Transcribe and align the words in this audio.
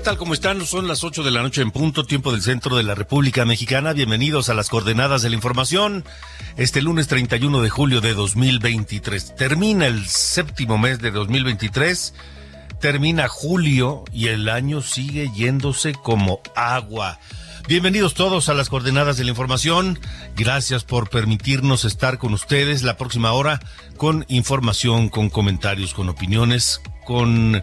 ¿Qué 0.00 0.04
tal? 0.04 0.16
¿Cómo 0.16 0.32
están? 0.32 0.64
Son 0.64 0.88
las 0.88 1.04
8 1.04 1.22
de 1.22 1.30
la 1.30 1.42
noche 1.42 1.60
en 1.60 1.72
punto, 1.72 2.06
tiempo 2.06 2.32
del 2.32 2.40
centro 2.40 2.74
de 2.74 2.82
la 2.82 2.94
República 2.94 3.44
Mexicana. 3.44 3.92
Bienvenidos 3.92 4.48
a 4.48 4.54
las 4.54 4.70
coordenadas 4.70 5.20
de 5.20 5.28
la 5.28 5.34
información. 5.34 6.06
Este 6.56 6.80
lunes 6.80 7.06
31 7.06 7.60
de 7.60 7.68
julio 7.68 8.00
de 8.00 8.14
2023. 8.14 9.36
Termina 9.36 9.86
el 9.86 10.06
séptimo 10.06 10.78
mes 10.78 11.00
de 11.00 11.10
2023. 11.10 12.14
Termina 12.80 13.28
julio 13.28 14.04
y 14.10 14.28
el 14.28 14.48
año 14.48 14.80
sigue 14.80 15.30
yéndose 15.34 15.92
como 15.92 16.40
agua. 16.56 17.20
Bienvenidos 17.68 18.14
todos 18.14 18.48
a 18.48 18.54
las 18.54 18.70
coordenadas 18.70 19.18
de 19.18 19.24
la 19.24 19.30
información. 19.30 19.98
Gracias 20.34 20.82
por 20.82 21.10
permitirnos 21.10 21.84
estar 21.84 22.16
con 22.16 22.32
ustedes 22.32 22.82
la 22.84 22.96
próxima 22.96 23.32
hora 23.32 23.60
con 23.98 24.24
información, 24.28 25.10
con 25.10 25.28
comentarios, 25.28 25.92
con 25.92 26.08
opiniones, 26.08 26.80
con 27.10 27.60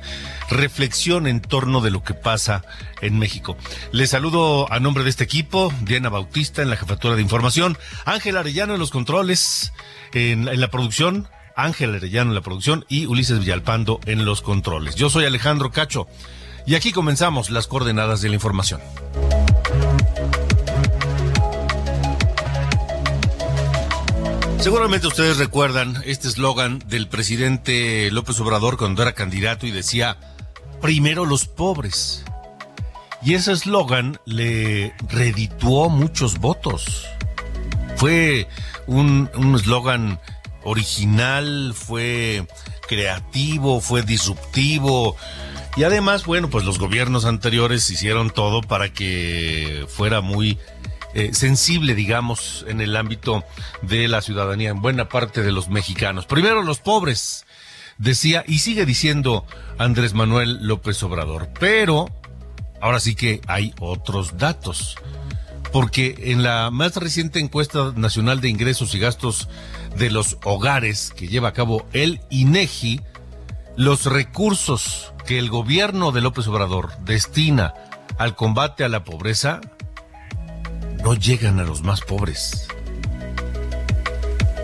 reflexión 0.50 1.26
en 1.26 1.40
torno 1.40 1.80
de 1.80 1.90
lo 1.90 2.04
que 2.04 2.14
pasa 2.14 2.66
en 3.00 3.18
México. 3.18 3.56
Les 3.94 4.10
saludo 4.10 4.70
a 4.70 4.82
nombre 4.82 5.06
de 5.06 5.10
este 5.10 5.24
equipo, 5.24 5.72
Diana 5.84 6.10
Bautista 6.10 6.62
en 6.62 6.70
la 6.70 6.76
jefatura 6.76 7.16
de 7.16 7.22
información, 7.22 7.78
Ángel 8.04 8.36
Arellano 8.36 8.74
en 8.74 8.80
los 8.82 8.92
controles, 8.92 9.72
en, 10.12 10.50
en 10.50 10.60
la 10.60 10.70
producción, 10.70 11.30
Ángel 11.56 11.96
Arellano 11.96 12.32
en 12.32 12.36
la 12.36 12.42
producción 12.42 12.84
y 12.90 13.06
Ulises 13.06 13.40
Villalpando 13.40 14.02
en 14.06 14.26
los 14.26 14.42
controles. 14.42 14.96
Yo 14.96 15.10
soy 15.10 15.24
Alejandro 15.24 15.72
Cacho 15.72 16.10
y 16.66 16.76
aquí 16.76 16.92
comenzamos 16.92 17.50
las 17.50 17.68
coordenadas 17.68 18.20
de 18.20 18.28
la 18.28 18.36
información. 18.36 18.82
Seguramente 24.60 25.08
ustedes 25.08 25.38
recuerdan 25.38 26.02
este 26.06 26.28
eslogan 26.28 26.80
del 26.88 27.08
presidente 27.08 28.10
López 28.12 28.40
Obrador 28.40 28.78
cuando 28.78 29.02
era 29.04 29.14
candidato 29.14 29.68
y 29.68 29.72
decía, 29.72 30.18
primero 30.82 31.26
los 31.26 31.46
pobres. 31.46 32.26
Y 33.22 33.36
ese 33.36 33.52
eslogan 33.52 34.20
le 34.26 34.94
redituó 35.10 35.90
muchos 35.90 36.40
votos. 36.40 37.06
Fue 37.96 38.48
un 38.88 39.30
eslogan 39.56 40.20
original, 40.64 41.74
fue 41.76 42.46
creativo, 42.88 43.80
fue 43.80 44.02
disruptivo. 44.02 45.16
Y 45.78 45.84
además, 45.84 46.26
bueno, 46.26 46.50
pues 46.50 46.66
los 46.66 46.80
gobiernos 46.80 47.26
anteriores 47.26 47.90
hicieron 47.92 48.32
todo 48.32 48.62
para 48.62 48.90
que 48.92 49.86
fuera 49.88 50.22
muy 50.22 50.58
eh, 51.14 51.34
sensible, 51.34 51.96
digamos, 51.96 52.66
en 52.68 52.82
el 52.82 52.96
ámbito 52.96 53.44
de 53.82 54.08
la 54.08 54.22
ciudadanía, 54.22 54.70
en 54.70 54.82
buena 54.82 55.10
parte 55.10 55.42
de 55.42 55.52
los 55.52 55.70
mexicanos. 55.70 56.26
Primero 56.26 56.64
los 56.64 56.80
pobres, 56.80 57.46
decía, 57.98 58.44
y 58.48 58.60
sigue 58.60 58.86
diciendo 58.86 59.46
Andrés 59.78 60.14
Manuel 60.14 60.60
López 60.62 61.02
Obrador. 61.04 61.50
Pero 61.60 62.08
ahora 62.82 63.00
sí 63.00 63.16
que 63.16 63.42
hay 63.48 63.74
otros 63.80 64.38
datos. 64.38 64.96
Porque 65.72 66.16
en 66.20 66.44
la 66.44 66.72
más 66.72 66.96
reciente 66.96 67.40
encuesta 67.40 67.94
nacional 67.96 68.40
de 68.40 68.50
ingresos 68.50 68.96
y 68.96 69.00
gastos 69.00 69.50
de 69.98 70.10
los 70.10 70.38
hogares 70.44 71.12
que 71.16 71.28
lleva 71.28 71.50
a 71.50 71.54
cabo 71.54 71.86
el 71.94 72.22
INEGI, 72.30 73.02
los 73.76 74.06
recursos 74.06 75.14
que 75.26 75.38
el 75.38 75.50
gobierno 75.50 76.12
de 76.12 76.22
López 76.22 76.48
Obrador 76.48 76.92
destina 77.00 77.74
al 78.18 78.36
combate 78.36 78.84
a 78.84 78.90
la 78.90 79.04
pobreza 79.04 79.62
no 81.04 81.14
llegan 81.14 81.60
a 81.60 81.64
los 81.64 81.84
más 81.84 82.02
pobres. 82.02 82.68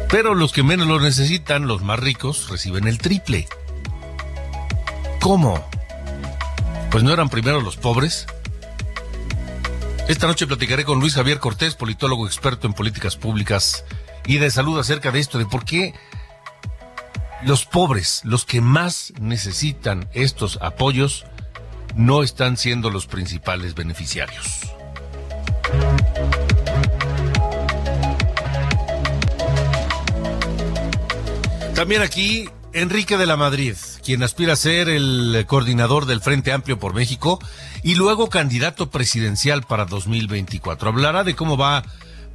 Pero 0.09 0.35
los 0.35 0.51
que 0.51 0.63
menos 0.63 0.87
lo 0.87 0.99
necesitan, 0.99 1.67
los 1.67 1.81
más 1.81 1.99
ricos, 1.99 2.49
reciben 2.49 2.87
el 2.87 2.99
triple. 2.99 3.47
¿Cómo? 5.19 5.67
Pues 6.91 7.03
no 7.03 7.11
eran 7.11 7.29
primero 7.29 7.61
los 7.61 7.77
pobres. 7.77 8.27
Esta 10.07 10.27
noche 10.27 10.45
platicaré 10.45 10.83
con 10.83 10.99
Luis 10.99 11.15
Javier 11.15 11.39
Cortés, 11.39 11.75
politólogo 11.75 12.27
experto 12.27 12.67
en 12.67 12.73
políticas 12.73 13.15
públicas 13.15 13.85
y 14.25 14.37
de 14.37 14.51
salud 14.51 14.77
acerca 14.77 15.11
de 15.11 15.19
esto, 15.19 15.37
de 15.37 15.45
por 15.45 15.65
qué 15.65 15.93
los 17.45 17.65
pobres, 17.65 18.21
los 18.23 18.45
que 18.45 18.61
más 18.61 19.13
necesitan 19.19 20.09
estos 20.13 20.59
apoyos, 20.61 21.25
no 21.95 22.23
están 22.23 22.57
siendo 22.57 22.89
los 22.89 23.07
principales 23.07 23.75
beneficiarios. 23.75 24.73
También 31.83 32.01
aquí 32.01 32.47
Enrique 32.71 33.17
de 33.17 33.25
la 33.25 33.35
Madrid, 33.35 33.75
quien 34.05 34.23
aspira 34.23 34.53
a 34.53 34.55
ser 34.55 34.87
el 34.87 35.43
coordinador 35.47 36.05
del 36.05 36.21
Frente 36.21 36.53
Amplio 36.53 36.79
por 36.79 36.93
México 36.93 37.39
y 37.83 37.95
luego 37.95 38.29
candidato 38.29 38.89
presidencial 38.89 39.63
para 39.63 39.83
2024. 39.83 40.87
Hablará 40.87 41.25
de 41.25 41.35
cómo 41.35 41.57
va 41.57 41.83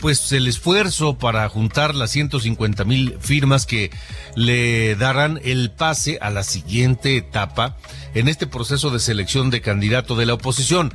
pues 0.00 0.32
el 0.32 0.48
esfuerzo 0.48 1.16
para 1.16 1.48
juntar 1.48 1.94
las 1.94 2.10
150 2.10 2.84
mil 2.84 3.16
firmas 3.20 3.64
que 3.64 3.90
le 4.36 4.96
darán 4.96 5.40
el 5.42 5.70
pase 5.70 6.18
a 6.20 6.28
la 6.28 6.42
siguiente 6.42 7.16
etapa 7.16 7.78
en 8.12 8.28
este 8.28 8.46
proceso 8.46 8.90
de 8.90 9.00
selección 9.00 9.48
de 9.48 9.62
candidato 9.62 10.14
de 10.14 10.26
la 10.26 10.34
oposición. 10.34 10.92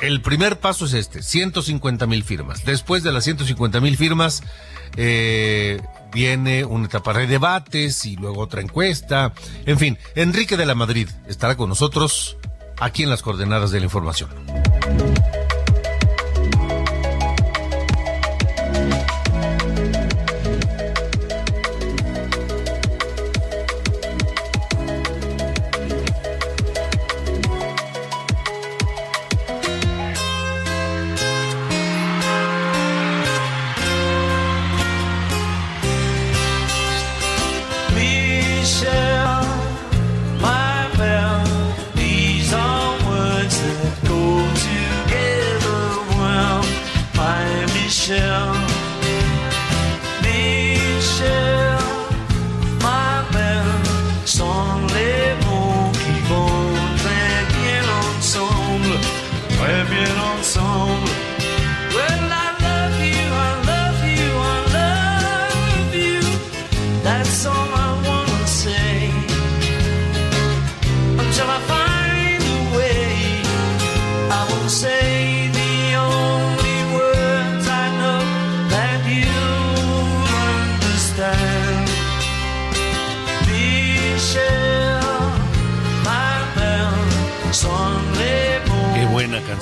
El 0.00 0.22
primer 0.22 0.58
paso 0.58 0.86
es 0.86 0.92
este, 0.92 1.22
150 1.22 2.08
mil 2.08 2.24
firmas. 2.24 2.64
Después 2.64 3.04
de 3.04 3.12
las 3.12 3.22
150 3.22 3.80
mil 3.80 3.96
firmas, 3.96 4.42
eh, 4.96 5.80
viene 6.14 6.64
una 6.64 6.86
etapa 6.86 7.12
de 7.12 7.26
debates 7.26 8.06
y 8.06 8.16
luego 8.16 8.40
otra 8.40 8.62
encuesta. 8.62 9.34
En 9.66 9.78
fin, 9.78 9.98
Enrique 10.14 10.56
de 10.56 10.64
la 10.64 10.76
Madrid 10.76 11.08
estará 11.26 11.56
con 11.56 11.68
nosotros 11.68 12.38
aquí 12.80 13.02
en 13.02 13.10
las 13.10 13.20
coordenadas 13.20 13.72
de 13.72 13.80
la 13.80 13.86
información. 13.86 14.30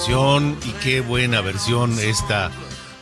Canción 0.02 0.58
y 0.66 0.72
qué 0.82 1.00
buena 1.00 1.40
versión 1.42 1.96
esta 2.00 2.50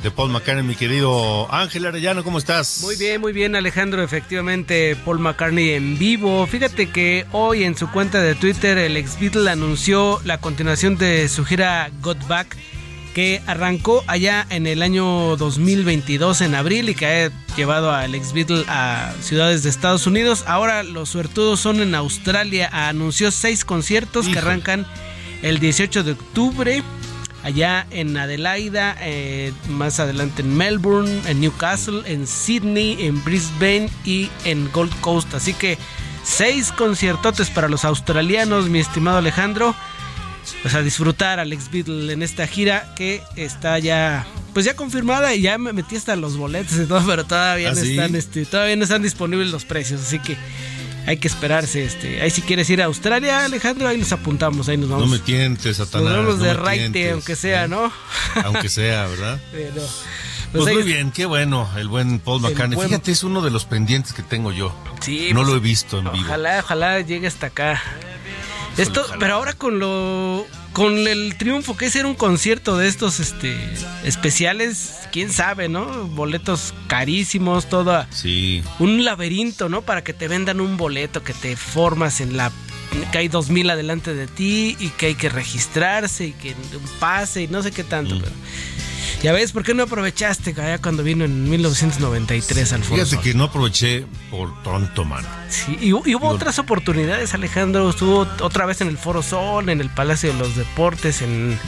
de 0.02 0.10
Paul 0.10 0.30
McCartney, 0.30 0.62
mi 0.62 0.74
querido 0.74 1.50
Ángel 1.50 1.86
Arellano, 1.86 2.22
¿cómo 2.22 2.36
estás? 2.36 2.80
Muy 2.82 2.96
bien, 2.96 3.22
muy 3.22 3.32
bien 3.32 3.56
Alejandro, 3.56 4.02
efectivamente 4.02 4.96
Paul 5.02 5.18
McCartney 5.18 5.70
en 5.70 5.98
vivo. 5.98 6.46
Fíjate 6.46 6.90
que 6.90 7.24
hoy 7.32 7.64
en 7.64 7.74
su 7.74 7.90
cuenta 7.90 8.20
de 8.20 8.34
Twitter 8.34 8.76
el 8.76 8.98
ex 8.98 9.18
Beatle 9.18 9.50
anunció 9.50 10.20
la 10.24 10.42
continuación 10.42 10.98
de 10.98 11.30
su 11.30 11.46
gira 11.46 11.90
Got 12.02 12.28
Back 12.28 12.58
que 13.14 13.40
arrancó 13.46 14.04
allá 14.06 14.46
en 14.50 14.66
el 14.66 14.82
año 14.82 15.38
2022 15.38 16.42
en 16.42 16.54
abril 16.54 16.90
y 16.90 16.94
que 16.94 17.06
ha 17.06 17.56
llevado 17.56 17.92
al 17.92 18.14
ex 18.14 18.34
Beatle 18.34 18.64
a 18.68 19.14
ciudades 19.22 19.62
de 19.62 19.70
Estados 19.70 20.06
Unidos. 20.06 20.44
Ahora 20.46 20.82
los 20.82 21.08
suertudos 21.08 21.60
son 21.60 21.80
en 21.80 21.94
Australia. 21.94 22.68
Anunció 22.70 23.30
seis 23.30 23.64
conciertos 23.64 24.28
que 24.28 24.38
arrancan 24.38 24.86
el 25.42 25.58
18 25.58 26.02
de 26.04 26.12
octubre 26.12 26.82
allá 27.42 27.86
en 27.90 28.16
Adelaida, 28.16 28.96
eh, 29.00 29.52
más 29.68 30.00
adelante 30.00 30.42
en 30.42 30.56
Melbourne, 30.56 31.22
en 31.26 31.40
Newcastle, 31.40 32.02
en 32.06 32.26
Sydney, 32.26 32.96
en 33.00 33.22
Brisbane 33.24 33.88
y 34.04 34.28
en 34.44 34.70
Gold 34.72 34.94
Coast. 35.00 35.34
Así 35.34 35.54
que 35.54 35.78
seis 36.24 36.72
conciertotes 36.72 37.50
para 37.50 37.68
los 37.68 37.84
australianos, 37.84 38.68
mi 38.68 38.80
estimado 38.80 39.18
Alejandro. 39.18 39.74
Pues 40.62 40.74
a 40.74 40.82
disfrutar 40.82 41.38
Alex 41.38 41.70
Beatle 41.70 42.12
en 42.12 42.22
esta 42.22 42.46
gira 42.46 42.94
que 42.96 43.22
está 43.36 43.78
ya 43.78 44.26
pues 44.54 44.64
ya 44.64 44.74
confirmada 44.74 45.34
y 45.34 45.42
ya 45.42 45.58
me 45.58 45.72
metí 45.72 45.96
hasta 45.96 46.16
los 46.16 46.36
boletos 46.36 46.76
y 46.78 46.86
todo, 46.86 47.06
pero 47.06 47.24
todavía 47.24 47.68
¿Ah, 47.68 47.74
no 47.74 47.80
sí? 47.80 47.90
están 47.90 48.16
este, 48.16 48.46
todavía 48.46 48.74
no 48.74 48.82
están 48.82 49.02
disponibles 49.02 49.50
los 49.50 49.64
precios, 49.64 50.00
así 50.00 50.18
que 50.18 50.36
hay 51.06 51.16
que 51.16 51.28
esperarse 51.28 51.84
este. 51.84 52.20
Ahí 52.22 52.30
si 52.30 52.42
quieres 52.42 52.68
ir 52.70 52.80
a 52.82 52.86
Australia, 52.86 53.44
Alejandro, 53.44 53.88
ahí 53.88 53.98
nos 53.98 54.12
apuntamos, 54.12 54.68
ahí 54.68 54.76
nos 54.76 54.88
No 54.88 54.96
vamos. 54.96 55.10
me 55.10 55.18
tientes, 55.18 55.76
Satanás. 55.78 56.08
Nos 56.12 56.16
vamos 56.24 56.38
no 56.38 56.44
de 56.44 56.54
raite, 56.54 57.10
aunque 57.10 57.36
sea, 57.36 57.64
¿eh? 57.64 57.68
¿no? 57.68 57.92
Aunque 58.44 58.68
sea, 58.68 59.06
¿verdad? 59.06 59.40
Pero, 59.52 59.82
Pues, 60.52 60.66
ahí- 60.66 60.74
muy 60.74 60.82
bien, 60.84 61.10
qué 61.12 61.26
bueno, 61.26 61.68
el 61.76 61.88
buen 61.88 62.18
Paul 62.20 62.40
McCartney. 62.42 62.76
buen- 62.76 62.88
Fíjate, 62.88 63.12
es 63.12 63.22
uno 63.24 63.40
de 63.42 63.50
los 63.50 63.64
pendientes 63.64 64.12
que 64.12 64.22
tengo 64.22 64.52
yo. 64.52 64.74
Sí, 65.00 65.28
no 65.32 65.40
pues, 65.40 65.48
lo 65.48 65.56
he 65.56 65.60
visto 65.60 65.98
en 65.98 66.12
vivo. 66.12 66.24
Ojalá, 66.26 66.58
ojalá 66.60 67.00
llegue 67.00 67.26
hasta 67.26 67.46
acá. 67.46 67.82
Esto, 68.76 69.04
pero 69.18 69.34
ahora 69.34 69.52
con 69.54 69.78
lo 69.78 70.46
con 70.72 71.06
el 71.08 71.36
triunfo 71.36 71.76
que 71.76 71.86
es 71.86 71.92
ser 71.92 72.06
un 72.06 72.14
concierto 72.14 72.76
de 72.76 72.88
estos 72.88 73.18
este 73.20 73.56
especiales, 74.04 74.94
quién 75.12 75.32
sabe, 75.32 75.68
¿no? 75.68 76.04
Boletos 76.08 76.74
carísimos, 76.86 77.68
todo 77.68 78.06
Sí, 78.10 78.62
un 78.78 79.04
laberinto, 79.04 79.68
¿no? 79.68 79.82
Para 79.82 80.02
que 80.04 80.12
te 80.12 80.28
vendan 80.28 80.60
un 80.60 80.76
boleto 80.76 81.22
que 81.22 81.32
te 81.34 81.56
formas 81.56 82.20
en 82.20 82.36
la 82.36 82.52
que 83.12 83.18
hay 83.18 83.28
dos 83.28 83.50
mil 83.50 83.70
adelante 83.70 84.14
de 84.14 84.26
ti 84.26 84.76
y 84.80 84.88
que 84.90 85.06
hay 85.06 85.14
que 85.14 85.28
registrarse 85.28 86.26
y 86.26 86.32
que 86.32 86.50
un 86.50 86.98
pase 86.98 87.42
y 87.42 87.48
no 87.48 87.62
sé 87.62 87.70
qué 87.70 87.84
tanto, 87.84 88.16
Mm. 88.16 88.20
pero 88.20 88.32
ya 89.22 89.32
ves, 89.32 89.52
¿por 89.52 89.62
qué 89.64 89.74
no 89.74 89.82
aprovechaste 89.82 90.50
allá 90.50 90.78
cuando 90.78 91.02
vino 91.02 91.24
en 91.24 91.48
1993 91.50 92.72
al 92.72 92.82
Foro 92.84 93.04
fíjate 93.04 93.22
que 93.22 93.34
no 93.34 93.44
aproveché 93.44 94.06
por 94.30 94.62
tonto, 94.62 95.04
mano. 95.04 95.28
Sí, 95.48 95.76
y, 95.80 95.90
hu- 95.90 96.02
y 96.06 96.14
hubo 96.14 96.28
otras 96.28 96.58
oportunidades, 96.58 97.34
Alejandro. 97.34 97.90
Estuvo 97.90 98.20
otra 98.40 98.64
vez 98.66 98.80
en 98.80 98.88
el 98.88 98.96
Foro 98.98 99.22
Sol, 99.22 99.68
en 99.68 99.80
el 99.80 99.90
Palacio 99.90 100.32
de 100.32 100.38
los 100.38 100.56
Deportes, 100.56 101.20
en 101.22 101.58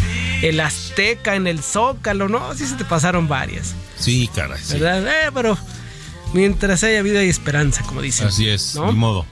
el 0.42 0.60
Azteca, 0.60 1.34
en 1.36 1.46
el 1.46 1.62
Zócalo, 1.62 2.28
¿no? 2.28 2.54
Sí 2.54 2.66
se 2.66 2.76
te 2.76 2.84
pasaron 2.84 3.28
varias, 3.28 3.74
Sí, 3.98 4.30
caray. 4.34 4.60
sí. 4.62 4.78
¿verdad? 4.78 5.06
Eh, 5.06 5.30
pero 5.34 5.58
mientras 6.32 6.82
haya 6.84 7.02
vida 7.02 7.20
hay 7.20 7.28
esperanza, 7.28 7.82
como 7.82 8.00
dicen. 8.00 8.28
Así 8.28 8.48
es, 8.48 8.74
¿no? 8.76 8.86
ni 8.90 8.98
modo. 8.98 9.26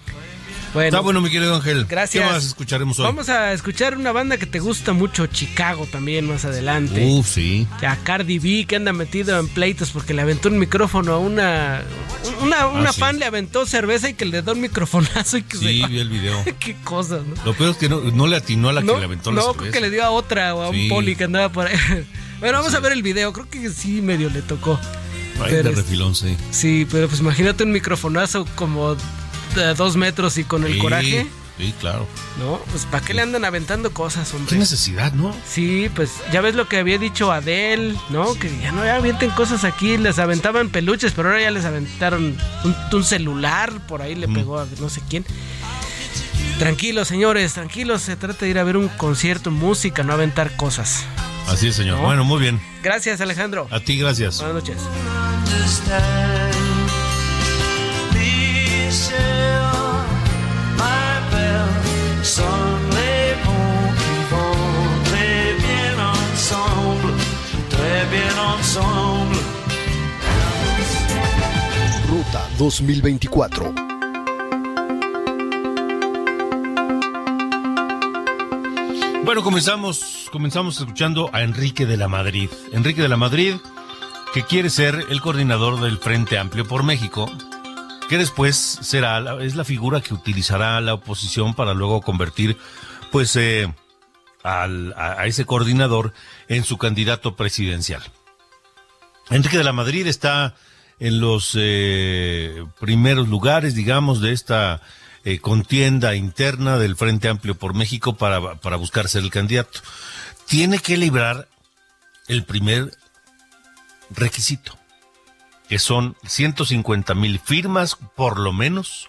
Bueno, 0.73 0.87
Está 0.89 1.01
bueno, 1.01 1.21
mi 1.21 1.31
querido 1.31 1.57
Ángel. 1.57 1.85
gracias. 1.87 2.25
¿Qué 2.25 2.33
más 2.33 2.45
escucharemos 2.45 2.97
hoy? 3.01 3.05
Vamos 3.07 3.29
a 3.29 3.53
escuchar 3.53 3.97
una 3.99 4.13
banda 4.13 4.37
que 4.37 4.47
te 4.47 4.61
gusta 4.61 4.93
mucho, 4.93 5.27
Chicago, 5.27 5.85
también 5.91 6.29
más 6.29 6.45
adelante. 6.45 7.05
Uf, 7.05 7.27
sí. 7.27 7.67
A 7.85 7.97
Cardi 7.97 8.39
B 8.39 8.67
que 8.69 8.77
anda 8.77 8.93
metido 8.93 9.37
en 9.41 9.49
pleitos 9.49 9.91
porque 9.91 10.15
le 10.15 10.23
aventó 10.23 10.49
un 10.49 10.59
micrófono 10.61 11.15
a 11.15 11.19
una 11.19 11.83
una, 12.41 12.69
una 12.69 12.91
Ah, 12.91 12.93
sí. 12.93 13.01
fan 13.01 13.19
le 13.19 13.25
aventó 13.27 13.67
cerveza 13.67 14.09
y 14.11 14.15
que 14.15 14.25
le 14.27 14.43
dio 14.43 14.53
un 14.53 14.61
microfonazo 14.61 15.39
y 15.39 15.43
que 15.43 15.57
Sí, 15.57 15.81
se 15.81 15.87
vi 15.89 15.99
el 15.99 16.09
video. 16.09 16.41
qué 16.61 16.77
cosas, 16.85 17.23
¿no? 17.27 17.35
Lo 17.45 17.53
peor 17.55 17.71
es 17.73 17.77
que 17.77 17.89
no, 17.89 18.01
no 18.03 18.29
le 18.29 18.37
atinó 18.37 18.69
a 18.69 18.73
la 18.73 18.81
no, 18.83 18.93
que 18.95 18.99
le 19.01 19.05
aventó 19.07 19.33
la 19.33 19.37
no, 19.37 19.43
cerveza. 19.53 19.59
creo 19.61 19.73
que 19.73 19.81
le 19.81 19.91
dio 19.91 20.05
a 20.05 20.11
otra 20.11 20.55
o 20.55 20.63
a 20.69 20.71
Sí. 20.73 20.83
un 20.85 20.89
poli 20.89 21.17
que 21.17 21.25
andaba 21.25 21.49
por 21.51 21.67
ahí. 21.67 21.77
Bueno, 22.41 22.57
vamos 22.57 22.73
a 22.73 22.81
ver 22.81 22.93
el 22.93 23.03
video, 23.03 23.35
creo 23.35 23.51
que 23.51 23.69
sí 23.69 24.01
medio 24.01 24.31
le 24.31 24.41
tocó. 24.41 24.81
Ay, 25.43 25.49
pero 25.51 25.71
de 25.71 25.77
refilón, 25.77 26.15
sí. 26.15 26.35
Sí, 26.51 26.87
pero 26.91 27.07
pues 27.07 27.21
imagínate 27.21 27.65
un 27.65 27.71
microfonazo 27.73 28.47
como 28.55 28.97
de 29.55 29.75
dos 29.75 29.97
metros 29.97 30.39
y 30.39 30.45
con 30.45 30.65
el 30.65 30.75
Sí, 30.75 30.79
coraje, 30.79 31.27
Sí, 31.59 31.75
claro. 31.79 32.07
¿no? 32.39 32.59
Pues 32.71 32.87
¿para 32.87 33.05
qué 33.05 33.13
le 33.13 33.21
andan 33.21 33.45
aventando 33.45 33.93
cosas, 33.93 34.31
Qué 34.31 34.37
hombre? 34.37 34.57
necesidad, 34.59 35.13
¿no? 35.13 35.35
Sí, 35.47 35.91
pues 35.95 36.11
ya 36.33 36.41
ves 36.41 36.55
lo 36.55 36.67
que 36.69 36.79
había 36.79 36.97
dicho 36.97 37.31
Adele, 37.33 37.95
¿no? 38.09 38.35
Que 38.35 38.51
ya 38.63 38.73
no 38.73 38.83
ya 38.85 38.97
avienten 38.97 39.31
cosas 39.33 39.65
aquí, 39.65 39.99
les 39.99 40.19
aventaban 40.19 40.71
peluches, 40.71 41.13
pero 41.13 41.29
ahora 41.29 41.43
ya 41.43 41.51
les 41.51 41.67
aventaron 41.67 42.35
un, 42.65 42.77
un 42.93 43.05
celular, 43.05 43.73
por 43.87 44.01
ahí 44.01 44.15
le 44.15 44.27
pegó 44.27 44.59
a 44.59 44.67
no 44.81 44.89
sé 44.89 45.03
quién. 45.09 45.27
Tranquilos, 46.59 47.09
señores, 47.09 47.53
tranquilos, 47.55 48.03
se 48.03 48.17
trata 48.17 48.45
de 48.47 48.51
ir 48.51 48.59
a 48.59 48.65
ver 48.65 48.77
un 48.79 48.89
concierto, 48.89 49.51
música, 49.51 50.03
no 50.03 50.13
aventar 50.15 50.57
cosas. 50.57 51.05
Así 51.49 51.69
es, 51.69 51.75
señor. 51.77 51.99
¿No? 51.99 52.05
Bueno, 52.05 52.25
muy 52.25 52.41
bien. 52.41 52.61
Gracias, 52.83 53.21
Alejandro. 53.21 53.67
A 53.71 53.81
ti, 53.81 53.99
gracias. 53.99 54.39
Buenas 54.39 54.55
noches. 54.63 54.77
Ensemble. 68.71 69.41
Ruta 72.09 72.49
2024. 72.59 73.75
Bueno, 79.25 79.43
comenzamos, 79.43 80.29
comenzamos 80.33 80.79
escuchando 80.81 81.31
a 81.33 81.43
Enrique 81.43 81.87
de 81.87 81.97
la 81.97 82.09
Madrid. 82.09 82.49
Enrique 82.73 83.03
de 83.03 83.09
la 83.09 83.17
Madrid, 83.17 83.55
que 84.35 84.43
quiere 84.45 84.71
ser 84.71 85.07
el 85.11 85.21
coordinador 85.21 85.81
del 85.81 85.99
Frente 85.99 86.39
Amplio 86.39 86.67
por 86.67 86.83
México, 86.83 87.31
que 88.09 88.19
después 88.19 88.57
será, 88.57 89.21
la- 89.21 89.43
es 89.45 89.55
la 89.55 89.65
figura 89.65 90.01
que 90.01 90.15
utilizará 90.15 90.81
la 90.81 90.95
oposición 90.95 91.55
para 91.55 91.75
luego 91.75 92.01
convertir, 92.01 92.57
pues, 93.13 93.37
eh, 93.37 93.73
al- 94.43 94.95
a, 94.97 95.21
a 95.21 95.27
ese 95.27 95.45
coordinador 95.45 96.13
en 96.49 96.65
su 96.65 96.77
candidato 96.79 97.37
presidencial. 97.37 98.03
Enrique 99.31 99.59
de 99.59 99.65
la 99.65 99.73
Madrid 99.73 100.07
está 100.09 100.55
en 100.99 101.21
los 101.21 101.57
eh, 101.59 102.65
primeros 102.81 103.29
lugares, 103.29 103.75
digamos, 103.75 104.21
de 104.21 104.33
esta 104.33 104.83
eh, 105.25 105.39
contienda 105.39 106.17
interna 106.17 106.79
del 106.79 106.97
Frente 106.97 107.29
Amplio 107.29 107.55
por 107.55 107.75
México 107.75 108.17
para, 108.17 108.57
para 108.57 108.77
buscar 108.77 109.09
ser 109.09 109.23
el 109.23 109.31
candidato. 109.31 109.81
Tiene 110.47 110.81
que 110.81 110.97
librar 110.97 111.49
el 112.27 112.45
primer 112.45 112.91
requisito, 114.11 114.77
que 115.69 115.79
son 115.79 116.17
150 116.27 117.15
mil 117.15 117.39
firmas, 117.39 117.97
por 118.17 118.39
lo 118.39 118.53
menos, 118.53 119.09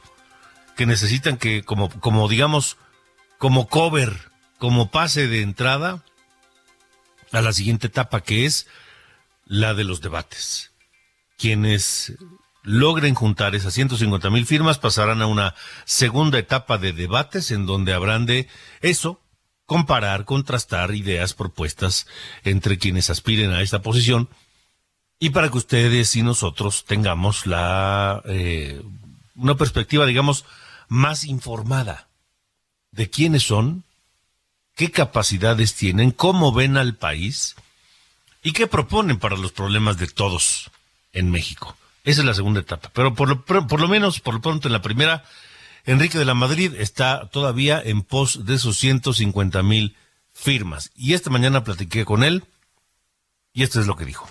que 0.76 0.86
necesitan 0.86 1.38
que, 1.38 1.64
como, 1.64 1.90
como 1.90 2.30
digamos, 2.30 2.78
como 3.40 3.68
cover, 3.68 4.30
como 4.60 4.92
pase 4.92 5.28
de 5.28 5.42
entrada 5.42 6.04
a 7.32 7.42
la 7.42 7.54
siguiente 7.54 7.88
etapa, 7.88 8.22
que 8.22 8.46
es 8.46 8.68
la 9.52 9.74
de 9.74 9.84
los 9.84 10.00
debates. 10.00 10.72
Quienes 11.38 12.14
logren 12.64 13.16
juntar 13.16 13.54
esas 13.54 13.74
150 13.74 14.30
mil 14.30 14.46
firmas 14.46 14.80
pasarán 14.80 15.22
a 15.22 15.26
una 15.26 15.56
segunda 15.84 16.40
etapa 16.40 16.78
de 16.78 16.94
debates 16.94 17.52
en 17.52 17.66
donde 17.66 17.92
habrán 17.94 18.26
de 18.26 18.48
eso, 18.80 19.20
comparar, 19.66 20.24
contrastar 20.24 20.96
ideas, 20.96 21.34
propuestas 21.34 22.08
entre 22.46 22.78
quienes 22.78 23.10
aspiren 23.10 23.52
a 23.52 23.62
esta 23.62 23.82
posición 23.82 24.30
y 25.20 25.32
para 25.32 25.50
que 25.50 25.58
ustedes 25.58 26.16
y 26.16 26.24
nosotros 26.24 26.86
tengamos 26.86 27.46
la 27.46 28.22
eh, 28.28 28.82
una 29.36 29.56
perspectiva, 29.56 30.06
digamos, 30.06 30.46
más 30.88 31.26
informada 31.26 32.08
de 32.92 33.10
quiénes 33.10 33.44
son, 33.44 33.84
qué 34.78 34.92
capacidades 34.92 35.76
tienen, 35.76 36.12
cómo 36.12 36.54
ven 36.54 36.78
al 36.78 36.96
país 36.96 37.58
y 38.44 38.54
qué 38.54 38.68
proponen 38.68 39.18
para 39.18 39.38
los 39.38 39.52
problemas 39.52 39.98
de 39.98 40.08
todos 40.08 40.72
en 41.14 41.32
México. 41.32 41.76
Esa 42.04 42.22
es 42.22 42.26
la 42.26 42.34
segunda 42.34 42.62
etapa. 42.62 42.90
Pero 42.94 43.14
por 43.14 43.30
lo, 43.30 43.46
por 43.46 43.80
lo 43.80 43.88
menos, 43.88 44.20
por 44.20 44.36
lo 44.36 44.42
pronto, 44.42 44.68
en 44.68 44.74
la 44.74 44.82
primera, 44.82 45.24
Enrique 45.86 46.18
de 46.18 46.26
la 46.26 46.34
Madrid 46.34 46.74
está 46.78 47.30
todavía 47.30 47.82
en 47.84 48.02
pos 48.02 48.46
de 48.46 48.56
esos 48.56 48.78
150 48.78 49.62
mil 49.64 49.96
firmas. 50.34 50.92
Y 50.96 51.14
esta 51.14 51.30
mañana 51.30 51.64
platiqué 51.64 52.06
con 52.06 52.24
él 52.24 52.44
y 53.54 53.64
esto 53.64 53.80
es 53.80 53.88
lo 53.88 53.96
que 53.96 54.06
dijo. 54.06 54.30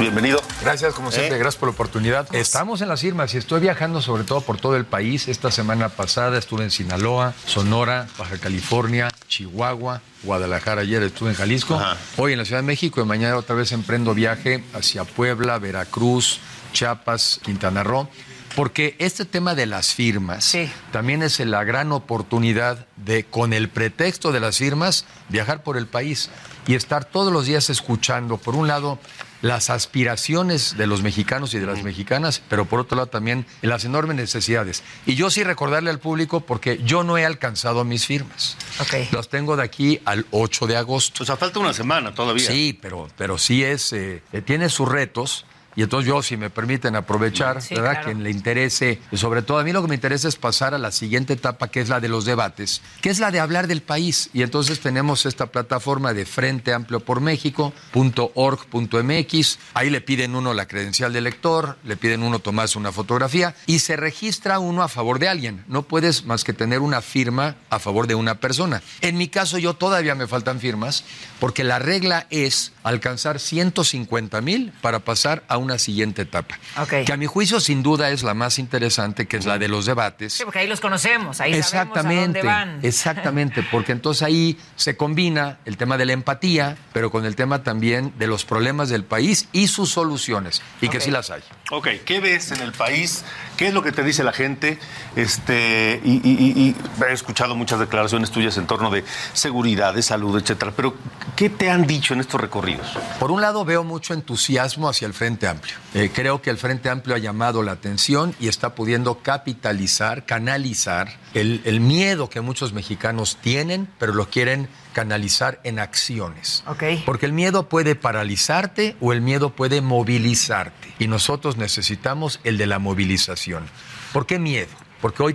Bienvenido. 0.00 0.40
Gracias, 0.62 0.94
como 0.94 1.10
siempre, 1.12 1.36
¿Eh? 1.36 1.38
gracias 1.38 1.56
por 1.60 1.68
la 1.68 1.74
oportunidad. 1.74 2.34
Estamos 2.34 2.80
en 2.80 2.88
las 2.88 3.02
firmas 3.02 3.34
y 3.34 3.36
estoy 3.36 3.60
viajando 3.60 4.00
sobre 4.00 4.24
todo 4.24 4.40
por 4.40 4.58
todo 4.58 4.76
el 4.76 4.86
país. 4.86 5.28
Esta 5.28 5.50
semana 5.50 5.90
pasada 5.90 6.38
estuve 6.38 6.64
en 6.64 6.70
Sinaloa, 6.70 7.34
Sonora, 7.44 8.08
Baja 8.16 8.38
California, 8.38 9.10
Chihuahua, 9.28 10.00
Guadalajara. 10.22 10.80
Ayer 10.80 11.02
estuve 11.02 11.30
en 11.30 11.36
Jalisco. 11.36 11.74
Ajá. 11.74 11.98
Hoy 12.16 12.32
en 12.32 12.38
la 12.38 12.46
Ciudad 12.46 12.62
de 12.62 12.66
México 12.66 13.02
y 13.02 13.04
mañana 13.04 13.36
otra 13.36 13.54
vez 13.54 13.72
emprendo 13.72 14.14
viaje 14.14 14.64
hacia 14.72 15.04
Puebla, 15.04 15.58
Veracruz, 15.58 16.40
Chiapas, 16.72 17.38
Quintana 17.42 17.82
Roo. 17.82 18.08
Porque 18.56 18.96
este 18.98 19.26
tema 19.26 19.54
de 19.54 19.66
las 19.66 19.94
firmas 19.94 20.44
Sí. 20.44 20.72
también 20.92 21.22
es 21.22 21.38
la 21.40 21.62
gran 21.62 21.92
oportunidad 21.92 22.86
de, 22.96 23.24
con 23.24 23.52
el 23.52 23.68
pretexto 23.68 24.32
de 24.32 24.40
las 24.40 24.56
firmas, 24.56 25.04
viajar 25.28 25.62
por 25.62 25.76
el 25.76 25.86
país 25.86 26.30
y 26.66 26.74
estar 26.74 27.04
todos 27.04 27.32
los 27.32 27.44
días 27.46 27.70
escuchando, 27.70 28.38
por 28.38 28.56
un 28.56 28.66
lado, 28.66 28.98
las 29.42 29.70
aspiraciones 29.70 30.76
de 30.76 30.86
los 30.86 31.02
mexicanos 31.02 31.54
y 31.54 31.58
de 31.58 31.66
las 31.66 31.82
mexicanas, 31.82 32.42
pero 32.48 32.64
por 32.64 32.80
otro 32.80 32.96
lado 32.96 33.08
también 33.08 33.46
las 33.62 33.84
enormes 33.84 34.16
necesidades. 34.16 34.82
Y 35.06 35.14
yo 35.14 35.30
sí 35.30 35.44
recordarle 35.44 35.90
al 35.90 35.98
público 35.98 36.40
porque 36.40 36.80
yo 36.84 37.04
no 37.04 37.18
he 37.18 37.24
alcanzado 37.24 37.84
mis 37.84 38.06
firmas. 38.06 38.56
Ok. 38.80 39.12
Las 39.12 39.28
tengo 39.28 39.56
de 39.56 39.62
aquí 39.62 40.00
al 40.04 40.26
8 40.30 40.66
de 40.66 40.76
agosto. 40.76 41.22
O 41.22 41.26
sea, 41.26 41.36
falta 41.36 41.58
una 41.58 41.72
semana 41.72 42.14
todavía. 42.14 42.46
Sí, 42.46 42.78
pero, 42.80 43.08
pero 43.16 43.38
sí 43.38 43.64
es, 43.64 43.92
eh, 43.92 44.22
eh, 44.32 44.42
tiene 44.42 44.68
sus 44.68 44.88
retos. 44.88 45.46
Y 45.76 45.82
entonces 45.82 46.08
yo, 46.08 46.22
si 46.22 46.36
me 46.36 46.50
permiten 46.50 46.96
aprovechar, 46.96 47.62
Sí, 47.62 47.74
¿verdad? 47.74 47.92
claro. 47.92 48.06
Quien 48.06 48.22
le 48.24 48.30
interese, 48.30 49.00
y 49.12 49.16
sobre 49.16 49.42
todo 49.42 49.58
a 49.58 49.64
mí 49.64 49.72
lo 49.72 49.82
que 49.82 49.88
me 49.88 49.94
interesa 49.94 50.28
es 50.28 50.36
pasar 50.36 50.74
a 50.74 50.78
la 50.78 50.90
siguiente 50.92 51.34
etapa, 51.34 51.68
que 51.68 51.80
es 51.80 51.88
la 51.88 52.00
de 52.00 52.08
los 52.08 52.24
debates, 52.24 52.82
que 53.00 53.10
es 53.10 53.18
la 53.20 53.30
de 53.30 53.40
hablar 53.40 53.66
del 53.66 53.82
país. 53.82 54.30
Y 54.32 54.42
entonces 54.42 54.80
tenemos 54.80 55.26
esta 55.26 55.46
plataforma 55.46 56.12
de 56.12 56.26
Frente 56.26 56.72
Amplio 56.74 57.00
por 57.00 57.20
México.org.mx. 57.20 59.58
Ahí 59.74 59.90
le 59.90 60.00
piden 60.00 60.34
uno 60.34 60.54
la 60.54 60.66
credencial 60.66 61.12
de 61.12 61.20
lector, 61.20 61.76
le 61.84 61.96
piden 61.96 62.22
uno 62.22 62.38
tomarse 62.38 62.78
una 62.78 62.92
fotografía 62.92 63.54
y 63.66 63.80
se 63.80 63.96
registra 63.96 64.58
uno 64.58 64.82
a 64.82 64.88
favor 64.88 65.18
de 65.18 65.28
alguien. 65.28 65.64
No 65.68 65.82
puedes 65.82 66.24
más 66.24 66.44
que 66.44 66.52
tener 66.52 66.80
una 66.80 67.02
firma 67.02 67.56
a 67.70 67.78
favor 67.78 68.06
de 68.06 68.14
una 68.14 68.36
persona. 68.40 68.82
En 69.00 69.16
mi 69.16 69.28
caso, 69.28 69.58
yo 69.58 69.74
todavía 69.74 70.14
me 70.14 70.26
faltan 70.26 70.60
firmas, 70.60 71.04
porque 71.38 71.64
la 71.64 71.78
regla 71.78 72.26
es 72.30 72.72
alcanzar 72.82 73.38
150 73.40 74.40
mil 74.40 74.72
para 74.80 75.00
pasar 75.00 75.44
a 75.48 75.58
una 75.60 75.78
siguiente 75.78 76.22
etapa. 76.22 76.58
Que 76.88 77.12
a 77.12 77.16
mi 77.16 77.26
juicio, 77.26 77.60
sin 77.60 77.82
duda, 77.82 78.10
es 78.10 78.22
la 78.22 78.34
más 78.34 78.58
interesante, 78.58 79.28
que 79.28 79.36
es 79.36 79.46
la 79.46 79.58
de 79.58 79.68
los 79.68 79.86
debates. 79.86 80.32
Sí, 80.32 80.44
porque 80.44 80.60
ahí 80.60 80.66
los 80.66 80.80
conocemos, 80.80 81.40
ahí 81.40 81.52
sabemos 81.62 81.72
a 81.74 81.80
Exactamente, 81.82 82.38
dónde 82.38 82.42
van. 82.42 82.80
exactamente, 82.82 83.62
porque 83.70 83.92
entonces 83.92 84.22
ahí 84.22 84.58
se 84.76 84.96
combina 84.96 85.58
el 85.64 85.76
tema 85.76 85.96
de 85.96 86.06
la 86.06 86.12
empatía, 86.12 86.76
pero 86.92 87.10
con 87.10 87.24
el 87.24 87.36
tema 87.36 87.62
también 87.62 88.12
de 88.18 88.26
los 88.26 88.44
problemas 88.44 88.88
del 88.88 89.04
país 89.04 89.48
y 89.52 89.68
sus 89.68 89.90
soluciones, 89.90 90.62
y 90.80 90.88
que 90.88 91.00
sí 91.00 91.10
las 91.10 91.30
hay. 91.30 91.42
Ok, 91.72 91.86
¿qué 92.04 92.18
ves 92.18 92.50
en 92.50 92.60
el 92.62 92.72
país? 92.72 93.24
¿Qué 93.56 93.68
es 93.68 93.74
lo 93.74 93.80
que 93.82 93.92
te 93.92 94.02
dice 94.02 94.24
la 94.24 94.32
gente? 94.32 94.76
Este, 95.14 96.00
y, 96.04 96.14
y- 96.28 96.52
y- 96.68 96.76
he 97.08 97.12
escuchado 97.12 97.54
muchas 97.54 97.78
declaraciones 97.78 98.32
tuyas 98.32 98.56
en 98.56 98.66
torno 98.66 98.90
de 98.90 99.04
seguridad, 99.34 99.94
de 99.94 100.02
salud, 100.02 100.36
etcétera. 100.36 100.72
Pero, 100.74 100.94
¿qué 101.36 101.48
te 101.48 101.70
han 101.70 101.86
dicho 101.86 102.12
en 102.12 102.20
estos 102.20 102.40
recorridos? 102.40 102.88
Por 103.20 103.30
un 103.30 103.40
lado 103.40 103.64
veo 103.64 103.84
mucho 103.84 104.14
entusiasmo 104.14 104.88
hacia 104.88 105.06
el 105.06 105.14
Frente 105.14 105.46
Amplio. 105.46 105.76
Eh, 105.94 106.10
creo 106.12 106.42
que 106.42 106.50
el 106.50 106.58
Frente 106.58 106.90
Amplio 106.90 107.14
ha 107.14 107.18
llamado 107.18 107.62
la 107.62 107.72
atención 107.72 108.34
y 108.40 108.48
está 108.48 108.74
pudiendo 108.74 109.18
capitalizar, 109.22 110.26
canalizar 110.26 111.18
el 111.34 111.80
miedo 111.80 112.28
que 112.28 112.40
muchos 112.40 112.72
mexicanos 112.72 113.38
tienen, 113.40 113.88
pero 114.00 114.12
lo 114.12 114.28
quieren 114.28 114.68
canalizar 114.92 115.60
en 115.64 115.78
acciones. 115.78 116.64
Porque 117.06 117.26
el 117.26 117.32
miedo 117.32 117.68
puede 117.68 117.94
paralizarte 117.94 118.96
o 119.00 119.12
el 119.12 119.20
miedo 119.20 119.50
puede 119.50 119.80
movilizarte. 119.80 120.92
Y 120.98 121.06
nosotros 121.08 121.56
necesitamos 121.56 122.40
el 122.44 122.58
de 122.58 122.66
la 122.66 122.78
movilización. 122.78 123.64
¿Por 124.12 124.26
qué 124.26 124.38
miedo? 124.38 124.68
Porque 125.00 125.22
hoy 125.22 125.34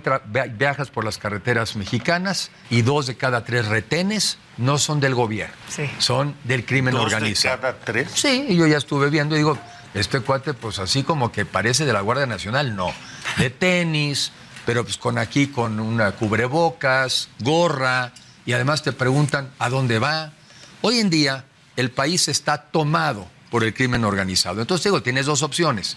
viajas 0.56 0.90
por 0.90 1.04
las 1.04 1.18
carreteras 1.18 1.74
mexicanas 1.74 2.50
y 2.70 2.82
dos 2.82 3.06
de 3.06 3.16
cada 3.16 3.44
tres 3.44 3.66
retenes 3.66 4.38
no 4.58 4.78
son 4.78 5.00
del 5.00 5.14
gobierno, 5.14 5.54
Sí. 5.68 5.90
son 5.98 6.36
del 6.44 6.64
crimen 6.64 6.94
¿Dos 6.94 7.08
de 7.10 7.16
organizado. 7.16 7.60
cada 7.60 7.76
tres? 7.80 8.10
Sí, 8.14 8.46
y 8.48 8.56
yo 8.56 8.66
ya 8.68 8.76
estuve 8.78 9.10
viendo 9.10 9.34
y 9.34 9.38
digo, 9.38 9.58
este 9.92 10.20
cuate 10.20 10.54
pues 10.54 10.78
así 10.78 11.02
como 11.02 11.32
que 11.32 11.44
parece 11.46 11.84
de 11.84 11.92
la 11.92 12.00
Guardia 12.00 12.26
Nacional, 12.26 12.76
no. 12.76 12.92
De 13.38 13.50
tenis, 13.50 14.30
pero 14.66 14.84
pues 14.84 14.96
con 14.98 15.18
aquí 15.18 15.48
con 15.48 15.80
una 15.80 16.12
cubrebocas, 16.12 17.28
gorra, 17.40 18.12
y 18.46 18.52
además 18.52 18.82
te 18.82 18.92
preguntan 18.92 19.50
a 19.58 19.68
dónde 19.68 19.98
va. 19.98 20.32
Hoy 20.80 20.98
en 21.00 21.10
día 21.10 21.44
el 21.76 21.90
país 21.90 22.28
está 22.28 22.56
tomado 22.62 23.26
por 23.50 23.64
el 23.64 23.74
crimen 23.74 24.04
organizado. 24.04 24.60
Entonces 24.60 24.84
digo, 24.84 25.02
tienes 25.02 25.26
dos 25.26 25.42
opciones. 25.42 25.96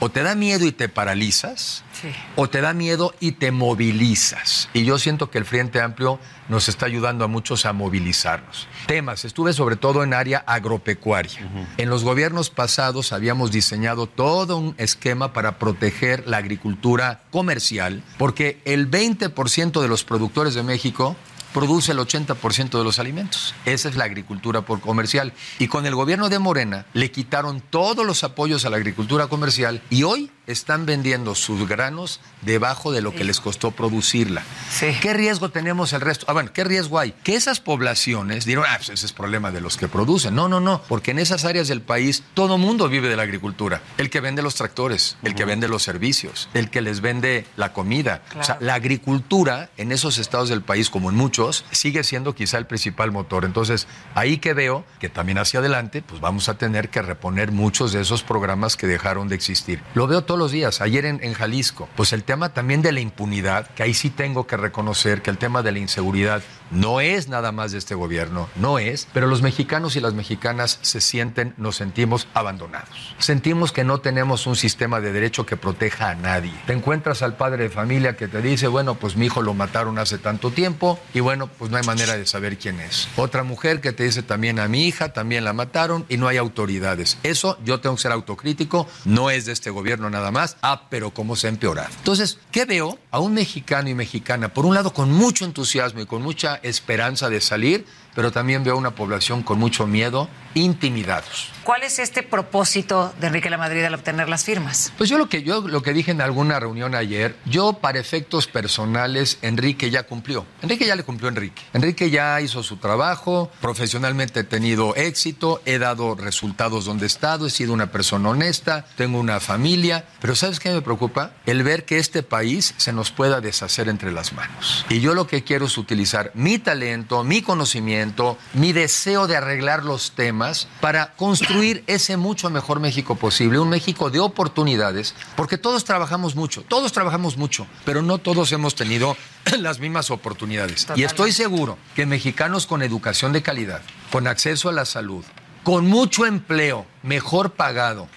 O 0.00 0.10
te 0.10 0.24
da 0.24 0.34
miedo 0.34 0.66
y 0.66 0.72
te 0.72 0.88
paralizas, 0.88 1.84
Sí. 2.02 2.08
o 2.34 2.50
te 2.50 2.60
da 2.60 2.72
miedo 2.72 3.14
y 3.20 3.32
te 3.32 3.52
movilizas. 3.52 4.68
Y 4.74 4.84
yo 4.84 4.98
siento 4.98 5.30
que 5.30 5.38
el 5.38 5.44
Frente 5.44 5.80
Amplio 5.80 6.18
nos 6.48 6.68
está 6.68 6.86
ayudando 6.86 7.24
a 7.24 7.28
muchos 7.28 7.64
a 7.64 7.72
movilizarnos. 7.72 8.66
Temas, 8.86 9.24
estuve 9.24 9.52
sobre 9.52 9.76
todo 9.76 10.02
en 10.02 10.12
área 10.12 10.42
agropecuaria. 10.46 11.48
En 11.76 11.88
los 11.90 12.02
gobiernos 12.02 12.50
pasados 12.50 13.12
habíamos 13.12 13.52
diseñado 13.52 14.08
todo 14.08 14.56
un 14.58 14.74
esquema 14.78 15.32
para 15.32 15.58
proteger 15.60 16.24
la 16.26 16.38
agricultura 16.38 17.22
comercial, 17.30 18.02
porque 18.18 18.60
el 18.64 18.90
20% 18.90 19.80
de 19.80 19.88
los 19.88 20.02
productores 20.02 20.54
de 20.54 20.64
México 20.64 21.16
produce 21.54 21.92
el 21.92 21.98
80% 21.98 22.76
de 22.76 22.84
los 22.84 22.98
alimentos. 22.98 23.54
Esa 23.64 23.88
es 23.88 23.96
la 23.96 24.04
agricultura 24.04 24.62
por 24.62 24.80
comercial. 24.80 25.32
Y 25.58 25.68
con 25.68 25.86
el 25.86 25.94
gobierno 25.94 26.28
de 26.28 26.40
Morena 26.40 26.84
le 26.92 27.10
quitaron 27.10 27.62
todos 27.62 28.04
los 28.04 28.24
apoyos 28.24 28.66
a 28.66 28.70
la 28.70 28.76
agricultura 28.76 29.28
comercial 29.28 29.80
y 29.88 30.02
hoy 30.02 30.30
están 30.46 30.86
vendiendo 30.86 31.34
sus 31.34 31.68
granos 31.68 32.20
debajo 32.42 32.92
de 32.92 33.00
lo 33.00 33.14
que 33.14 33.24
les 33.24 33.40
costó 33.40 33.70
producirla. 33.70 34.42
Sí. 34.70 34.86
¿Qué 35.00 35.14
riesgo 35.14 35.50
tenemos 35.50 35.92
el 35.92 36.00
resto? 36.00 36.26
Ah, 36.28 36.32
bueno, 36.32 36.52
¿qué 36.52 36.64
riesgo 36.64 36.98
hay? 36.98 37.12
Que 37.22 37.34
esas 37.34 37.60
poblaciones 37.60 38.44
dirán, 38.44 38.64
ah, 38.68 38.76
pues 38.76 38.90
ese 38.90 39.06
es 39.06 39.12
problema 39.12 39.50
de 39.50 39.60
los 39.60 39.76
que 39.76 39.88
producen. 39.88 40.34
No, 40.34 40.48
no, 40.48 40.60
no, 40.60 40.82
porque 40.82 41.12
en 41.12 41.18
esas 41.18 41.44
áreas 41.44 41.68
del 41.68 41.80
país 41.80 42.22
todo 42.34 42.58
mundo 42.58 42.88
vive 42.88 43.08
de 43.08 43.16
la 43.16 43.22
agricultura. 43.22 43.82
El 43.98 44.10
que 44.10 44.20
vende 44.20 44.42
los 44.42 44.54
tractores, 44.54 45.16
el 45.22 45.34
que 45.34 45.44
vende 45.44 45.68
los 45.68 45.82
servicios, 45.82 46.48
el 46.54 46.70
que 46.70 46.82
les 46.82 47.00
vende 47.00 47.46
la 47.56 47.72
comida. 47.72 48.22
O 48.38 48.44
sea, 48.44 48.58
la 48.60 48.74
agricultura 48.74 49.70
en 49.76 49.92
esos 49.92 50.18
estados 50.18 50.48
del 50.48 50.62
país, 50.62 50.90
como 50.90 51.10
en 51.10 51.16
muchos, 51.16 51.64
sigue 51.70 52.04
siendo 52.04 52.34
quizá 52.34 52.58
el 52.58 52.66
principal 52.66 53.12
motor. 53.12 53.44
Entonces, 53.44 53.86
ahí 54.14 54.38
que 54.38 54.54
veo 54.54 54.84
que 54.98 55.08
también 55.08 55.38
hacia 55.38 55.60
adelante, 55.60 56.02
pues 56.02 56.20
vamos 56.20 56.48
a 56.48 56.54
tener 56.54 56.90
que 56.90 57.02
reponer 57.02 57.52
muchos 57.52 57.92
de 57.92 58.00
esos 58.00 58.22
programas 58.22 58.76
que 58.76 58.86
dejaron 58.86 59.28
de 59.28 59.34
existir. 59.34 59.82
Lo 59.94 60.06
veo 60.06 60.22
todos 60.34 60.46
los 60.46 60.52
días. 60.52 60.80
Ayer 60.80 61.04
en, 61.04 61.32
Jalisco, 61.32 61.88
pues 61.94 62.12
el 62.12 62.24
tema 62.24 62.48
también 62.48 62.82
de 62.82 62.90
la 62.90 62.98
impunidad, 62.98 63.68
que 63.68 63.84
ahí 63.84 63.94
sí 63.94 64.10
tengo 64.10 64.48
que 64.48 64.56
reconocer 64.56 65.22
que 65.22 65.30
el 65.30 65.38
tema 65.38 65.62
de 65.62 65.70
la 65.70 65.78
inseguridad 65.78 66.42
no 66.72 67.00
es 67.00 67.28
nada 67.28 67.52
más 67.52 67.70
de 67.70 67.78
este 67.78 67.94
gobierno, 67.94 68.48
no 68.56 68.80
es, 68.80 69.06
pero 69.12 69.28
los 69.28 69.42
mexicanos 69.42 69.94
y 69.94 70.00
las 70.00 70.14
mexicanas 70.14 70.80
se 70.82 71.00
sienten, 71.00 71.54
nos 71.56 71.76
sentimos 71.76 72.26
abandonados. 72.34 73.14
Sentimos 73.18 73.70
que 73.70 73.84
no 73.84 73.98
tenemos 73.98 74.48
un 74.48 74.56
sistema 74.56 75.00
de 75.00 75.12
derecho 75.12 75.46
que 75.46 75.56
proteja 75.56 76.10
a 76.10 76.14
nadie. 76.16 76.52
Te 76.66 76.72
encuentras 76.72 77.22
al 77.22 77.36
padre 77.36 77.64
de 77.64 77.70
familia 77.70 78.16
que 78.16 78.26
te 78.26 78.42
dice, 78.42 78.66
bueno, 78.66 78.96
pues 78.96 79.14
mi 79.14 79.26
hijo 79.26 79.40
lo 79.40 79.54
mataron 79.54 79.98
hace 79.98 80.18
tanto 80.18 80.50
tiempo 80.50 80.98
y 81.12 81.20
bueno, 81.20 81.46
pues 81.46 81.70
no 81.70 81.76
hay 81.76 81.84
manera 81.84 82.16
de 82.16 82.26
saber 82.26 82.58
quién 82.58 82.80
es. 82.80 83.08
Otra 83.14 83.44
mujer 83.44 83.80
que 83.80 83.92
te 83.92 84.02
dice 84.02 84.24
también 84.24 84.58
a 84.58 84.66
mi 84.66 84.88
hija, 84.88 85.12
también 85.12 85.44
la 85.44 85.52
mataron 85.52 86.04
y 86.08 86.16
no 86.16 86.26
hay 86.26 86.38
autoridades. 86.38 87.18
Eso 87.22 87.56
yo 87.64 87.78
tengo 87.78 87.94
que 87.94 88.02
ser 88.02 88.12
autocrítico, 88.12 88.88
no 89.04 89.30
es 89.30 89.44
de 89.44 89.52
este 89.52 89.70
gobierno 89.70 90.10
nada 90.10 90.23
más, 90.30 90.56
ah, 90.62 90.82
pero 90.90 91.10
cómo 91.10 91.36
se 91.36 91.48
ha. 91.48 91.88
Entonces, 91.98 92.38
¿qué 92.50 92.64
veo? 92.64 92.98
A 93.10 93.20
un 93.20 93.34
mexicano 93.34 93.88
y 93.88 93.94
mexicana, 93.94 94.52
por 94.52 94.66
un 94.66 94.74
lado 94.74 94.92
con 94.92 95.12
mucho 95.12 95.44
entusiasmo 95.44 96.00
y 96.00 96.06
con 96.06 96.22
mucha 96.22 96.56
esperanza 96.62 97.28
de 97.28 97.40
salir, 97.40 97.86
pero 98.14 98.32
también 98.32 98.64
veo 98.64 98.76
una 98.76 98.94
población 98.94 99.42
con 99.42 99.58
mucho 99.58 99.86
miedo, 99.86 100.28
intimidados. 100.54 101.50
¿Cuál 101.64 101.82
es 101.82 101.98
este 101.98 102.22
propósito 102.22 103.12
de 103.20 103.26
Enrique 103.26 103.50
La 103.50 103.58
Madrid 103.58 103.82
al 103.84 103.94
obtener 103.94 104.28
las 104.28 104.44
firmas? 104.44 104.92
Pues 104.96 105.10
yo 105.10 105.18
lo 105.18 105.28
que 105.28 105.42
yo 105.42 105.66
lo 105.66 105.82
que 105.82 105.92
dije 105.92 106.10
en 106.10 106.20
alguna 106.20 106.60
reunión 106.60 106.94
ayer, 106.94 107.36
yo 107.44 107.74
para 107.74 107.98
efectos 107.98 108.46
personales 108.46 109.38
Enrique 109.42 109.90
ya 109.90 110.04
cumplió. 110.04 110.46
Enrique 110.62 110.86
ya 110.86 110.94
le 110.94 111.02
cumplió 111.02 111.28
a 111.28 111.32
Enrique. 111.32 111.62
Enrique 111.72 112.10
ya 112.10 112.40
hizo 112.40 112.62
su 112.62 112.76
trabajo, 112.76 113.50
profesionalmente 113.60 114.40
he 114.40 114.44
tenido 114.44 114.94
éxito, 114.94 115.60
he 115.64 115.78
dado 115.78 116.14
resultados 116.14 116.84
donde 116.84 117.04
he 117.04 117.08
estado, 117.08 117.46
he 117.46 117.50
sido 117.50 117.72
una 117.72 117.90
persona 117.90 118.28
honesta, 118.28 118.86
tengo 118.96 119.18
una 119.18 119.40
familia, 119.40 120.04
pero 120.20 120.36
¿sabes 120.36 120.60
qué 120.60 120.70
me 120.70 120.82
preocupa? 120.82 121.32
El 121.46 121.62
ver 121.62 121.84
que 121.84 121.98
este 121.98 122.22
país 122.22 122.74
se 122.76 122.92
nos 122.92 123.10
pueda 123.10 123.40
deshacer 123.40 123.88
entre 123.88 124.12
las 124.12 124.32
manos. 124.34 124.84
Y 124.90 125.00
yo 125.00 125.14
lo 125.14 125.26
que 125.26 125.42
quiero 125.42 125.66
es 125.66 125.78
utilizar 125.78 126.30
mi 126.34 126.58
talento, 126.58 127.24
mi 127.24 127.42
conocimiento 127.42 128.03
mi 128.52 128.72
deseo 128.72 129.26
de 129.26 129.36
arreglar 129.36 129.84
los 129.84 130.12
temas 130.12 130.68
para 130.80 131.14
construir 131.14 131.84
ese 131.86 132.16
mucho 132.16 132.50
mejor 132.50 132.80
México 132.80 133.16
posible, 133.16 133.58
un 133.58 133.68
México 133.68 134.10
de 134.10 134.20
oportunidades, 134.20 135.14
porque 135.36 135.58
todos 135.58 135.84
trabajamos 135.84 136.34
mucho, 136.34 136.62
todos 136.62 136.92
trabajamos 136.92 137.36
mucho, 137.36 137.66
pero 137.84 138.02
no 138.02 138.18
todos 138.18 138.52
hemos 138.52 138.74
tenido 138.74 139.16
las 139.58 139.78
mismas 139.78 140.10
oportunidades. 140.10 140.86
Y 140.96 141.04
estoy 141.04 141.32
seguro 141.32 141.78
que 141.94 142.06
mexicanos 142.06 142.66
con 142.66 142.82
educación 142.82 143.32
de 143.32 143.42
calidad, 143.42 143.82
con 144.10 144.26
acceso 144.26 144.68
a 144.68 144.72
la 144.72 144.84
salud, 144.84 145.24
con 145.62 145.86
mucho 145.86 146.26
empleo, 146.26 146.86
mejor 147.02 147.52
pagado, 147.52 148.08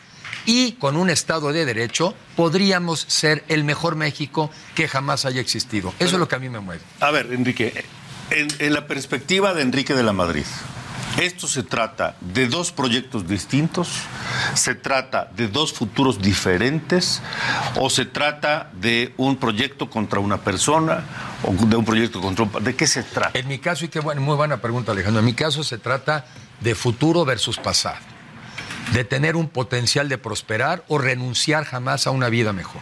y 0.47 0.71
con 0.73 0.95
un 0.95 1.09
Estado 1.09 1.51
de 1.51 1.65
Derecho 1.65 2.15
podríamos 2.35 3.01
ser 3.01 3.43
el 3.49 3.65
mejor 3.65 3.95
México 3.95 4.49
que 4.75 4.87
jamás 4.87 5.25
haya 5.25 5.41
existido. 5.41 5.93
Eso 5.99 6.15
es 6.15 6.19
lo 6.19 6.27
que 6.27 6.35
a 6.35 6.39
mí 6.39 6.49
me 6.49 6.61
mueve. 6.61 6.81
A 7.01 7.11
ver, 7.11 7.31
Enrique, 7.31 7.83
en, 8.31 8.73
la 8.73 8.87
perspectiva 8.87 9.53
de 9.53 9.61
Enrique 9.61 9.93
de 9.93 10.03
la 10.03 10.13
Madrid, 10.13 10.45
esto 11.19 11.47
se 11.47 11.63
trata 11.63 12.15
de 12.21 12.47
dos 12.47 12.71
proyectos 12.71 13.27
distintos, 13.27 13.89
se 14.53 14.75
trata 14.75 15.31
de 15.35 15.47
dos 15.47 15.73
futuros 15.73 16.21
diferentes, 16.21 17.21
o 17.75 17.89
se 17.89 18.05
trata 18.05 18.69
de 18.73 19.13
un 19.17 19.37
proyecto 19.37 19.89
contra 19.89 20.19
una 20.19 20.37
persona, 20.37 21.03
o 21.43 21.53
de 21.65 21.75
un 21.75 21.85
proyecto 21.85 22.21
contra 22.21 22.45
un... 22.45 22.63
¿De 22.63 22.75
qué 22.75 22.85
se 22.85 23.03
trata? 23.03 23.37
En 23.37 23.47
mi 23.47 23.57
caso, 23.57 23.85
y 23.85 23.87
qué 23.87 23.99
buena, 23.99 24.21
muy 24.21 24.35
buena 24.35 24.57
pregunta, 24.57 24.91
Alejandro, 24.91 25.19
en 25.19 25.25
mi 25.25 25.33
caso 25.33 25.63
se 25.63 25.79
trata 25.79 26.25
de 26.59 26.75
futuro 26.75 27.25
versus 27.25 27.57
pasado, 27.57 27.97
de 28.93 29.03
tener 29.03 29.35
un 29.35 29.47
potencial 29.47 30.09
de 30.09 30.19
prosperar 30.19 30.83
o 30.87 30.99
renunciar 30.99 31.63
jamás 31.65 32.05
a 32.05 32.11
una 32.11 32.29
vida 32.29 32.53
mejor. 32.53 32.81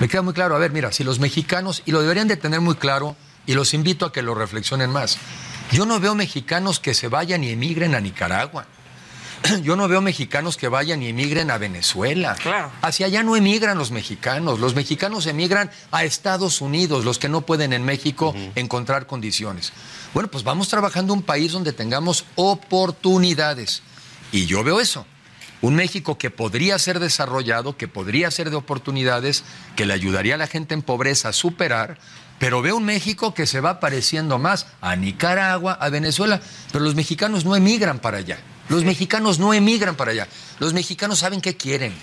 Me 0.00 0.08
queda 0.08 0.22
muy 0.22 0.34
claro, 0.34 0.56
a 0.56 0.58
ver, 0.58 0.72
mira, 0.72 0.90
si 0.90 1.04
los 1.04 1.20
mexicanos, 1.20 1.82
y 1.84 1.92
lo 1.92 2.00
deberían 2.00 2.26
de 2.26 2.36
tener 2.36 2.60
muy 2.60 2.74
claro, 2.74 3.14
y 3.46 3.54
los 3.54 3.74
invito 3.74 4.06
a 4.06 4.12
que 4.12 4.22
lo 4.22 4.34
reflexionen 4.34 4.90
más, 4.90 5.18
yo 5.70 5.86
no 5.86 6.00
veo 6.00 6.14
mexicanos 6.14 6.80
que 6.80 6.94
se 6.94 7.08
vayan 7.08 7.44
y 7.44 7.50
emigren 7.50 7.94
a 7.94 8.00
Nicaragua. 8.00 8.66
Yo 9.62 9.76
no 9.76 9.88
veo 9.88 10.00
mexicanos 10.00 10.56
que 10.56 10.68
vayan 10.68 11.02
y 11.02 11.08
emigren 11.08 11.50
a 11.50 11.58
Venezuela. 11.58 12.36
Claro. 12.36 12.70
Hacia 12.82 13.06
allá 13.06 13.22
no 13.22 13.36
emigran 13.36 13.78
los 13.78 13.90
mexicanos. 13.90 14.60
Los 14.60 14.74
mexicanos 14.74 15.26
emigran 15.26 15.70
a 15.90 16.04
Estados 16.04 16.60
Unidos, 16.60 17.04
los 17.04 17.18
que 17.18 17.28
no 17.28 17.42
pueden 17.42 17.72
en 17.72 17.84
México 17.84 18.34
encontrar 18.54 19.06
condiciones. 19.06 19.72
Bueno, 20.14 20.30
pues 20.30 20.44
vamos 20.44 20.68
trabajando 20.68 21.12
un 21.12 21.22
país 21.22 21.52
donde 21.52 21.72
tengamos 21.72 22.24
oportunidades. 22.36 23.82
Y 24.30 24.46
yo 24.46 24.62
veo 24.62 24.80
eso. 24.80 25.06
Un 25.60 25.76
México 25.76 26.18
que 26.18 26.30
podría 26.30 26.78
ser 26.78 26.98
desarrollado, 26.98 27.76
que 27.76 27.86
podría 27.86 28.30
ser 28.30 28.50
de 28.50 28.56
oportunidades, 28.56 29.44
que 29.76 29.86
le 29.86 29.94
ayudaría 29.94 30.34
a 30.34 30.38
la 30.38 30.48
gente 30.48 30.74
en 30.74 30.82
pobreza 30.82 31.28
a 31.28 31.32
superar, 31.32 31.98
pero 32.42 32.60
veo 32.60 32.76
un 32.76 32.84
México 32.84 33.34
que 33.34 33.46
se 33.46 33.60
va 33.60 33.78
pareciendo 33.78 34.36
más 34.36 34.66
a 34.80 34.96
Nicaragua, 34.96 35.74
a 35.74 35.88
Venezuela, 35.90 36.40
pero 36.72 36.82
los 36.82 36.96
mexicanos 36.96 37.44
no 37.44 37.54
emigran 37.54 38.00
para 38.00 38.18
allá. 38.18 38.36
Los 38.68 38.82
mexicanos 38.82 39.38
no 39.38 39.54
emigran 39.54 39.94
para 39.94 40.10
allá. 40.10 40.26
Los 40.58 40.72
mexicanos 40.72 41.20
saben 41.20 41.40
qué 41.40 41.56
quieren. 41.56 41.94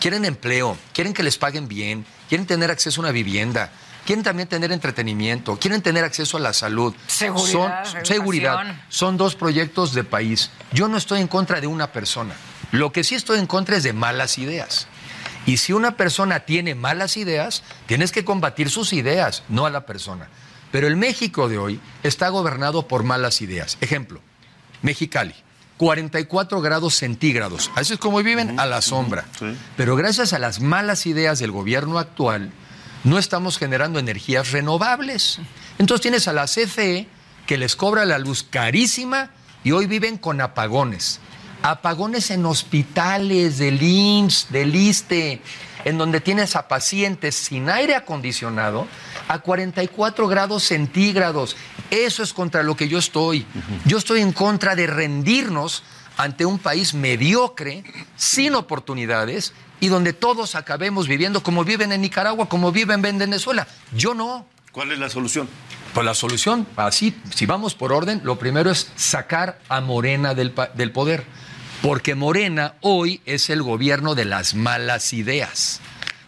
Quieren 0.00 0.24
empleo, 0.24 0.78
quieren 0.92 1.12
que 1.12 1.24
les 1.24 1.38
paguen 1.38 1.66
bien, 1.66 2.06
quieren 2.28 2.46
tener 2.46 2.70
acceso 2.70 3.00
a 3.00 3.02
una 3.02 3.10
vivienda, 3.10 3.72
quieren 4.06 4.22
también 4.22 4.48
tener 4.48 4.70
entretenimiento, 4.70 5.58
quieren 5.58 5.82
tener 5.82 6.04
acceso 6.04 6.36
a 6.36 6.40
la 6.40 6.52
salud. 6.52 6.94
Seguridad, 7.08 7.84
Son, 7.84 8.06
seguridad. 8.06 8.76
Son 8.90 9.16
dos 9.16 9.34
proyectos 9.34 9.92
de 9.92 10.04
país. 10.04 10.52
Yo 10.70 10.86
no 10.86 10.98
estoy 10.98 11.20
en 11.20 11.26
contra 11.26 11.60
de 11.60 11.66
una 11.66 11.90
persona. 11.90 12.36
Lo 12.70 12.92
que 12.92 13.02
sí 13.02 13.16
estoy 13.16 13.40
en 13.40 13.48
contra 13.48 13.76
es 13.76 13.82
de 13.82 13.92
malas 13.92 14.38
ideas. 14.38 14.86
Y 15.50 15.56
si 15.56 15.72
una 15.72 15.96
persona 15.96 16.38
tiene 16.38 16.76
malas 16.76 17.16
ideas, 17.16 17.64
tienes 17.86 18.12
que 18.12 18.24
combatir 18.24 18.70
sus 18.70 18.92
ideas, 18.92 19.42
no 19.48 19.66
a 19.66 19.70
la 19.70 19.84
persona. 19.84 20.28
Pero 20.70 20.86
el 20.86 20.94
México 20.94 21.48
de 21.48 21.58
hoy 21.58 21.80
está 22.04 22.28
gobernado 22.28 22.86
por 22.86 23.02
malas 23.02 23.40
ideas. 23.40 23.76
Ejemplo, 23.80 24.20
Mexicali, 24.82 25.34
44 25.76 26.60
grados 26.60 26.94
centígrados. 26.94 27.68
Así 27.74 27.94
es 27.94 27.98
como 27.98 28.22
viven 28.22 28.60
a 28.60 28.66
la 28.66 28.80
sombra. 28.80 29.24
Pero 29.76 29.96
gracias 29.96 30.32
a 30.32 30.38
las 30.38 30.60
malas 30.60 31.04
ideas 31.06 31.40
del 31.40 31.50
gobierno 31.50 31.98
actual, 31.98 32.52
no 33.02 33.18
estamos 33.18 33.58
generando 33.58 33.98
energías 33.98 34.52
renovables. 34.52 35.40
Entonces 35.78 36.02
tienes 36.02 36.28
a 36.28 36.32
la 36.32 36.44
CFE 36.44 37.08
que 37.48 37.58
les 37.58 37.74
cobra 37.74 38.04
la 38.04 38.20
luz 38.20 38.44
carísima 38.44 39.30
y 39.64 39.72
hoy 39.72 39.86
viven 39.86 40.16
con 40.16 40.40
apagones. 40.40 41.18
Apagones 41.62 42.30
en 42.30 42.46
hospitales 42.46 43.58
del 43.58 43.82
IMSS, 43.82 44.46
del 44.50 44.74
ISTE, 44.74 45.42
en 45.84 45.98
donde 45.98 46.20
tienes 46.20 46.56
a 46.56 46.68
pacientes 46.68 47.34
sin 47.34 47.68
aire 47.68 47.94
acondicionado 47.94 48.86
a 49.28 49.38
44 49.40 50.26
grados 50.28 50.62
centígrados. 50.64 51.56
Eso 51.90 52.22
es 52.22 52.32
contra 52.32 52.62
lo 52.62 52.76
que 52.76 52.88
yo 52.88 52.98
estoy. 52.98 53.46
Yo 53.84 53.98
estoy 53.98 54.20
en 54.20 54.32
contra 54.32 54.74
de 54.74 54.86
rendirnos 54.86 55.82
ante 56.16 56.44
un 56.44 56.58
país 56.58 56.92
mediocre, 56.94 57.82
sin 58.16 58.54
oportunidades, 58.54 59.52
y 59.80 59.88
donde 59.88 60.12
todos 60.12 60.54
acabemos 60.54 61.08
viviendo 61.08 61.42
como 61.42 61.64
viven 61.64 61.92
en 61.92 62.02
Nicaragua, 62.02 62.48
como 62.48 62.72
viven 62.72 63.02
en 63.04 63.18
Venezuela. 63.18 63.66
Yo 63.94 64.12
no. 64.14 64.46
¿Cuál 64.72 64.92
es 64.92 64.98
la 64.98 65.08
solución? 65.08 65.48
Pues 65.94 66.04
la 66.06 66.14
solución, 66.14 66.66
así, 66.76 67.16
si 67.34 67.46
vamos 67.46 67.74
por 67.74 67.92
orden, 67.92 68.20
lo 68.22 68.38
primero 68.38 68.70
es 68.70 68.92
sacar 68.96 69.58
a 69.68 69.80
Morena 69.80 70.34
del, 70.34 70.52
pa- 70.52 70.68
del 70.68 70.92
poder. 70.92 71.24
Porque 71.82 72.14
Morena 72.14 72.74
hoy 72.82 73.22
es 73.24 73.48
el 73.48 73.62
gobierno 73.62 74.14
de 74.14 74.26
las 74.26 74.54
malas 74.54 75.14
ideas. 75.14 75.80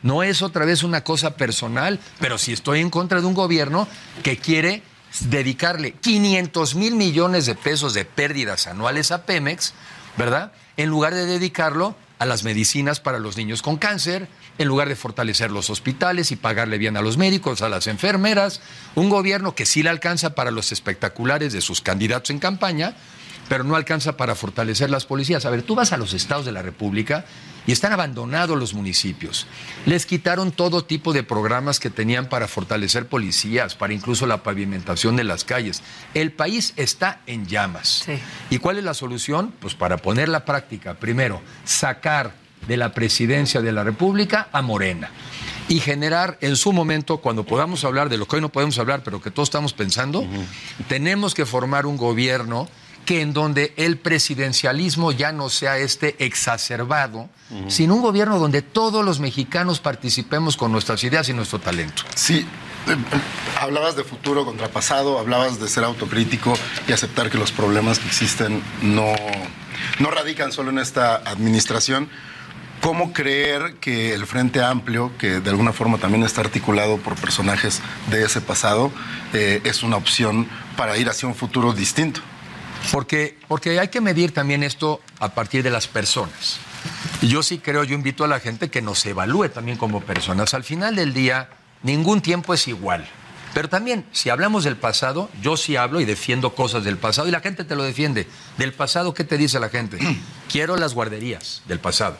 No 0.02 0.22
es 0.22 0.40
otra 0.40 0.64
vez 0.64 0.82
una 0.82 1.04
cosa 1.04 1.36
personal, 1.36 2.00
pero 2.18 2.38
si 2.38 2.52
estoy 2.52 2.80
en 2.80 2.88
contra 2.88 3.20
de 3.20 3.26
un 3.26 3.34
gobierno 3.34 3.86
que 4.22 4.38
quiere 4.38 4.82
dedicarle 5.20 5.92
500 5.92 6.74
mil 6.74 6.94
millones 6.94 7.44
de 7.44 7.54
pesos 7.54 7.92
de 7.92 8.06
pérdidas 8.06 8.66
anuales 8.66 9.12
a 9.12 9.26
Pemex, 9.26 9.74
¿verdad? 10.16 10.52
En 10.78 10.88
lugar 10.88 11.12
de 11.12 11.26
dedicarlo 11.26 11.94
a 12.18 12.24
las 12.24 12.44
medicinas 12.44 13.00
para 13.00 13.18
los 13.18 13.36
niños 13.36 13.60
con 13.60 13.76
cáncer, 13.76 14.28
en 14.56 14.68
lugar 14.68 14.88
de 14.88 14.96
fortalecer 14.96 15.50
los 15.50 15.68
hospitales 15.68 16.30
y 16.30 16.36
pagarle 16.36 16.78
bien 16.78 16.96
a 16.96 17.02
los 17.02 17.18
médicos, 17.18 17.62
a 17.62 17.68
las 17.68 17.88
enfermeras, 17.88 18.60
un 18.94 19.10
gobierno 19.10 19.54
que 19.54 19.66
sí 19.66 19.82
le 19.82 19.90
alcanza 19.90 20.34
para 20.34 20.50
los 20.50 20.72
espectaculares 20.72 21.52
de 21.52 21.60
sus 21.60 21.80
candidatos 21.80 22.30
en 22.30 22.38
campaña, 22.38 22.94
pero 23.48 23.64
no 23.64 23.76
alcanza 23.76 24.16
para 24.16 24.34
fortalecer 24.34 24.90
las 24.90 25.06
policías. 25.06 25.44
A 25.44 25.50
ver, 25.50 25.62
tú 25.62 25.74
vas 25.74 25.92
a 25.92 25.96
los 25.96 26.14
estados 26.14 26.44
de 26.44 26.52
la 26.52 26.62
República 26.62 27.24
y 27.66 27.72
están 27.72 27.92
abandonados 27.92 28.58
los 28.58 28.74
municipios. 28.74 29.46
Les 29.86 30.06
quitaron 30.06 30.52
todo 30.52 30.84
tipo 30.84 31.12
de 31.12 31.22
programas 31.22 31.78
que 31.78 31.90
tenían 31.90 32.28
para 32.28 32.48
fortalecer 32.48 33.06
policías, 33.06 33.74
para 33.74 33.94
incluso 33.94 34.26
la 34.26 34.42
pavimentación 34.42 35.16
de 35.16 35.24
las 35.24 35.44
calles. 35.44 35.82
El 36.14 36.32
país 36.32 36.72
está 36.76 37.20
en 37.26 37.46
llamas. 37.46 38.02
Sí. 38.04 38.18
¿Y 38.50 38.58
cuál 38.58 38.78
es 38.78 38.84
la 38.84 38.94
solución? 38.94 39.52
Pues 39.60 39.74
para 39.74 39.98
poner 39.98 40.28
la 40.28 40.44
práctica, 40.44 40.94
primero, 40.94 41.40
sacar 41.64 42.34
de 42.66 42.76
la 42.76 42.92
presidencia 42.92 43.60
de 43.60 43.72
la 43.72 43.84
República 43.84 44.48
a 44.52 44.62
Morena 44.62 45.10
y 45.68 45.80
generar 45.80 46.38
en 46.40 46.56
su 46.56 46.72
momento, 46.72 47.18
cuando 47.18 47.44
podamos 47.44 47.84
hablar 47.84 48.08
de 48.08 48.16
lo 48.16 48.26
que 48.26 48.36
hoy 48.36 48.42
no 48.42 48.50
podemos 48.50 48.78
hablar, 48.78 49.02
pero 49.02 49.20
que 49.20 49.30
todos 49.30 49.48
estamos 49.48 49.72
pensando, 49.72 50.26
tenemos 50.88 51.34
que 51.34 51.46
formar 51.46 51.86
un 51.86 51.96
gobierno 51.96 52.68
que 53.04 53.20
en 53.20 53.32
donde 53.32 53.72
el 53.76 53.98
presidencialismo 53.98 55.12
ya 55.12 55.32
no 55.32 55.48
sea 55.48 55.78
este 55.78 56.24
exacerbado, 56.24 57.28
sino 57.68 57.96
un 57.96 58.02
gobierno 58.02 58.38
donde 58.38 58.62
todos 58.62 59.04
los 59.04 59.20
mexicanos 59.20 59.80
participemos 59.80 60.56
con 60.56 60.72
nuestras 60.72 61.04
ideas 61.04 61.28
y 61.28 61.34
nuestro 61.34 61.58
talento. 61.58 62.02
Sí, 62.14 62.46
eh, 62.86 62.96
hablabas 63.60 63.96
de 63.96 64.04
futuro 64.04 64.44
contra 64.44 64.68
pasado, 64.68 65.18
hablabas 65.18 65.60
de 65.60 65.68
ser 65.68 65.84
autocrítico 65.84 66.54
y 66.88 66.92
aceptar 66.92 67.30
que 67.30 67.38
los 67.38 67.52
problemas 67.52 67.98
que 67.98 68.06
existen 68.06 68.62
no, 68.82 69.12
no 69.98 70.10
radican 70.10 70.52
solo 70.52 70.70
en 70.70 70.78
esta 70.78 71.16
administración. 71.16 72.08
¿Cómo 72.80 73.12
creer 73.12 73.76
que 73.80 74.12
el 74.12 74.26
Frente 74.26 74.60
Amplio, 74.60 75.12
que 75.16 75.38
de 75.38 75.50
alguna 75.50 75.72
forma 75.72 75.98
también 75.98 76.24
está 76.24 76.40
articulado 76.40 76.96
por 76.96 77.14
personajes 77.14 77.80
de 78.10 78.24
ese 78.24 78.40
pasado, 78.40 78.90
eh, 79.32 79.60
es 79.62 79.84
una 79.84 79.96
opción 79.96 80.48
para 80.76 80.96
ir 80.96 81.08
hacia 81.08 81.28
un 81.28 81.36
futuro 81.36 81.72
distinto? 81.72 82.20
Porque, 82.90 83.38
porque 83.48 83.78
hay 83.78 83.88
que 83.88 84.00
medir 84.00 84.32
también 84.32 84.62
esto 84.62 85.00
a 85.18 85.34
partir 85.34 85.62
de 85.62 85.70
las 85.70 85.86
personas. 85.86 86.58
Y 87.20 87.28
yo 87.28 87.42
sí 87.42 87.58
creo, 87.58 87.84
yo 87.84 87.94
invito 87.94 88.24
a 88.24 88.28
la 88.28 88.40
gente 88.40 88.70
que 88.70 88.82
nos 88.82 89.04
evalúe 89.06 89.48
también 89.48 89.78
como 89.78 90.00
personas. 90.00 90.54
Al 90.54 90.64
final 90.64 90.96
del 90.96 91.14
día, 91.14 91.48
ningún 91.82 92.20
tiempo 92.20 92.52
es 92.54 92.66
igual. 92.68 93.08
Pero 93.54 93.68
también, 93.68 94.06
si 94.12 94.30
hablamos 94.30 94.64
del 94.64 94.76
pasado, 94.76 95.28
yo 95.42 95.56
sí 95.56 95.76
hablo 95.76 96.00
y 96.00 96.04
defiendo 96.04 96.54
cosas 96.54 96.84
del 96.84 96.96
pasado 96.96 97.28
y 97.28 97.30
la 97.30 97.40
gente 97.40 97.64
te 97.64 97.76
lo 97.76 97.82
defiende. 97.82 98.26
Del 98.56 98.72
pasado, 98.72 99.12
¿qué 99.14 99.24
te 99.24 99.36
dice 99.36 99.60
la 99.60 99.68
gente? 99.68 99.98
Quiero 100.50 100.76
las 100.76 100.94
guarderías 100.94 101.62
del 101.66 101.78
pasado, 101.78 102.16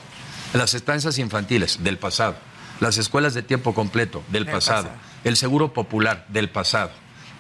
las 0.52 0.74
estancias 0.74 1.18
infantiles 1.18 1.82
del 1.82 1.98
pasado, 1.98 2.36
las 2.80 2.98
escuelas 2.98 3.32
de 3.34 3.42
tiempo 3.42 3.74
completo 3.74 4.22
del, 4.28 4.44
Del 4.44 4.54
pasado, 4.54 4.84
pasado. 4.84 5.00
el 5.24 5.36
seguro 5.36 5.72
popular 5.72 6.26
del 6.28 6.50
pasado. 6.50 6.90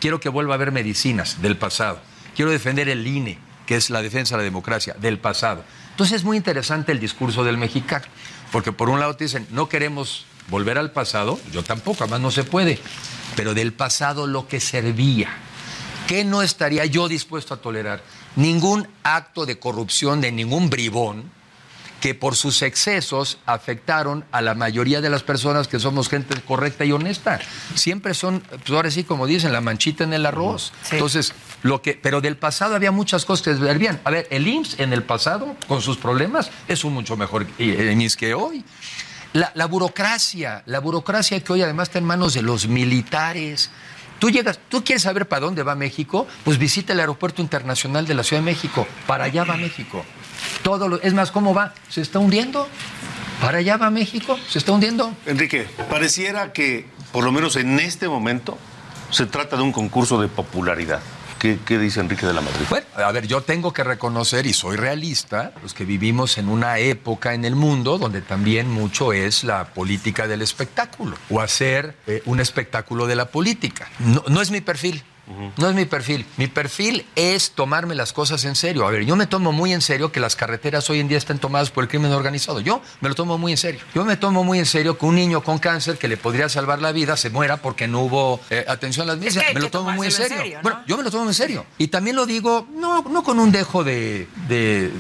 Quiero 0.00 0.20
que 0.20 0.30
vuelva 0.30 0.54
a 0.54 0.56
haber 0.56 0.72
medicinas 0.72 1.42
del 1.42 1.56
pasado. 1.56 2.00
Quiero 2.34 2.50
defender 2.50 2.88
el 2.88 3.06
INE, 3.06 3.38
que 3.66 3.76
es 3.76 3.90
la 3.90 4.02
defensa 4.02 4.36
de 4.36 4.42
la 4.42 4.44
democracia, 4.44 4.94
del 4.98 5.18
pasado. 5.18 5.64
Entonces 5.90 6.16
es 6.16 6.24
muy 6.24 6.36
interesante 6.36 6.92
el 6.92 7.00
discurso 7.00 7.44
del 7.44 7.58
mexicano, 7.58 8.06
porque 8.50 8.72
por 8.72 8.88
un 8.88 9.00
lado 9.00 9.16
te 9.16 9.24
dicen, 9.24 9.46
no 9.50 9.68
queremos 9.68 10.26
volver 10.48 10.78
al 10.78 10.90
pasado, 10.90 11.38
yo 11.52 11.62
tampoco, 11.62 12.04
además 12.04 12.20
no 12.20 12.30
se 12.30 12.44
puede, 12.44 12.78
pero 13.36 13.54
del 13.54 13.72
pasado 13.72 14.26
lo 14.26 14.48
que 14.48 14.60
servía. 14.60 15.28
¿qué 16.12 16.24
no 16.24 16.42
estaría 16.42 16.84
yo 16.84 17.08
dispuesto 17.08 17.54
a 17.54 17.56
tolerar? 17.56 18.02
Ningún 18.36 18.86
acto 19.02 19.46
de 19.46 19.58
corrupción 19.58 20.20
de 20.20 20.30
ningún 20.30 20.68
bribón 20.68 21.30
que 22.02 22.16
por 22.16 22.34
sus 22.34 22.62
excesos 22.62 23.38
afectaron 23.46 24.24
a 24.32 24.42
la 24.42 24.56
mayoría 24.56 25.00
de 25.00 25.08
las 25.08 25.22
personas 25.22 25.68
que 25.68 25.78
somos 25.78 26.08
gente 26.08 26.34
correcta 26.40 26.84
y 26.84 26.90
honesta. 26.90 27.38
Siempre 27.76 28.12
son, 28.12 28.40
pues 28.40 28.70
ahora 28.70 28.90
sí, 28.90 29.04
como 29.04 29.24
dicen, 29.28 29.52
la 29.52 29.60
manchita 29.60 30.02
en 30.02 30.12
el 30.12 30.26
arroz. 30.26 30.72
Entonces, 30.90 31.32
lo 31.62 31.80
que, 31.80 31.94
pero 31.94 32.20
del 32.20 32.36
pasado 32.36 32.74
había 32.74 32.90
muchas 32.90 33.24
cosas 33.24 33.44
que 33.44 33.52
ver 33.52 33.78
bien. 33.78 34.00
A 34.02 34.10
ver, 34.10 34.26
el 34.30 34.48
IMSS 34.48 34.80
en 34.80 34.92
el 34.92 35.04
pasado, 35.04 35.54
con 35.68 35.80
sus 35.80 35.96
problemas, 35.96 36.50
es 36.66 36.82
un 36.82 36.92
mucho 36.92 37.16
mejor 37.16 37.46
IMSS 37.60 38.16
que 38.16 38.34
hoy. 38.34 38.64
La, 39.32 39.52
la 39.54 39.66
burocracia, 39.66 40.64
la 40.66 40.80
burocracia 40.80 41.38
que 41.38 41.52
hoy 41.52 41.62
además 41.62 41.88
está 41.88 42.00
en 42.00 42.04
manos 42.04 42.34
de 42.34 42.42
los 42.42 42.66
militares. 42.66 43.70
Tú 44.18 44.28
llegas, 44.28 44.58
tú 44.68 44.82
quieres 44.82 45.02
saber 45.02 45.28
para 45.28 45.46
dónde 45.46 45.62
va 45.62 45.76
México, 45.76 46.26
pues 46.44 46.58
visita 46.58 46.94
el 46.94 46.98
aeropuerto 46.98 47.42
internacional 47.42 48.08
de 48.08 48.14
la 48.14 48.24
Ciudad 48.24 48.42
de 48.42 48.46
México. 48.46 48.88
Para 49.06 49.24
allá 49.24 49.44
va 49.44 49.56
México. 49.56 50.04
Todo 50.62 50.88
lo, 50.88 51.00
es 51.02 51.14
más, 51.14 51.30
¿cómo 51.30 51.54
va? 51.54 51.74
Se 51.88 52.00
está 52.00 52.18
hundiendo. 52.18 52.68
Para 53.40 53.58
allá 53.58 53.76
va 53.76 53.90
México, 53.90 54.38
se 54.48 54.58
está 54.58 54.72
hundiendo. 54.72 55.12
Enrique, 55.26 55.66
pareciera 55.90 56.52
que, 56.52 56.86
por 57.10 57.24
lo 57.24 57.32
menos 57.32 57.56
en 57.56 57.80
este 57.80 58.08
momento, 58.08 58.56
se 59.10 59.26
trata 59.26 59.56
de 59.56 59.62
un 59.62 59.72
concurso 59.72 60.20
de 60.20 60.28
popularidad. 60.28 61.00
¿Qué, 61.40 61.58
qué 61.66 61.76
dice 61.76 61.98
Enrique 61.98 62.24
de 62.24 62.34
la 62.34 62.40
Madrid? 62.40 62.64
Bueno, 62.70 62.86
a 62.94 63.10
ver, 63.10 63.26
yo 63.26 63.40
tengo 63.40 63.72
que 63.72 63.82
reconocer, 63.82 64.46
y 64.46 64.52
soy 64.52 64.76
realista, 64.76 65.52
los 65.60 65.74
que 65.74 65.84
vivimos 65.84 66.38
en 66.38 66.48
una 66.48 66.78
época 66.78 67.34
en 67.34 67.44
el 67.44 67.56
mundo 67.56 67.98
donde 67.98 68.22
también 68.22 68.70
mucho 68.70 69.12
es 69.12 69.42
la 69.42 69.64
política 69.64 70.28
del 70.28 70.40
espectáculo, 70.40 71.16
o 71.28 71.40
hacer 71.40 71.96
eh, 72.06 72.22
un 72.26 72.38
espectáculo 72.38 73.08
de 73.08 73.16
la 73.16 73.24
política. 73.24 73.88
No, 73.98 74.22
no 74.28 74.40
es 74.40 74.52
mi 74.52 74.60
perfil. 74.60 75.02
No 75.56 75.68
es 75.68 75.74
mi 75.74 75.84
perfil. 75.84 76.26
Mi 76.36 76.48
perfil 76.48 77.06
es 77.14 77.52
tomarme 77.52 77.94
las 77.94 78.12
cosas 78.12 78.44
en 78.44 78.56
serio. 78.56 78.86
A 78.86 78.90
ver, 78.90 79.04
yo 79.04 79.16
me 79.16 79.26
tomo 79.26 79.52
muy 79.52 79.72
en 79.72 79.80
serio 79.80 80.10
que 80.10 80.20
las 80.20 80.36
carreteras 80.36 80.88
hoy 80.90 81.00
en 81.00 81.08
día 81.08 81.18
estén 81.18 81.38
tomadas 81.38 81.70
por 81.70 81.84
el 81.84 81.88
crimen 81.88 82.12
organizado. 82.12 82.60
Yo 82.60 82.82
me 83.00 83.08
lo 83.08 83.14
tomo 83.14 83.38
muy 83.38 83.52
en 83.52 83.58
serio. 83.58 83.80
Yo 83.94 84.04
me 84.04 84.16
tomo 84.16 84.44
muy 84.44 84.58
en 84.58 84.66
serio 84.66 84.98
que 84.98 85.06
un 85.06 85.14
niño 85.14 85.42
con 85.42 85.58
cáncer 85.58 85.96
que 85.96 86.08
le 86.08 86.16
podría 86.16 86.48
salvar 86.48 86.80
la 86.80 86.92
vida 86.92 87.16
se 87.16 87.30
muera 87.30 87.58
porque 87.58 87.86
no 87.86 88.02
hubo 88.02 88.40
eh, 88.50 88.64
atención 88.68 89.08
a 89.08 89.12
las 89.12 89.18
mismas. 89.18 89.44
que 89.46 89.54
me 89.54 89.60
lo 89.60 89.70
tomo 89.70 89.92
muy 89.92 90.06
en 90.06 90.12
serio. 90.12 90.36
en 90.36 90.42
serio, 90.42 90.56
¿no? 90.56 90.62
Bueno, 90.62 90.82
yo 90.86 90.96
me 90.96 91.02
lo 91.04 91.10
tomo 91.10 91.28
en 91.28 91.34
serio. 91.34 91.66
Y 91.78 91.88
también 91.88 92.16
lo 92.16 92.26
digo, 92.26 92.66
no, 92.74 93.02
no 93.02 93.22
con 93.22 93.38
un 93.38 93.52
dejo 93.52 93.84
de, 93.84 94.28
de, 94.48 94.90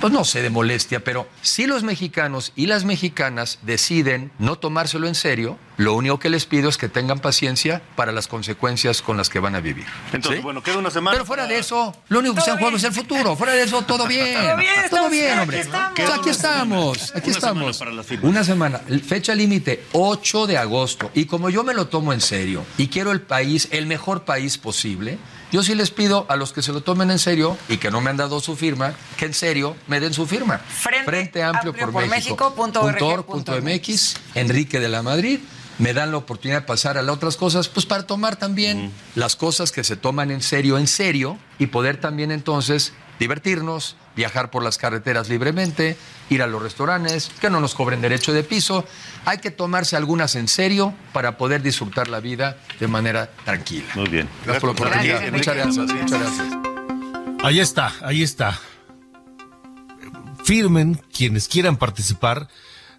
pues 0.00 0.12
no 0.12 0.24
sé, 0.24 0.42
de 0.42 0.50
molestia, 0.50 1.00
pero 1.00 1.28
si 1.42 1.66
los 1.66 1.82
mexicanos 1.82 2.52
y 2.54 2.66
las 2.66 2.84
mexicanas 2.84 3.58
deciden 3.62 4.30
no 4.38 4.56
tomárselo 4.56 5.08
en 5.08 5.14
serio, 5.14 5.58
lo 5.76 5.94
único 5.94 6.18
que 6.18 6.30
les 6.30 6.46
pido 6.46 6.68
es 6.68 6.76
que 6.76 6.88
tengan 6.88 7.18
paciencia 7.18 7.82
para 7.96 8.12
las 8.12 8.28
consecuencias 8.28 9.02
con 9.02 9.16
las 9.16 9.28
que 9.28 9.38
van 9.40 9.54
a 9.54 9.60
vivir. 9.60 9.86
Entonces, 10.12 10.38
¿Sí? 10.38 10.42
bueno, 10.42 10.62
queda 10.62 10.78
una 10.78 10.90
semana. 10.90 11.14
Pero 11.14 11.26
fuera 11.26 11.46
de 11.46 11.58
eso, 11.58 11.94
lo 12.08 12.20
único 12.20 12.34
que 12.36 12.40
se 12.42 12.50
han 12.52 12.58
jugado 12.58 12.76
es 12.76 12.84
el 12.84 12.92
futuro. 12.92 13.36
Fuera 13.36 13.52
de 13.54 13.62
eso, 13.62 13.82
todo 13.82 14.06
bien. 14.08 14.34
Todo 14.34 14.56
bien, 14.56 14.70
estamos 14.84 15.10
bien, 15.10 15.24
bien, 15.26 15.38
hombre. 15.38 15.60
aquí 15.60 15.70
estamos. 15.70 16.14
Aquí 16.14 16.30
estamos. 16.30 17.12
Aquí 17.14 17.30
Una 17.30 17.40
semana 17.40 17.70
estamos. 17.70 17.78
para 17.78 17.92
las 17.92 18.06
firmas. 18.06 18.30
Una 18.30 18.44
semana. 18.44 18.80
Fecha 19.06 19.34
límite, 19.34 19.84
8 19.92 20.46
de 20.46 20.58
agosto. 20.58 21.10
Y 21.14 21.24
como 21.26 21.50
yo 21.50 21.64
me 21.64 21.74
lo 21.74 21.88
tomo 21.88 22.12
en 22.12 22.20
serio 22.20 22.64
y 22.78 22.88
quiero 22.88 23.12
el 23.12 23.20
país, 23.20 23.68
el 23.70 23.86
mejor 23.86 24.24
país 24.24 24.58
posible, 24.58 25.18
yo 25.52 25.62
sí 25.62 25.74
les 25.74 25.90
pido 25.90 26.26
a 26.28 26.36
los 26.36 26.52
que 26.52 26.62
se 26.62 26.72
lo 26.72 26.80
tomen 26.82 27.10
en 27.10 27.18
serio 27.18 27.56
y 27.68 27.76
que 27.76 27.90
no 27.90 28.00
me 28.00 28.10
han 28.10 28.16
dado 28.16 28.40
su 28.40 28.56
firma, 28.56 28.94
que 29.16 29.26
en 29.26 29.34
serio 29.34 29.76
me 29.86 30.00
den 30.00 30.12
su 30.12 30.26
firma. 30.26 30.58
Frente 30.58 31.42
Amplio, 31.42 31.70
Amplio 31.70 31.72
por, 31.74 31.92
por 31.92 32.02
México. 32.08 32.14
México 32.34 32.54
punto 32.54 32.80
org 32.82 32.98
Punto 32.98 33.08
org 33.08 33.26
punto 33.26 33.52
MX, 33.60 34.16
Enrique 34.34 34.80
de 34.80 34.88
la 34.88 35.02
Madrid. 35.02 35.38
Me 35.78 35.92
dan 35.92 36.12
la 36.12 36.18
oportunidad 36.18 36.60
de 36.60 36.66
pasar 36.66 36.98
a 36.98 37.02
las 37.02 37.16
otras 37.16 37.36
cosas, 37.36 37.68
pues 37.68 37.86
para 37.86 38.06
tomar 38.06 38.36
también 38.36 38.92
las 39.14 39.36
cosas 39.36 39.72
que 39.72 39.84
se 39.84 39.96
toman 39.96 40.30
en 40.30 40.40
serio, 40.40 40.78
en 40.78 40.86
serio, 40.86 41.38
y 41.58 41.66
poder 41.66 41.96
también 41.96 42.30
entonces 42.30 42.92
divertirnos, 43.18 43.96
viajar 44.16 44.50
por 44.50 44.62
las 44.62 44.78
carreteras 44.78 45.28
libremente, 45.28 45.96
ir 46.30 46.42
a 46.42 46.46
los 46.46 46.62
restaurantes, 46.62 47.30
que 47.40 47.50
no 47.50 47.60
nos 47.60 47.74
cobren 47.74 48.00
derecho 48.00 48.32
de 48.32 48.42
piso. 48.44 48.84
Hay 49.24 49.38
que 49.38 49.50
tomarse 49.50 49.96
algunas 49.96 50.34
en 50.36 50.48
serio 50.48 50.94
para 51.12 51.36
poder 51.36 51.62
disfrutar 51.62 52.08
la 52.08 52.20
vida 52.20 52.56
de 52.80 52.88
manera 52.88 53.30
tranquila. 53.44 53.88
Muy 53.94 54.08
bien. 54.08 54.28
Gracias 54.44 54.60
por 54.60 54.68
la 54.68 54.72
oportunidad. 54.72 55.20
Gracias, 55.20 55.32
muchas 55.32 55.54
gracias, 55.56 55.92
muchas 55.92 56.20
gracias. 56.20 56.46
Ahí 57.42 57.60
está, 57.60 57.92
ahí 58.02 58.22
está. 58.22 58.58
Firmen 60.44 61.00
quienes 61.12 61.48
quieran 61.48 61.76
participar, 61.76 62.48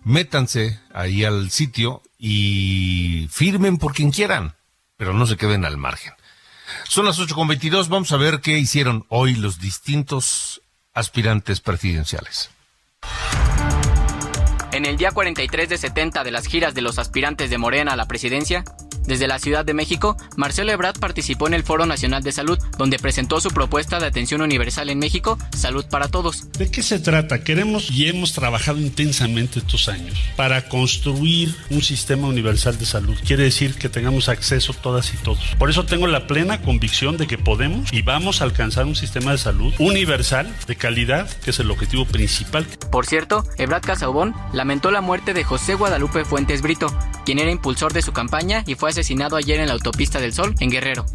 métanse 0.03 0.79
ahí 0.93 1.23
al 1.23 1.51
sitio 1.51 2.01
y 2.27 3.27
firmen 3.29 3.77
por 3.77 3.93
quien 3.93 4.09
quieran, 4.09 4.55
pero 4.97 5.13
no 5.13 5.27
se 5.27 5.37
queden 5.37 5.63
al 5.63 5.77
margen. 5.77 6.11
Son 6.85 7.05
las 7.05 7.19
8.22, 7.19 7.87
vamos 7.87 8.11
a 8.11 8.17
ver 8.17 8.41
qué 8.41 8.57
hicieron 8.57 9.05
hoy 9.09 9.35
los 9.35 9.59
distintos 9.59 10.59
aspirantes 10.95 11.61
presidenciales. 11.61 12.49
En 14.75 14.83
el 14.83 14.97
día 14.97 15.11
43 15.11 15.69
de 15.69 15.77
70 15.77 16.25
de 16.25 16.31
las 16.31 16.47
giras 16.47 16.75
de 16.75 16.81
los 16.81 16.99
aspirantes 16.99 17.49
de 17.49 17.57
Morena 17.57 17.93
a 17.93 17.95
la 17.95 18.09
presidencia, 18.09 18.65
desde 19.07 19.27
la 19.27 19.39
Ciudad 19.39 19.63
de 19.63 19.73
México, 19.73 20.17
Marcelo 20.35 20.71
Ebrard 20.71 20.99
participó 20.99 21.47
en 21.47 21.53
el 21.53 21.63
Foro 21.63 21.85
Nacional 21.85 22.23
de 22.23 22.31
Salud, 22.31 22.57
donde 22.77 22.97
presentó 22.97 23.39
su 23.39 23.49
propuesta 23.49 23.99
de 23.99 24.07
atención 24.07 24.41
universal 24.41 24.89
en 24.89 24.99
México, 24.99 25.37
Salud 25.55 25.85
para 25.85 26.07
Todos. 26.07 26.51
¿De 26.53 26.71
qué 26.71 26.81
se 26.81 26.99
trata? 26.99 27.43
Queremos 27.43 27.91
y 27.91 28.07
hemos 28.07 28.33
trabajado 28.33 28.79
intensamente 28.79 29.59
estos 29.59 29.89
años 29.89 30.19
para 30.35 30.67
construir 30.67 31.55
un 31.69 31.81
sistema 31.81 32.27
universal 32.27 32.77
de 32.79 32.85
salud. 32.85 33.15
Quiere 33.25 33.43
decir 33.43 33.75
que 33.75 33.89
tengamos 33.89 34.27
acceso 34.27 34.73
todas 34.73 35.13
y 35.13 35.17
todos. 35.17 35.55
Por 35.59 35.69
eso 35.69 35.85
tengo 35.85 36.07
la 36.07 36.25
plena 36.25 36.61
convicción 36.61 37.17
de 37.17 37.27
que 37.27 37.37
podemos 37.37 37.93
y 37.93 38.01
vamos 38.01 38.41
a 38.41 38.45
alcanzar 38.45 38.85
un 38.85 38.95
sistema 38.95 39.31
de 39.31 39.37
salud 39.37 39.73
universal, 39.77 40.53
de 40.67 40.75
calidad, 40.75 41.29
que 41.43 41.51
es 41.51 41.59
el 41.59 41.69
objetivo 41.69 42.05
principal. 42.05 42.65
Por 42.91 43.05
cierto, 43.05 43.45
Ebrard 43.57 43.83
Casaubon 43.83 44.33
lamentó 44.65 44.89
la 44.89 45.01
muerte 45.01 45.35
de 45.35 45.43
José 45.43 45.75
Guadalupe 45.75 46.25
Fuentes 46.25 46.63
Brito, 46.63 46.87
quien 47.23 47.37
era 47.37 47.51
impulsor 47.51 47.93
de 47.93 48.01
su 48.01 48.13
campaña 48.13 48.63
y 48.65 48.73
fue 48.73 48.89
asesinado 48.89 49.35
ayer 49.35 49.59
en 49.59 49.67
la 49.67 49.73
autopista 49.73 50.19
del 50.19 50.33
Sol, 50.33 50.55
en 50.59 50.71
Guerrero. 50.71 51.05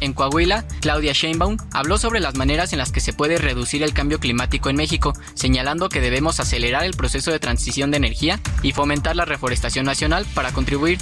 En 0.00 0.12
Coahuila, 0.12 0.66
Claudia 0.82 1.14
Sheinbaum 1.14 1.56
habló 1.72 1.96
sobre 1.96 2.20
las 2.20 2.34
maneras 2.34 2.74
en 2.74 2.78
las 2.78 2.92
que 2.92 3.00
se 3.00 3.14
puede 3.14 3.38
reducir 3.38 3.82
el 3.82 3.94
cambio 3.94 4.20
climático 4.20 4.68
en 4.68 4.76
México, 4.76 5.14
señalando 5.32 5.88
que 5.88 6.02
debemos 6.02 6.40
acelerar 6.40 6.84
el 6.84 6.92
proceso 6.92 7.30
de 7.30 7.38
transición 7.38 7.90
de 7.90 7.96
energía 7.96 8.38
y 8.62 8.72
fomentar 8.72 9.16
la 9.16 9.24
reforestación 9.24 9.86
nacional 9.86 10.26
para 10.34 10.52
contribuir. 10.52 10.98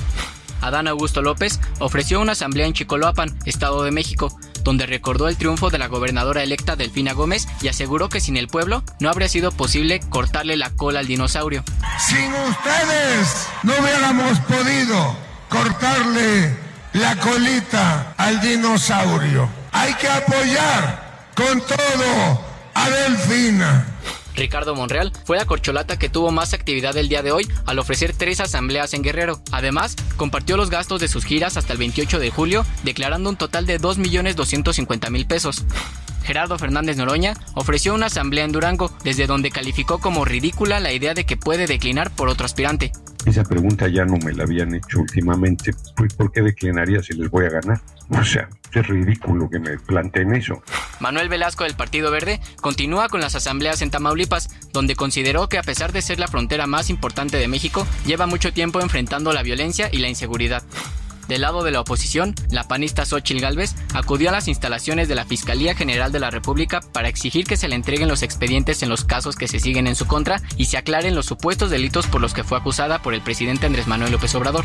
Adán 0.61 0.89
Augusto 0.89 1.23
López 1.23 1.61
ofreció 1.79 2.21
una 2.21 2.33
asamblea 2.33 2.67
en 2.67 2.73
Chicoloapan, 2.73 3.39
Estado 3.45 3.83
de 3.83 3.91
México, 3.91 4.37
donde 4.65 4.87
recordó 4.87 5.29
el 5.29 5.37
triunfo 5.37 5.71
de 5.71 5.79
la 5.79 5.87
gobernadora 5.87 6.43
electa 6.43 6.77
Delfina 6.77 7.13
Gómez 7.13 7.47
y 7.63 7.69
aseguró 7.69 8.09
que 8.09 8.21
sin 8.21 8.37
el 8.37 8.49
pueblo 8.49 8.83
no 9.01 9.09
habría 9.09 9.29
sido 9.29 9.53
posible 9.53 10.01
cortarle 10.11 10.57
la 10.57 10.71
cola 10.71 11.01
al 11.01 11.07
dinosaurio. 11.07 11.65
Sin 11.99 12.33
ustedes 12.33 13.49
no 13.63 13.73
hubiéramos 13.81 14.39
podido 14.41 15.17
cortarle 15.49 16.57
la 16.93 17.17
colita 17.17 18.15
al 18.17 18.41
dinosaurio. 18.41 19.49
Hay 19.73 19.95
que 19.95 20.09
apoyar 20.09 21.29
con 21.35 21.61
todo 21.61 22.41
a 22.75 22.91
Delfina. 22.91 23.98
Ricardo 24.39 24.75
Monreal 24.75 25.13
fue 25.25 25.37
la 25.37 25.45
corcholata 25.45 25.99
que 25.99 26.09
tuvo 26.09 26.31
más 26.31 26.55
actividad 26.55 26.97
el 26.97 27.09
día 27.09 27.23
de 27.23 27.33
hoy 27.33 27.47
al 27.67 27.79
ofrecer 27.79 28.15
tres 28.17 28.41
asambleas 28.41 28.95
en 28.95 29.03
Guerrero. 29.03 29.41
Además, 29.53 29.97
compartió 30.17 30.57
los 30.57 30.71
gastos 30.71 31.01
de 31.01 31.09
sus 31.09 31.25
giras 31.25 31.57
hasta 31.57 31.73
el 31.73 31.79
28 31.79 32.19
de 32.19 32.31
julio, 32.31 32.65
declarando 32.85 33.31
un 33.31 33.37
total 33.37 33.67
de 33.67 33.81
2.250.000 33.81 35.27
pesos. 35.27 35.65
Gerardo 36.23 36.59
Fernández 36.59 36.97
Noroña 36.97 37.35
ofreció 37.55 37.95
una 37.95 38.07
asamblea 38.07 38.45
en 38.45 38.53
Durango, 38.53 38.93
desde 39.03 39.27
donde 39.27 39.51
calificó 39.51 39.99
como 39.99 40.25
ridícula 40.25 40.79
la 40.79 40.93
idea 40.93 41.15
de 41.15 41.25
que 41.25 41.37
puede 41.37 41.67
declinar 41.67 42.11
por 42.11 42.29
otro 42.29 42.45
aspirante. 42.45 42.93
Esa 43.27 43.45
pregunta 43.45 43.89
ya 43.89 44.05
no 44.05 44.17
me 44.19 44.33
la 44.33 44.45
habían 44.45 44.75
hecho 44.75 45.01
últimamente. 45.01 45.73
Pues, 45.97 46.15
¿Por 46.15 46.33
qué 46.33 46.43
declinaría 46.43 47.03
si 47.03 47.15
les 47.15 47.31
voy 47.31 47.47
a 47.47 47.51
ganar? 47.51 47.81
O 48.11 48.25
sea, 48.25 48.49
es 48.73 48.87
ridículo 48.87 49.51
que 49.51 49.59
me 49.59 49.77
planteen 49.79 50.35
eso. 50.35 50.63
Manuel 51.01 51.29
Velasco 51.29 51.65
del 51.65 51.75
Partido 51.75 52.11
Verde 52.11 52.41
continúa 52.61 53.09
con 53.09 53.21
las 53.21 53.35
asambleas 53.35 53.83
en 53.83 53.91
Tamaulipas, 53.91 54.49
donde 54.73 54.97
consideró 54.97 55.49
que 55.49 55.59
a 55.59 55.63
pesar 55.63 55.93
de 55.93 56.03
ser 56.03 56.19
la 56.19 56.29
frontera 56.29 56.67
más 56.67 56.91
importante 56.91 57.37
de 57.37 57.49
México, 57.49 57.87
lleva 58.07 58.27
mucho 58.27 58.53
tiempo 58.53 58.81
enfrentando 58.81 59.33
la 59.33 59.43
violencia 59.43 59.89
y 59.93 59.99
la 59.99 60.09
inseguridad. 60.09 60.63
Del 61.29 61.43
lado 61.43 61.63
de 61.63 61.71
la 61.71 61.83
oposición, 61.83 62.35
la 62.51 62.67
panista 62.67 63.05
Xochil 63.05 63.43
Gálvez 63.43 63.75
acudió 63.93 64.31
a 64.31 64.33
las 64.33 64.49
instalaciones 64.49 65.09
de 65.09 65.15
la 65.15 65.27
Fiscalía 65.27 65.75
General 65.75 66.11
de 66.11 66.21
la 66.21 66.31
República 66.31 66.81
para 66.93 67.09
exigir 67.09 67.47
que 67.47 67.59
se 67.59 67.69
le 67.69 67.75
entreguen 67.75 68.09
los 68.09 68.23
expedientes 68.23 68.83
en 68.83 68.89
los 68.89 69.05
casos 69.05 69.37
que 69.37 69.47
se 69.47 69.61
siguen 69.61 69.87
en 69.87 69.95
su 69.95 70.07
contra 70.07 70.41
y 70.57 70.65
se 70.65 70.79
aclaren 70.79 71.15
los 71.15 71.27
supuestos 71.27 71.69
delitos 71.69 72.07
por 72.07 72.23
los 72.23 72.33
que 72.33 72.45
fue 72.45 72.57
acusada 72.57 73.03
por 73.03 73.13
el 73.13 73.21
presidente 73.21 73.67
Andrés 73.67 73.87
Manuel 73.87 74.13
López 74.13 74.35
Obrador. 74.35 74.65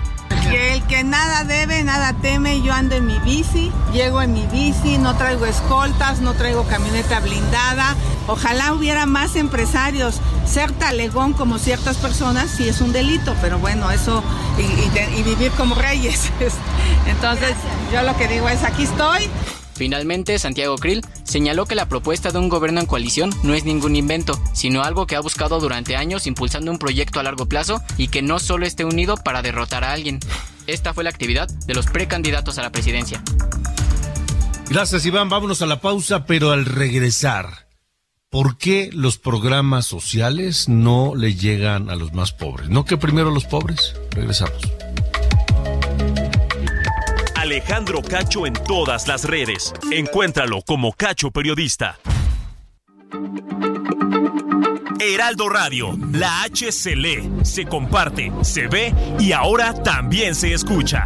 El 0.54 0.82
que 0.84 1.04
nada 1.04 1.44
debe, 1.44 1.84
nada 1.84 2.14
teme, 2.22 2.62
yo 2.62 2.72
ando 2.72 2.96
en 2.96 3.08
mi 3.08 3.20
bici, 3.20 3.72
llego 3.92 4.22
en 4.22 4.34
mi 4.34 4.46
bici, 4.48 4.98
no 4.98 5.18
traigo 5.18 5.46
escoltas, 5.46 6.22
no 6.22 6.34
traigo 6.34 6.64
camioneta 6.68 7.20
blindada. 7.20 7.96
Ojalá 8.28 8.74
hubiera 8.74 9.06
más 9.06 9.36
empresarios. 9.36 10.22
Ser 10.46 10.72
talegón 10.74 11.34
como 11.34 11.58
ciertas 11.58 11.98
personas 11.98 12.52
sí 12.52 12.68
es 12.68 12.82
un 12.82 12.92
delito, 12.92 13.34
pero 13.42 13.58
bueno, 13.60 13.90
eso 13.92 14.24
y, 14.58 14.62
y 14.62 14.90
de- 14.90 15.20
y 15.20 15.24
vivir 15.24 15.52
como 15.52 15.74
reyes. 15.76 16.30
Entonces 17.08 17.56
yo 17.92 18.04
lo 18.04 18.16
que 18.18 18.28
digo 18.28 18.48
es, 18.50 18.64
aquí 18.64 18.84
estoy. 18.84 19.30
Finalmente, 19.76 20.38
Santiago 20.38 20.76
Krill 20.78 21.02
señaló 21.24 21.66
que 21.66 21.74
la 21.74 21.88
propuesta 21.88 22.30
de 22.30 22.38
un 22.38 22.48
gobierno 22.50 22.80
en 22.80 22.86
coalición 22.86 23.32
no 23.42 23.56
es 23.56 23.66
ningún 23.66 23.96
invento, 23.96 24.40
sino 24.54 24.84
algo 24.84 25.08
que 25.08 25.16
ha 25.16 25.20
buscado 25.20 25.60
durante 25.60 25.96
años 25.96 26.28
impulsando 26.28 26.70
un 26.70 26.78
proyecto 26.78 27.20
a 27.20 27.24
largo 27.24 27.48
plazo 27.48 27.82
y 27.98 28.10
que 28.10 28.22
no 28.22 28.38
solo 28.38 28.68
esté 28.68 28.86
unido 28.86 29.18
para 29.18 29.42
derrotar 29.42 29.84
a 29.84 29.92
alguien. 29.94 30.20
Esta 30.68 30.94
fue 30.94 31.04
la 31.04 31.10
actividad 31.10 31.48
de 31.66 31.74
los 31.74 31.88
precandidatos 31.88 32.60
a 32.60 32.62
la 32.62 32.72
presidencia. 32.72 33.24
Gracias, 34.70 35.06
Iván. 35.06 35.30
Vámonos 35.30 35.62
a 35.62 35.66
la 35.66 35.82
pausa, 35.82 36.26
pero 36.26 36.52
al 36.52 36.66
regresar, 36.66 37.66
¿por 38.34 38.58
qué 38.58 38.90
los 38.92 39.20
programas 39.20 39.86
sociales 39.86 40.68
no 40.68 41.14
le 41.16 41.36
llegan 41.36 41.92
a 41.92 41.96
los 41.96 42.14
más 42.14 42.32
pobres? 42.32 42.68
¿No 42.68 42.84
que 42.84 42.98
primero 42.98 43.30
los 43.30 43.46
pobres? 43.46 43.96
Regresamos. 44.10 44.58
Alejandro 47.36 48.02
Cacho 48.02 48.48
en 48.48 48.54
todas 48.54 49.08
las 49.08 49.26
redes. 49.26 49.72
Encuéntralo 49.92 50.64
como 50.64 50.94
Cacho 50.94 51.30
Periodista. 51.30 52.00
Heraldo 55.00 55.50
Radio, 55.50 55.96
la 56.12 56.42
H 56.42 56.72
se 56.72 56.96
lee, 56.96 57.30
se 57.44 57.66
comparte, 57.66 58.32
se 58.42 58.68
ve 58.68 58.96
y 59.20 59.34
ahora 59.34 59.76
también 59.84 60.34
se 60.34 60.54
escucha. 60.54 61.06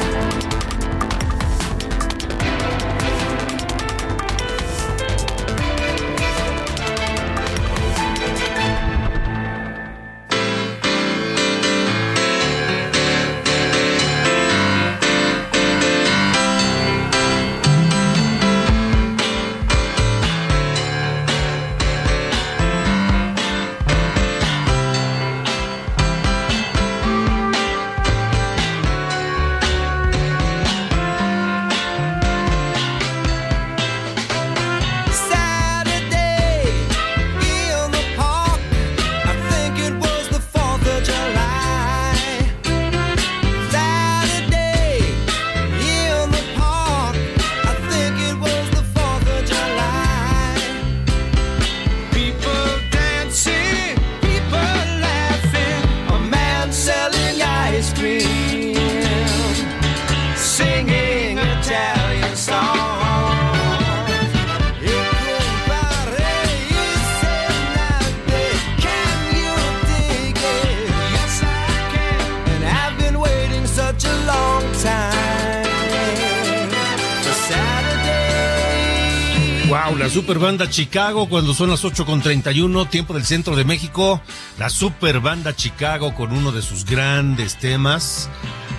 Super 80.31 80.43
banda 80.47 80.69
Chicago 80.69 81.27
cuando 81.27 81.53
son 81.53 81.71
las 81.71 81.83
8 81.83 82.05
con 82.05 82.21
31, 82.21 82.85
tiempo 82.85 83.13
del 83.13 83.25
centro 83.25 83.57
de 83.57 83.65
México. 83.65 84.21
La 84.57 84.69
super 84.69 85.19
banda 85.19 85.53
Chicago 85.53 86.15
con 86.15 86.31
uno 86.31 86.53
de 86.53 86.61
sus 86.61 86.85
grandes 86.85 87.57
temas, 87.57 88.29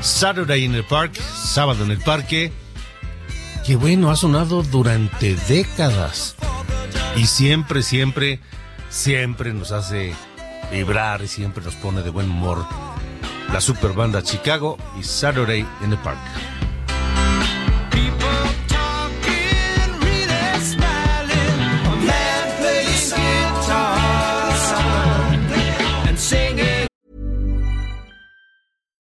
Saturday 0.00 0.64
in 0.64 0.72
the 0.72 0.82
Park, 0.82 1.14
sábado 1.20 1.84
en 1.84 1.90
el 1.90 1.98
parque. 1.98 2.50
Que 3.66 3.76
bueno, 3.76 4.10
ha 4.10 4.16
sonado 4.16 4.62
durante 4.62 5.34
décadas. 5.46 6.36
Y 7.16 7.26
siempre, 7.26 7.82
siempre, 7.82 8.40
siempre 8.88 9.52
nos 9.52 9.72
hace 9.72 10.14
vibrar 10.70 11.20
y 11.20 11.28
siempre 11.28 11.62
nos 11.62 11.74
pone 11.74 12.00
de 12.00 12.08
buen 12.08 12.30
humor. 12.30 12.64
La 13.52 13.60
super 13.60 13.92
banda 13.92 14.22
Chicago 14.22 14.78
y 14.98 15.02
Saturday 15.02 15.66
in 15.84 15.90
the 15.90 15.98
Park. 15.98 16.16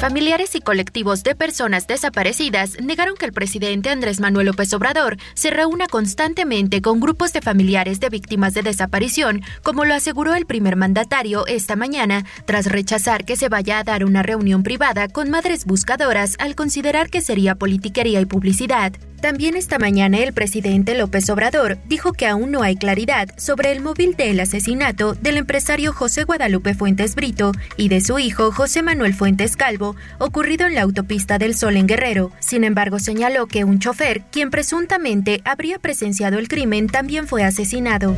Familiares 0.00 0.54
y 0.54 0.60
colectivos 0.60 1.24
de 1.24 1.34
personas 1.34 1.88
desaparecidas 1.88 2.80
negaron 2.80 3.16
que 3.16 3.26
el 3.26 3.32
presidente 3.32 3.90
Andrés 3.90 4.20
Manuel 4.20 4.46
López 4.46 4.72
Obrador 4.72 5.16
se 5.34 5.50
reúna 5.50 5.88
constantemente 5.88 6.80
con 6.80 7.00
grupos 7.00 7.32
de 7.32 7.40
familiares 7.40 7.98
de 7.98 8.08
víctimas 8.08 8.54
de 8.54 8.62
desaparición, 8.62 9.42
como 9.64 9.84
lo 9.84 9.94
aseguró 9.94 10.36
el 10.36 10.46
primer 10.46 10.76
mandatario 10.76 11.48
esta 11.48 11.74
mañana, 11.74 12.24
tras 12.44 12.66
rechazar 12.66 13.24
que 13.24 13.34
se 13.34 13.48
vaya 13.48 13.80
a 13.80 13.84
dar 13.84 14.04
una 14.04 14.22
reunión 14.22 14.62
privada 14.62 15.08
con 15.08 15.30
madres 15.30 15.64
buscadoras 15.64 16.36
al 16.38 16.54
considerar 16.54 17.10
que 17.10 17.20
sería 17.20 17.56
politiquería 17.56 18.20
y 18.20 18.24
publicidad. 18.24 18.92
También 19.20 19.56
esta 19.56 19.80
mañana 19.80 20.18
el 20.18 20.32
presidente 20.32 20.94
López 20.94 21.28
Obrador 21.28 21.78
dijo 21.88 22.12
que 22.12 22.26
aún 22.26 22.52
no 22.52 22.62
hay 22.62 22.76
claridad 22.76 23.28
sobre 23.36 23.72
el 23.72 23.80
móvil 23.80 24.14
del 24.14 24.38
asesinato 24.38 25.14
del 25.14 25.38
empresario 25.38 25.92
José 25.92 26.22
Guadalupe 26.22 26.74
Fuentes 26.74 27.16
Brito 27.16 27.50
y 27.76 27.88
de 27.88 28.00
su 28.00 28.20
hijo 28.20 28.52
José 28.52 28.82
Manuel 28.82 29.14
Fuentes 29.14 29.56
Calvo, 29.56 29.96
ocurrido 30.18 30.66
en 30.68 30.76
la 30.76 30.82
autopista 30.82 31.38
del 31.38 31.56
Sol 31.56 31.76
en 31.76 31.88
Guerrero. 31.88 32.30
Sin 32.38 32.62
embargo, 32.62 33.00
señaló 33.00 33.46
que 33.48 33.64
un 33.64 33.80
chofer, 33.80 34.22
quien 34.30 34.50
presuntamente 34.50 35.42
habría 35.44 35.80
presenciado 35.80 36.38
el 36.38 36.46
crimen, 36.46 36.86
también 36.86 37.26
fue 37.26 37.42
asesinado. 37.42 38.16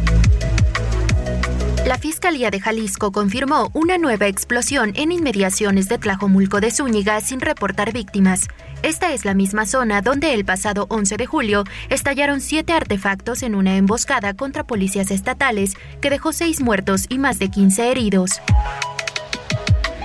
La 1.91 1.99
Fiscalía 1.99 2.53
de 2.53 2.61
Jalisco 2.61 3.11
confirmó 3.11 3.73
una 3.75 3.99
nueva 3.99 4.29
explosión 4.29 4.93
en 4.95 5.11
inmediaciones 5.11 5.89
de 5.89 5.99
Tlajomulco 5.99 6.61
de 6.61 6.71
Zúñiga 6.71 7.21
sin 7.21 7.41
reportar 7.41 7.93
víctimas. 7.93 8.47
Esta 8.85 9.13
es 9.13 9.25
la 9.25 9.35
misma 9.35 9.67
zona 9.67 10.01
donde 10.01 10.33
el 10.33 10.45
pasado 10.45 10.87
11 10.89 11.17
de 11.17 11.27
julio 11.27 11.65
estallaron 11.89 12.41
siete 12.41 12.75
artefactos 12.75 13.43
en 13.43 13.57
una 13.57 13.77
emboscada 13.77 14.35
contra 14.35 14.63
policías 14.63 15.11
estatales 15.11 15.75
que 16.01 16.11
dejó 16.11 16.33
seis 16.33 16.61
muertos 16.61 17.07
y 17.09 17.19
más 17.19 17.41
de 17.41 17.51
15 17.51 17.91
heridos. 17.91 18.41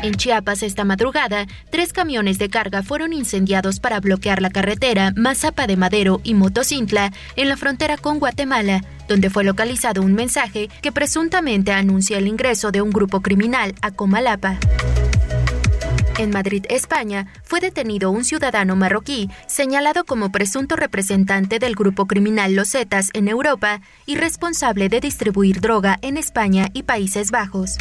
En 0.06 0.13
Chiapas 0.13 0.62
esta 0.62 0.84
madrugada, 0.84 1.48
tres 1.72 1.91
camiones 1.91 2.38
de 2.38 2.48
carga 2.48 2.84
fueron 2.84 3.12
incendiados 3.12 3.80
para 3.80 4.00
bloquear 4.00 4.39
la 4.39 4.52
carretera 4.52 5.12
Mazapa 5.15 5.65
de 5.65 5.78
Madero 5.78 6.22
y 6.24 6.36
Motocintla 6.36 7.12
en 7.36 7.50
la 7.50 7.58
frontera 7.58 7.98
con 7.98 8.20
Guatemala, 8.20 8.84
donde 9.08 9.32
fue 9.32 9.44
localizado 9.44 10.04
un 10.04 10.13
mensaje 10.13 10.70
que 10.84 10.91
presuntamente 10.91 11.72
anuncia 11.72 12.20
el 12.20 12.28
ingreso 12.28 12.72
de 12.72 12.84
un 12.84 12.91
grupo 12.91 13.22
criminal 13.22 13.74
a 13.82 13.89
Comalapa. 13.89 14.60
En 16.20 16.30
Madrid, 16.30 16.65
España, 16.70 17.26
fue 17.44 17.60
detenido 17.60 18.12
un 18.12 18.26
ciudadano 18.26 18.76
marroquí 18.76 19.32
señalado 19.48 20.06
como 20.06 20.32
presunto 20.32 20.76
representante 20.76 21.58
del 21.58 21.74
grupo 21.74 22.06
criminal 22.06 22.54
Los 22.54 22.70
Zetas 22.70 23.10
en 23.13 23.28
Europa 23.28 23.82
y 24.06 24.18
responsable 24.18 24.88
de 24.88 25.00
distribuir 25.00 25.62
droga 25.62 25.98
en 26.04 26.18
España 26.18 26.70
y 26.74 26.84
Países 26.84 27.32
Bajos. 27.32 27.80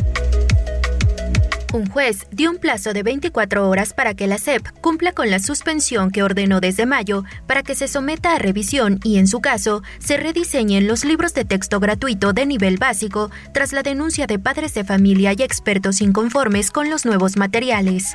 Un 1.75 1.87
juez 1.87 2.29
dio 2.31 2.53
un 2.53 2.59
plazo 2.59 2.93
de 2.93 3.03
24 3.03 3.69
horas 3.69 3.95
para 3.95 4.15
que 4.15 4.29
la 4.29 4.39
SEP 4.39 4.65
cumpla 4.81 5.11
con 5.11 5.29
la 5.29 5.41
suspensión 5.41 6.13
que 6.13 6.23
ordenó 6.23 6.61
desde 6.61 6.87
mayo 6.87 7.25
para 7.49 7.65
que 7.65 7.75
se 7.75 7.89
someta 7.89 8.33
a 8.33 8.39
revisión 8.39 9.01
y, 9.03 9.19
en 9.19 9.27
su 9.27 9.41
caso, 9.41 9.83
se 9.99 10.17
rediseñen 10.17 10.87
los 10.87 11.05
libros 11.05 11.35
de 11.35 11.45
texto 11.45 11.81
gratuito 11.81 12.33
de 12.33 12.47
nivel 12.47 12.77
básico 12.77 13.33
tras 13.53 13.73
la 13.73 13.83
denuncia 13.83 14.29
de 14.29 14.39
padres 14.39 14.73
de 14.75 14.85
familia 14.85 15.33
y 15.37 15.43
expertos 15.43 16.01
inconformes 16.01 16.71
con 16.71 16.91
los 16.91 17.05
nuevos 17.05 17.37
materiales. 17.37 18.15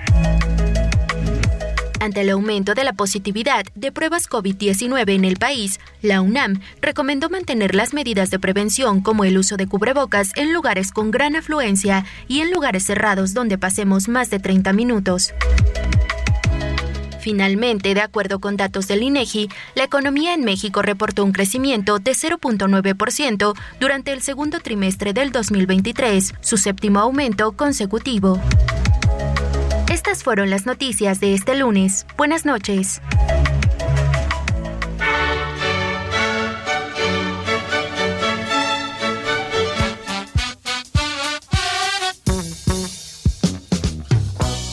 Ante 1.99 2.21
el 2.21 2.29
aumento 2.29 2.75
de 2.75 2.85
la 2.85 2.93
positividad 2.93 3.65
de 3.75 3.91
pruebas 3.91 4.29
COVID-19 4.29 5.15
en 5.15 5.25
el 5.25 5.35
país, 5.35 5.79
la 6.01 6.21
UNAM 6.21 6.61
recomendó 6.81 7.29
mantener 7.29 7.75
las 7.75 7.93
medidas 7.93 8.29
de 8.29 8.39
prevención 8.39 9.01
como 9.01 9.25
el 9.25 9.37
uso 9.37 9.57
de 9.57 9.67
cubrebocas 9.67 10.31
en 10.35 10.53
lugares 10.53 10.93
con 10.93 11.11
gran 11.11 11.35
afluencia 11.35 12.05
y 12.29 12.39
en 12.39 12.51
lugares 12.51 12.85
cerrados 12.85 13.33
donde 13.33 13.57
pasemos 13.57 14.07
más 14.07 14.29
de 14.29 14.39
30 14.39 14.71
minutos. 14.71 15.33
Finalmente, 17.19 17.93
de 17.93 18.01
acuerdo 18.01 18.39
con 18.39 18.55
datos 18.55 18.87
del 18.87 19.03
INEGI, 19.03 19.49
la 19.75 19.83
economía 19.83 20.33
en 20.33 20.45
México 20.45 20.81
reportó 20.81 21.25
un 21.25 21.33
crecimiento 21.33 21.99
de 21.99 22.11
0.9% 22.11 23.53
durante 23.81 24.13
el 24.13 24.21
segundo 24.21 24.61
trimestre 24.61 25.11
del 25.11 25.33
2023, 25.33 26.33
su 26.39 26.55
séptimo 26.55 26.99
aumento 26.99 27.51
consecutivo. 27.51 28.39
Estas 29.99 30.23
fueron 30.23 30.49
las 30.49 30.65
noticias 30.65 31.19
de 31.19 31.33
este 31.33 31.55
lunes. 31.55 32.05
Buenas 32.15 32.45
noches. 32.45 33.01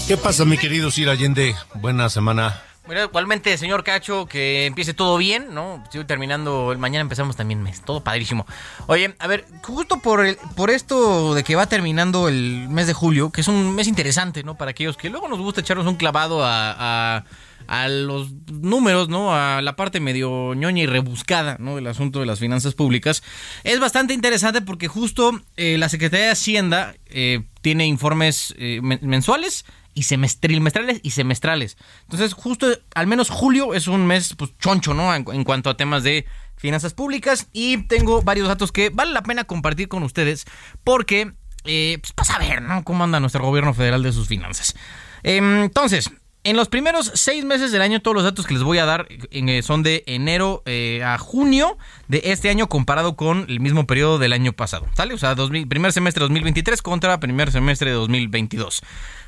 ¿Qué 0.06 0.16
pasa, 0.16 0.44
mi 0.44 0.58
querido 0.58 0.92
Sir 0.92 1.08
Allende? 1.08 1.56
Buena 1.74 2.08
semana. 2.08 2.62
Bueno, 2.87 3.03
igualmente, 3.03 3.59
señor 3.59 3.83
Cacho, 3.83 4.27
que 4.27 4.66
empiece 4.66 4.94
todo 4.94 5.18
bien, 5.18 5.53
¿no? 5.53 5.83
Estoy 5.83 6.05
terminando, 6.05 6.70
el 6.70 6.79
mañana 6.79 7.01
empezamos 7.01 7.35
también 7.35 7.61
mes, 7.61 7.83
todo 7.83 8.05
padrísimo. 8.05 8.46
Oye, 8.87 9.16
a 9.18 9.27
ver, 9.27 9.44
justo 9.62 9.99
por, 9.99 10.25
el, 10.25 10.37
por 10.55 10.70
esto 10.70 11.35
de 11.35 11.42
que 11.42 11.57
va 11.57 11.66
terminando 11.66 12.29
el 12.29 12.68
mes 12.68 12.87
de 12.87 12.92
julio, 12.92 13.31
que 13.31 13.40
es 13.40 13.49
un 13.49 13.75
mes 13.75 13.88
interesante, 13.88 14.44
¿no? 14.44 14.57
Para 14.57 14.70
aquellos 14.70 14.96
que 14.96 15.11
luego 15.11 15.27
nos 15.27 15.40
gusta 15.40 15.62
echarnos 15.62 15.87
un 15.87 15.96
clavado 15.96 16.44
a, 16.44 17.25
a, 17.66 17.88
los 17.88 18.31
números, 18.53 19.09
¿no? 19.09 19.35
A 19.35 19.62
la 19.62 19.75
parte 19.75 19.99
medio 19.99 20.55
ñoña 20.55 20.85
y 20.85 20.87
rebuscada, 20.87 21.57
¿no? 21.59 21.75
Del 21.75 21.88
asunto 21.88 22.20
de 22.20 22.27
las 22.27 22.38
finanzas 22.38 22.75
públicas. 22.75 23.25
Es 23.64 23.81
bastante 23.81 24.14
interesante 24.14 24.61
porque 24.61 24.87
justo 24.87 25.33
eh, 25.57 25.77
la 25.77 25.88
Secretaría 25.88 26.27
de 26.27 26.33
Hacienda 26.33 26.94
eh, 27.07 27.42
tiene 27.62 27.85
informes 27.87 28.55
eh, 28.59 28.79
men- 28.81 29.01
mensuales 29.03 29.64
y 29.96 30.02
semest- 30.02 30.40
trimestrales 30.40 31.00
y 31.02 31.11
semestrales. 31.11 31.76
Entonces, 32.02 32.35
justo 32.35 32.66
al 32.94 33.06
menos 33.06 33.30
julio 33.30 33.74
es 33.74 33.88
un 33.88 34.06
mes 34.06 34.35
pues, 34.37 34.56
choncho, 34.59 34.92
¿no? 34.94 35.12
En, 35.14 35.24
en 35.32 35.42
cuanto 35.42 35.70
a 35.70 35.76
temas 35.76 36.02
de 36.04 36.26
finanzas 36.56 36.92
públicas. 36.92 37.48
Y 37.52 37.78
tengo 37.88 38.20
varios 38.22 38.46
datos 38.46 38.72
que 38.72 38.90
vale 38.90 39.12
la 39.12 39.22
pena 39.22 39.44
compartir 39.44 39.88
con 39.88 40.02
ustedes 40.02 40.44
porque, 40.85 41.32
eh, 41.64 41.98
pues, 42.00 42.12
para 42.12 42.26
saber, 42.26 42.61
¿no? 42.62 42.85
Cómo 42.85 43.04
anda 43.04 43.20
nuestro 43.20 43.42
gobierno 43.42 43.72
federal 43.72 44.02
de 44.02 44.12
sus 44.12 44.28
finanzas. 44.28 44.74
Em, 45.22 45.62
entonces, 45.64 46.11
en 46.46 46.56
los 46.56 46.68
primeros 46.68 47.11
seis 47.14 47.44
meses 47.44 47.72
del 47.72 47.82
año, 47.82 48.00
todos 48.00 48.14
los 48.14 48.22
datos 48.22 48.46
que 48.46 48.54
les 48.54 48.62
voy 48.62 48.78
a 48.78 48.85
dar 48.85 49.09
eh, 49.11 49.62
son 49.62 49.82
de 49.82 50.04
enero 50.06 50.62
eh, 50.64 51.02
a 51.02 51.18
junio 51.18 51.76
de 52.06 52.22
este 52.26 52.50
año 52.50 52.68
comparado 52.68 53.16
con 53.16 53.46
el 53.48 53.59
mismo 53.59 53.85
periodo 53.88 54.20
del 54.20 54.32
año 54.32 54.52
pasado. 54.52 54.87
¿Sale? 54.96 55.12
O 55.14 55.18
sea, 55.18 55.35
2000 55.35 55.66
primer 55.66 55.92
semestre 55.92 56.20
de 56.20 56.26
2023 56.26 56.82
contra 56.82 57.18
primer 57.18 57.50
semestre 57.50 57.90
de 57.90 57.96
2022. 57.96 58.80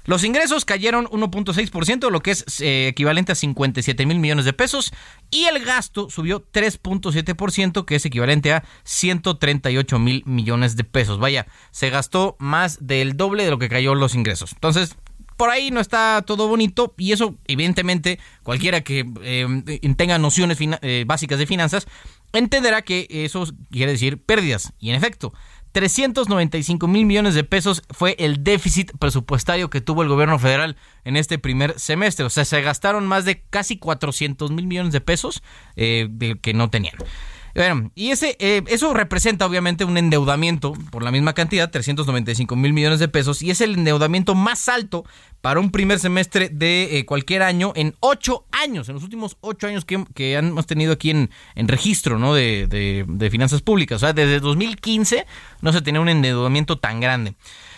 Los 0.04 0.22
ingresos 0.22 0.64
cayeron 0.64 1.07
1.6%, 1.07 2.09
lo 2.09 2.20
que 2.20 2.31
es 2.31 2.44
eh, 2.61 2.87
equivalente 2.87 3.33
a 3.33 3.35
57 3.35 4.07
mil 4.07 4.20
millones 4.20 4.44
de 4.44 4.52
pesos. 4.52 4.92
Y 5.33 5.46
el 5.46 5.64
gasto 5.64 6.11
subió 6.11 6.46
3.7%, 6.52 7.85
que 7.85 7.96
es 7.96 8.07
equivalente 8.07 8.52
a 8.52 8.62
138 8.85 9.98
mil 9.98 10.22
millones 10.24 10.76
de 10.76 10.85
pesos. 10.85 11.18
Vaya, 11.18 11.48
se 11.72 11.90
gastó 11.90 12.37
más 12.38 12.87
del 12.87 13.16
doble 13.16 13.42
de 13.42 13.50
lo 13.50 13.59
que 13.59 13.68
cayó 13.68 13.96
los 13.96 14.14
ingresos. 14.14 14.52
Entonces, 14.52 14.96
por 15.38 15.51
ahí 15.51 15.70
no 15.70 15.81
está 15.81 16.22
todo 16.27 16.48
bonito 16.48 16.94
y 16.98 17.12
eso 17.12 17.37
evidentemente 17.46 18.18
cualquiera 18.42 18.83
que 18.83 19.07
eh, 19.22 19.94
tenga 19.96 20.18
nociones 20.18 20.59
eh, 20.61 21.05
básicas 21.07 21.38
de 21.38 21.46
finanzas 21.46 21.87
entenderá 22.33 22.83
que 22.83 23.07
eso 23.09 23.46
quiere 23.70 23.92
decir 23.92 24.20
pérdidas 24.20 24.74
y 24.81 24.90
en 24.90 24.96
efecto 24.96 25.33
395 25.72 26.88
mil 26.88 27.07
millones 27.07 27.35
de 27.35 27.44
pesos 27.44 27.83
fue 27.90 28.16
el 28.18 28.42
déficit 28.42 28.90
presupuestario 28.98 29.70
que 29.70 29.81
tuvo 29.81 30.03
el 30.03 30.09
gobierno 30.09 30.38
federal 30.38 30.77
en 31.05 31.16
este 31.16 31.38
primer 31.38 31.79
semestre. 31.79 32.24
O 32.24 32.31
sea, 32.31 32.46
se 32.46 32.62
gastaron 32.62 33.07
más 33.07 33.27
de 33.27 33.42
casi 33.42 33.77
400 33.77 34.51
mil 34.51 34.66
millones 34.66 34.94
de 34.94 35.03
pesos 35.03 35.42
eh, 35.77 36.09
que 36.40 36.55
no 36.55 36.70
tenían. 36.70 36.96
Bueno, 37.54 37.90
y 37.94 38.11
ese, 38.11 38.37
eh, 38.38 38.62
eso 38.68 38.94
representa 38.94 39.46
obviamente 39.46 39.84
un 39.84 39.96
endeudamiento 39.98 40.74
por 40.90 41.02
la 41.02 41.11
misma 41.11 41.32
cantidad, 41.32 41.70
395 41.70 42.54
mil 42.56 42.72
millones 42.72 43.00
de 43.00 43.08
pesos, 43.08 43.42
y 43.42 43.50
es 43.50 43.61
el 43.61 43.74
endeudamiento 43.74 44.34
más 44.34 44.68
alto 44.68 45.04
para 45.40 45.61
un 45.61 45.70
primer 45.70 45.98
semestre 45.98 46.48
de 46.50 46.98
eh, 46.98 47.06
cualquier 47.06 47.42
año 47.42 47.72
en 47.76 47.94
ocho 48.00 48.44
años, 48.52 48.88
en 48.88 48.94
los 48.94 49.04
últimos 49.04 49.37
ocho 49.40 49.66
años 49.66 49.84
que, 49.84 50.04
que 50.14 50.34
hemos 50.34 50.66
tenido 50.66 50.92
aquí 50.92 51.11
en, 51.11 51.30
en 51.54 51.68
registro 51.68 52.18
¿no? 52.18 52.34
de, 52.34 52.66
de- 52.66 53.30
finanzas 53.30 53.62
públicas. 53.62 53.96
O 53.96 54.00
sea, 54.00 54.12
desde 54.12 54.40
2015 54.40 55.26
no 55.61 55.72
se 55.72 55.82
tenía 55.82 56.00
un 56.00 56.08
endeudamiento 56.08 56.78
tan 56.78 57.00
grande. 57.00 57.34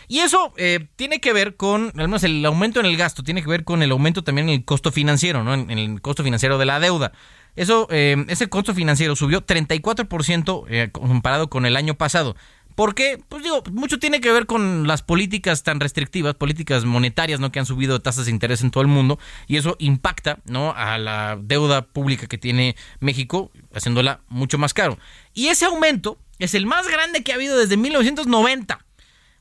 Y 0.08 0.18
eso 0.20 0.52
eh, 0.56 0.88
tiene 0.96 1.20
que 1.20 1.32
ver 1.32 1.56
con, 1.56 1.92
al 1.96 2.08
menos 2.08 2.24
el 2.24 2.44
aumento 2.44 2.80
en 2.80 2.86
el 2.86 2.96
gasto, 2.96 3.22
tiene 3.22 3.42
que 3.42 3.48
ver 3.48 3.64
con 3.64 3.82
el 3.82 3.90
aumento 3.92 4.24
también 4.24 4.48
en 4.48 4.54
el 4.56 4.64
costo 4.64 4.90
financiero, 4.90 5.44
¿no? 5.44 5.54
En 5.54 5.70
el 5.70 6.00
costo 6.00 6.24
financiero 6.24 6.58
de 6.58 6.66
la 6.66 6.80
deuda. 6.80 7.12
Eso, 7.60 7.86
eh, 7.90 8.24
ese 8.28 8.48
costo 8.48 8.72
financiero 8.74 9.14
subió 9.14 9.44
34% 9.44 10.64
eh, 10.70 10.88
comparado 10.90 11.50
con 11.50 11.66
el 11.66 11.76
año 11.76 11.92
pasado. 11.92 12.34
¿Por 12.74 12.94
qué? 12.94 13.22
Pues 13.28 13.42
digo, 13.42 13.62
mucho 13.70 13.98
tiene 13.98 14.22
que 14.22 14.32
ver 14.32 14.46
con 14.46 14.86
las 14.86 15.02
políticas 15.02 15.62
tan 15.62 15.78
restrictivas, 15.78 16.34
políticas 16.36 16.86
monetarias, 16.86 17.38
¿no? 17.38 17.52
Que 17.52 17.58
han 17.58 17.66
subido 17.66 18.00
tasas 18.00 18.24
de 18.24 18.30
interés 18.30 18.62
en 18.62 18.70
todo 18.70 18.80
el 18.80 18.88
mundo 18.88 19.18
y 19.46 19.58
eso 19.58 19.76
impacta, 19.78 20.38
¿no? 20.46 20.72
A 20.74 20.96
la 20.96 21.38
deuda 21.38 21.82
pública 21.82 22.28
que 22.28 22.38
tiene 22.38 22.76
México, 22.98 23.50
haciéndola 23.74 24.20
mucho 24.28 24.56
más 24.56 24.72
caro. 24.72 24.96
Y 25.34 25.48
ese 25.48 25.66
aumento 25.66 26.16
es 26.38 26.54
el 26.54 26.64
más 26.64 26.88
grande 26.88 27.22
que 27.22 27.32
ha 27.32 27.34
habido 27.34 27.58
desde 27.58 27.76
1990. 27.76 28.78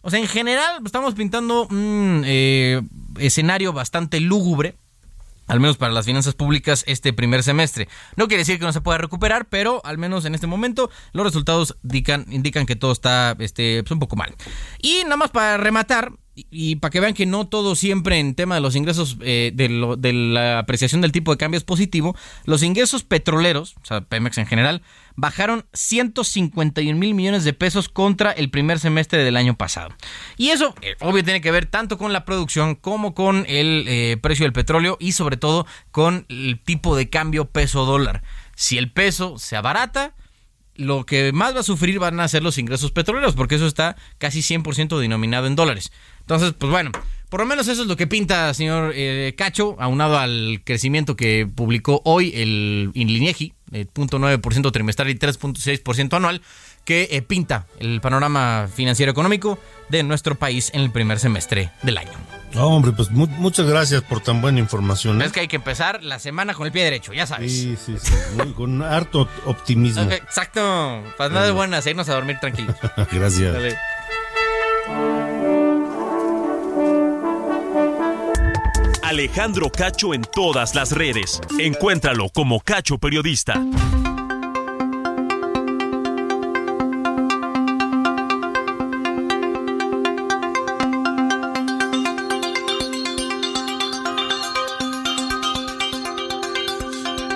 O 0.01 0.09
sea, 0.09 0.19
en 0.19 0.27
general 0.27 0.81
estamos 0.85 1.15
pintando 1.15 1.67
un 1.67 2.23
eh, 2.25 2.81
escenario 3.17 3.71
bastante 3.71 4.19
lúgubre, 4.19 4.75
al 5.49 5.59
menos 5.59 5.77
para 5.77 5.91
las 5.91 6.05
finanzas 6.05 6.35
públicas 6.35 6.83
este 6.87 7.11
primer 7.11 7.43
semestre. 7.43 7.89
No 8.15 8.27
quiere 8.27 8.41
decir 8.41 8.59
que 8.59 8.65
no 8.65 8.71
se 8.71 8.81
pueda 8.81 8.99
recuperar, 8.99 9.49
pero 9.49 9.81
al 9.83 9.97
menos 9.97 10.23
en 10.25 10.35
este 10.35 10.47
momento 10.47 10.89
los 11.11 11.25
resultados 11.25 11.77
indican, 11.83 12.65
que 12.65 12.75
todo 12.75 12.91
está 12.91 13.35
este, 13.39 13.83
pues, 13.83 13.91
un 13.91 13.99
poco 13.99 14.15
mal. 14.15 14.35
Y 14.81 15.01
nada 15.03 15.17
más 15.17 15.31
para 15.31 15.57
rematar, 15.57 16.13
y, 16.35 16.75
para 16.77 16.91
que 16.91 16.99
vean 16.99 17.15
que 17.15 17.25
no 17.25 17.47
todo 17.47 17.75
siempre 17.75 18.19
en 18.19 18.35
tema 18.35 18.55
de 18.55 18.61
los 18.61 18.75
ingresos, 18.75 19.17
eh, 19.21 19.51
de, 19.53 19.95
de 19.97 20.13
la 20.13 20.59
apreciación 20.59 21.01
del 21.01 21.11
tipo 21.11 21.31
de 21.31 21.37
cambio 21.37 21.57
es 21.57 21.63
positivo, 21.63 22.15
los 22.45 22.61
ingresos 22.61 23.03
petroleros, 23.03 23.75
o 23.81 23.85
sea, 23.85 24.01
Pemex 24.01 24.37
en 24.37 24.45
general, 24.45 24.83
bajaron 25.19 25.65
151 25.73 26.97
mil 26.97 27.13
millones 27.13 27.43
de 27.43 27.53
pesos 27.53 27.89
contra 27.89 28.31
el 28.31 28.49
primer 28.49 28.79
semestre 28.79 29.23
del 29.23 29.37
año 29.37 29.55
pasado. 29.55 29.89
Y 30.37 30.49
eso, 30.49 30.73
eh, 30.81 30.95
obvio, 30.99 31.23
tiene 31.23 31.41
que 31.41 31.51
ver 31.51 31.65
tanto 31.65 31.97
con 31.97 32.13
la 32.13 32.25
producción 32.25 32.75
como 32.75 33.13
con 33.13 33.45
el 33.47 33.85
eh, 33.87 34.17
precio 34.21 34.45
del 34.45 34.53
petróleo 34.53 34.97
y 34.99 35.11
sobre 35.11 35.37
todo 35.37 35.65
con 35.91 36.25
el 36.29 36.59
tipo 36.63 36.95
de 36.95 37.09
cambio 37.09 37.45
peso-dólar. 37.45 38.23
Si 38.55 38.77
el 38.77 38.91
peso 38.91 39.37
se 39.37 39.55
abarata, 39.55 40.15
lo 40.75 41.05
que 41.05 41.33
más 41.33 41.53
va 41.55 41.59
a 41.59 41.63
sufrir 41.63 41.99
van 41.99 42.19
a 42.19 42.27
ser 42.27 42.41
los 42.41 42.57
ingresos 42.57 42.91
petroleros, 42.91 43.35
porque 43.35 43.55
eso 43.55 43.67
está 43.67 43.97
casi 44.17 44.39
100% 44.39 44.97
denominado 44.97 45.47
en 45.47 45.55
dólares. 45.55 45.91
Entonces, 46.21 46.53
pues 46.57 46.71
bueno, 46.71 46.91
por 47.29 47.41
lo 47.41 47.45
menos 47.45 47.67
eso 47.67 47.81
es 47.81 47.87
lo 47.87 47.97
que 47.97 48.07
pinta, 48.07 48.53
señor 48.53 48.93
eh, 48.95 49.35
Cacho, 49.37 49.75
aunado 49.79 50.17
al 50.17 50.61
crecimiento 50.63 51.15
que 51.15 51.47
publicó 51.53 52.01
hoy 52.05 52.31
el 52.33 52.91
INLINEGI, 52.93 53.53
0.9% 53.71 54.71
trimestral 54.71 55.09
y 55.09 55.15
3.6% 55.15 56.13
anual, 56.15 56.41
que 56.85 57.07
eh, 57.11 57.21
pinta 57.21 57.67
el 57.79 58.01
panorama 58.01 58.67
financiero 58.73 59.11
económico 59.11 59.59
de 59.89 60.03
nuestro 60.03 60.35
país 60.35 60.71
en 60.73 60.81
el 60.81 60.91
primer 60.91 61.19
semestre 61.19 61.71
del 61.83 61.97
año. 61.97 62.11
No, 62.53 62.67
hombre, 62.67 62.91
pues 62.93 63.11
mu- 63.11 63.27
muchas 63.27 63.67
gracias 63.67 64.01
por 64.01 64.21
tan 64.21 64.41
buena 64.41 64.57
información. 64.59 65.21
¿eh? 65.21 65.25
Es 65.25 65.31
que 65.31 65.41
hay 65.41 65.47
que 65.47 65.57
empezar 65.57 66.03
la 66.03 66.17
semana 66.17 66.55
con 66.55 66.65
el 66.65 66.71
pie 66.71 66.83
derecho, 66.83 67.13
ya 67.13 67.27
sabes. 67.27 67.51
Sí, 67.51 67.75
sí, 67.83 67.95
sí. 68.01 68.11
muy- 68.37 68.53
con 68.53 68.81
harto 68.81 69.29
optimismo. 69.45 70.09
Exacto, 70.11 71.03
para 71.17 71.31
nada 71.33 71.45
de 71.45 71.51
buenas, 71.51 71.85
irnos 71.85 72.09
a 72.09 72.13
dormir 72.15 72.37
tranquilos. 72.39 72.75
Gracias. 73.11 73.53
Dale. 73.53 75.18
Alejandro 79.09 79.71
Cacho 79.71 80.13
en 80.13 80.21
todas 80.21 80.75
las 80.75 80.91
redes. 80.91 81.41
Encuéntralo 81.57 82.29
como 82.29 82.59
Cacho 82.59 82.99
Periodista. 82.99 83.55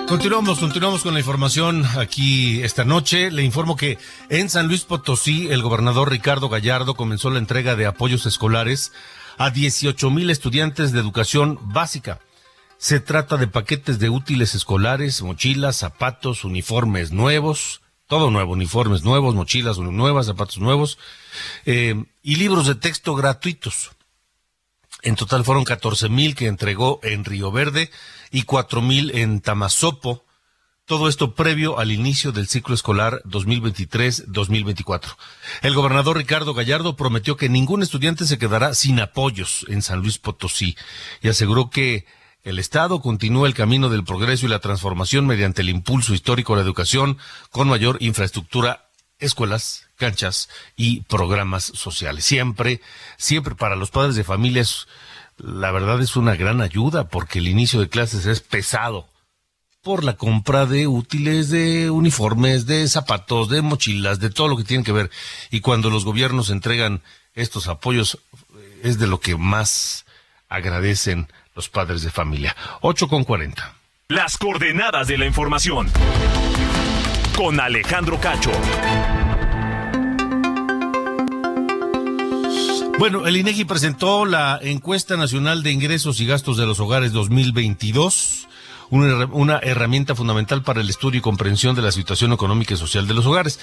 Continuamos, 0.06 0.60
continuamos 0.60 1.02
con 1.02 1.14
la 1.14 1.18
información 1.18 1.84
aquí 1.98 2.62
esta 2.62 2.84
noche. 2.84 3.32
Le 3.32 3.42
informo 3.42 3.74
que 3.74 3.98
en 4.28 4.48
San 4.48 4.68
Luis 4.68 4.84
Potosí 4.84 5.48
el 5.48 5.60
gobernador 5.60 6.08
Ricardo 6.08 6.48
Gallardo 6.48 6.94
comenzó 6.94 7.30
la 7.30 7.40
entrega 7.40 7.74
de 7.74 7.86
apoyos 7.86 8.26
escolares 8.26 8.92
a 9.38 9.50
18 9.50 10.10
mil 10.10 10.30
estudiantes 10.30 10.92
de 10.92 11.00
educación 11.00 11.58
básica. 11.62 12.20
Se 12.78 13.00
trata 13.00 13.36
de 13.36 13.46
paquetes 13.46 13.98
de 13.98 14.10
útiles 14.10 14.54
escolares, 14.54 15.22
mochilas, 15.22 15.76
zapatos, 15.76 16.44
uniformes 16.44 17.12
nuevos, 17.12 17.80
todo 18.06 18.30
nuevo, 18.30 18.52
uniformes 18.52 19.04
nuevos, 19.04 19.34
mochilas 19.34 19.78
nuevas, 19.78 20.26
zapatos 20.26 20.58
nuevos 20.58 20.98
eh, 21.64 22.04
y 22.22 22.36
libros 22.36 22.66
de 22.66 22.74
texto 22.74 23.14
gratuitos. 23.14 23.92
En 25.02 25.16
total 25.16 25.44
fueron 25.44 25.64
14 25.64 26.08
mil 26.08 26.34
que 26.34 26.46
entregó 26.46 27.00
en 27.02 27.24
Río 27.24 27.52
Verde 27.52 27.90
y 28.30 28.42
4 28.42 28.82
mil 28.82 29.10
en 29.16 29.40
Tamazopo. 29.40 30.24
Todo 30.86 31.08
esto 31.08 31.34
previo 31.34 31.78
al 31.78 31.90
inicio 31.90 32.30
del 32.30 32.46
ciclo 32.46 32.74
escolar 32.74 33.22
2023-2024. 33.24 35.16
El 35.62 35.72
gobernador 35.72 36.18
Ricardo 36.18 36.52
Gallardo 36.52 36.94
prometió 36.94 37.38
que 37.38 37.48
ningún 37.48 37.82
estudiante 37.82 38.26
se 38.26 38.36
quedará 38.36 38.74
sin 38.74 39.00
apoyos 39.00 39.64
en 39.70 39.80
San 39.80 40.00
Luis 40.00 40.18
Potosí 40.18 40.76
y 41.22 41.28
aseguró 41.28 41.70
que 41.70 42.04
el 42.42 42.58
Estado 42.58 43.00
continúa 43.00 43.48
el 43.48 43.54
camino 43.54 43.88
del 43.88 44.04
progreso 44.04 44.44
y 44.44 44.50
la 44.50 44.58
transformación 44.58 45.26
mediante 45.26 45.62
el 45.62 45.70
impulso 45.70 46.12
histórico 46.12 46.52
a 46.52 46.56
la 46.56 46.62
educación 46.62 47.16
con 47.50 47.66
mayor 47.66 47.96
infraestructura, 48.00 48.90
escuelas, 49.18 49.86
canchas 49.96 50.50
y 50.76 51.00
programas 51.04 51.64
sociales. 51.64 52.26
Siempre, 52.26 52.82
siempre 53.16 53.54
para 53.54 53.76
los 53.76 53.90
padres 53.90 54.16
de 54.16 54.24
familias, 54.24 54.86
la 55.38 55.72
verdad 55.72 56.02
es 56.02 56.14
una 56.14 56.36
gran 56.36 56.60
ayuda 56.60 57.08
porque 57.08 57.38
el 57.38 57.48
inicio 57.48 57.80
de 57.80 57.88
clases 57.88 58.26
es 58.26 58.40
pesado 58.42 59.08
por 59.84 60.02
la 60.02 60.14
compra 60.14 60.66
de 60.66 60.88
útiles, 60.88 61.50
de 61.50 61.90
uniformes, 61.90 62.66
de 62.66 62.88
zapatos, 62.88 63.48
de 63.50 63.62
mochilas, 63.62 64.18
de 64.18 64.30
todo 64.30 64.48
lo 64.48 64.56
que 64.56 64.64
tiene 64.64 64.82
que 64.82 64.92
ver. 64.92 65.10
Y 65.50 65.60
cuando 65.60 65.90
los 65.90 66.04
gobiernos 66.04 66.50
entregan 66.50 67.02
estos 67.34 67.68
apoyos, 67.68 68.18
es 68.82 68.98
de 68.98 69.06
lo 69.06 69.20
que 69.20 69.36
más 69.36 70.06
agradecen 70.48 71.28
los 71.54 71.68
padres 71.68 72.02
de 72.02 72.10
familia. 72.10 72.56
8 72.80 73.08
con 73.08 73.24
40. 73.24 73.74
Las 74.08 74.38
coordenadas 74.38 75.06
de 75.06 75.18
la 75.18 75.26
información. 75.26 75.90
Con 77.36 77.60
Alejandro 77.60 78.18
Cacho. 78.20 78.52
Bueno, 82.98 83.26
el 83.26 83.36
INEGI 83.36 83.64
presentó 83.64 84.24
la 84.24 84.58
encuesta 84.62 85.16
nacional 85.16 85.62
de 85.62 85.72
ingresos 85.72 86.20
y 86.20 86.26
gastos 86.26 86.56
de 86.56 86.64
los 86.64 86.80
hogares 86.80 87.12
2022, 87.12 88.48
una, 88.90 89.26
una 89.26 89.58
herramienta 89.58 90.14
fundamental 90.14 90.62
para 90.62 90.80
el 90.80 90.90
estudio 90.90 91.18
y 91.18 91.22
comprensión 91.22 91.74
de 91.74 91.82
la 91.82 91.92
situación 91.92 92.32
económica 92.32 92.74
y 92.74 92.76
social 92.76 93.06
de 93.06 93.14
los 93.14 93.26
hogares. 93.26 93.58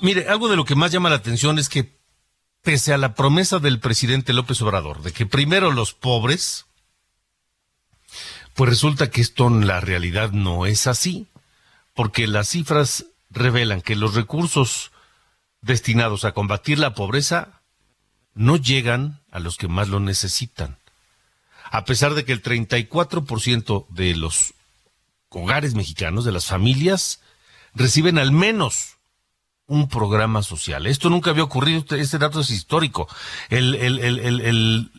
Mire, 0.00 0.28
algo 0.28 0.48
de 0.48 0.56
lo 0.56 0.64
que 0.64 0.74
más 0.74 0.92
llama 0.92 1.10
la 1.10 1.16
atención 1.16 1.58
es 1.58 1.68
que 1.68 1.96
pese 2.62 2.92
a 2.92 2.98
la 2.98 3.14
promesa 3.14 3.60
del 3.60 3.78
presidente 3.78 4.32
López 4.32 4.60
Obrador 4.60 5.02
de 5.02 5.12
que 5.12 5.24
primero 5.24 5.70
los 5.70 5.94
pobres, 5.94 6.66
pues 8.54 8.68
resulta 8.68 9.08
que 9.08 9.20
esto 9.20 9.46
en 9.46 9.66
la 9.66 9.80
realidad 9.80 10.32
no 10.32 10.66
es 10.66 10.86
así, 10.86 11.28
porque 11.94 12.26
las 12.26 12.48
cifras 12.48 13.06
revelan 13.30 13.82
que 13.82 13.96
los 13.96 14.14
recursos 14.14 14.90
destinados 15.60 16.24
a 16.24 16.32
combatir 16.32 16.78
la 16.78 16.94
pobreza 16.94 17.62
no 18.34 18.56
llegan 18.56 19.20
a 19.30 19.38
los 19.38 19.56
que 19.56 19.68
más 19.68 19.88
lo 19.88 20.00
necesitan. 20.00 20.78
A 21.70 21.84
pesar 21.84 22.14
de 22.14 22.24
que 22.24 22.32
el 22.32 22.42
34% 22.42 23.86
de 23.90 24.16
los 24.16 24.54
hogares 25.28 25.74
mexicanos, 25.74 26.24
de 26.24 26.32
las 26.32 26.46
familias, 26.46 27.20
reciben 27.74 28.18
al 28.18 28.32
menos 28.32 28.96
un 29.66 29.88
programa 29.88 30.42
social. 30.42 30.86
Esto 30.86 31.10
nunca 31.10 31.30
había 31.30 31.42
ocurrido, 31.44 31.80
este- 31.80 32.00
este 32.00 32.18
dato 32.18 32.40
es 32.40 32.50
histórico. 32.50 33.08
El, 33.50 33.74
el, 33.74 33.98
el, 33.98 34.40
el, 34.40 34.90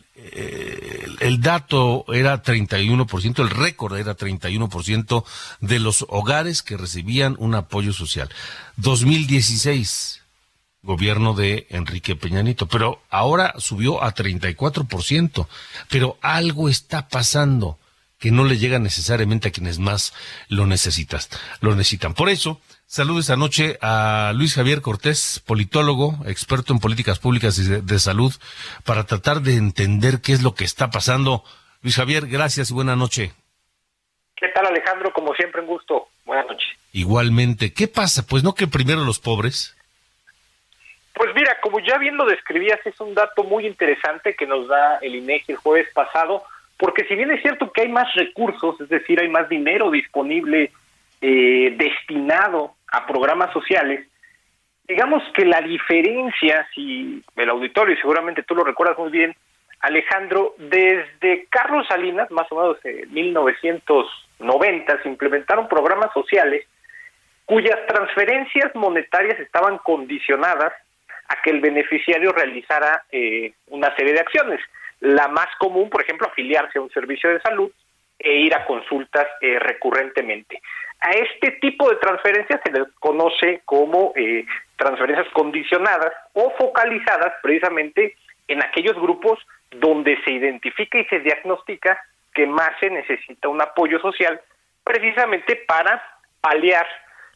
el 1.20 1.40
dato 1.40 2.04
era 2.12 2.42
31%, 2.42 3.40
el 3.40 3.50
récord 3.50 3.96
era 3.96 4.16
31% 4.16 5.24
de 5.60 5.78
los 5.78 6.04
hogares 6.08 6.62
que 6.62 6.76
recibían 6.76 7.34
un 7.38 7.54
apoyo 7.54 7.92
social. 7.92 8.28
2016, 8.76 10.17
gobierno 10.88 11.34
de 11.34 11.66
Enrique 11.68 12.16
Peña 12.16 12.40
Nieto, 12.40 12.66
pero 12.66 13.02
ahora 13.10 13.52
subió 13.58 14.02
a 14.02 14.14
34%, 14.14 15.46
pero 15.90 16.16
algo 16.22 16.70
está 16.70 17.08
pasando 17.08 17.78
que 18.18 18.30
no 18.30 18.44
le 18.44 18.56
llega 18.56 18.78
necesariamente 18.78 19.48
a 19.48 19.50
quienes 19.50 19.78
más 19.78 20.14
lo 20.48 20.66
necesitas, 20.66 21.28
lo 21.60 21.76
necesitan. 21.76 22.14
Por 22.14 22.30
eso, 22.30 22.62
saludo 22.86 23.20
esta 23.20 23.36
noche 23.36 23.76
a 23.82 24.32
Luis 24.34 24.54
Javier 24.54 24.80
Cortés, 24.80 25.42
politólogo, 25.44 26.18
experto 26.24 26.72
en 26.72 26.80
políticas 26.80 27.18
públicas 27.18 27.58
y 27.58 27.64
de, 27.64 27.82
de 27.82 27.98
salud, 27.98 28.32
para 28.84 29.04
tratar 29.04 29.42
de 29.42 29.56
entender 29.56 30.22
qué 30.22 30.32
es 30.32 30.42
lo 30.42 30.54
que 30.54 30.64
está 30.64 30.90
pasando. 30.90 31.44
Luis 31.82 31.96
Javier, 31.96 32.26
gracias 32.26 32.70
y 32.70 32.74
buena 32.74 32.96
noche. 32.96 33.34
¿Qué 34.36 34.48
tal 34.54 34.64
Alejandro? 34.66 35.12
Como 35.12 35.34
siempre, 35.34 35.60
un 35.60 35.66
gusto. 35.66 36.08
Buenas 36.24 36.46
noches. 36.46 36.68
Igualmente, 36.92 37.74
¿qué 37.74 37.88
pasa? 37.88 38.26
Pues 38.26 38.42
no 38.42 38.54
que 38.54 38.66
primero 38.66 39.04
los 39.04 39.18
pobres. 39.18 39.76
Pues 41.18 41.34
mira, 41.34 41.58
como 41.60 41.80
ya 41.80 41.98
bien 41.98 42.16
lo 42.16 42.26
describías, 42.26 42.78
es 42.86 43.00
un 43.00 43.12
dato 43.12 43.42
muy 43.42 43.66
interesante 43.66 44.36
que 44.36 44.46
nos 44.46 44.68
da 44.68 44.98
el 45.02 45.16
INEGI 45.16 45.50
el 45.50 45.58
jueves 45.58 45.88
pasado, 45.92 46.44
porque 46.76 47.04
si 47.06 47.16
bien 47.16 47.32
es 47.32 47.42
cierto 47.42 47.72
que 47.72 47.80
hay 47.82 47.88
más 47.88 48.14
recursos, 48.14 48.80
es 48.80 48.88
decir, 48.88 49.20
hay 49.20 49.26
más 49.26 49.48
dinero 49.48 49.90
disponible 49.90 50.70
eh, 51.20 51.74
destinado 51.76 52.74
a 52.92 53.04
programas 53.04 53.52
sociales, 53.52 54.06
digamos 54.86 55.24
que 55.34 55.44
la 55.44 55.60
diferencia, 55.60 56.68
si 56.72 57.20
el 57.34 57.50
auditorio, 57.50 57.96
y 57.96 58.00
seguramente 58.00 58.44
tú 58.44 58.54
lo 58.54 58.62
recuerdas 58.62 58.96
muy 58.96 59.10
bien, 59.10 59.34
Alejandro, 59.80 60.54
desde 60.58 61.46
Carlos 61.50 61.84
Salinas, 61.88 62.30
más 62.30 62.46
o 62.52 62.60
menos 62.60 62.76
en 62.84 63.12
1990, 63.12 65.02
se 65.02 65.08
implementaron 65.08 65.66
programas 65.66 66.12
sociales 66.14 66.64
cuyas 67.44 67.78
transferencias 67.88 68.72
monetarias 68.76 69.40
estaban 69.40 69.78
condicionadas 69.78 70.72
a 71.28 71.40
que 71.42 71.50
el 71.50 71.60
beneficiario 71.60 72.32
realizara 72.32 73.04
eh, 73.12 73.52
una 73.68 73.94
serie 73.96 74.14
de 74.14 74.20
acciones. 74.20 74.60
La 75.00 75.28
más 75.28 75.48
común, 75.58 75.90
por 75.90 76.02
ejemplo, 76.02 76.26
afiliarse 76.26 76.78
a 76.78 76.82
un 76.82 76.90
servicio 76.90 77.30
de 77.30 77.40
salud 77.40 77.70
e 78.18 78.34
ir 78.34 78.54
a 78.54 78.64
consultas 78.64 79.26
eh, 79.40 79.58
recurrentemente. 79.58 80.60
A 81.00 81.10
este 81.10 81.52
tipo 81.60 81.88
de 81.88 81.96
transferencias 81.96 82.60
se 82.64 82.72
les 82.72 82.88
conoce 82.98 83.62
como 83.64 84.12
eh, 84.16 84.44
transferencias 84.76 85.28
condicionadas 85.32 86.12
o 86.32 86.52
focalizadas 86.58 87.34
precisamente 87.42 88.16
en 88.48 88.62
aquellos 88.62 88.96
grupos 88.96 89.38
donde 89.70 90.18
se 90.24 90.32
identifica 90.32 90.98
y 90.98 91.04
se 91.04 91.20
diagnostica 91.20 92.02
que 92.34 92.46
más 92.46 92.70
se 92.80 92.90
necesita 92.90 93.48
un 93.48 93.60
apoyo 93.60 94.00
social 94.00 94.40
precisamente 94.82 95.56
para 95.66 96.02
paliar 96.40 96.86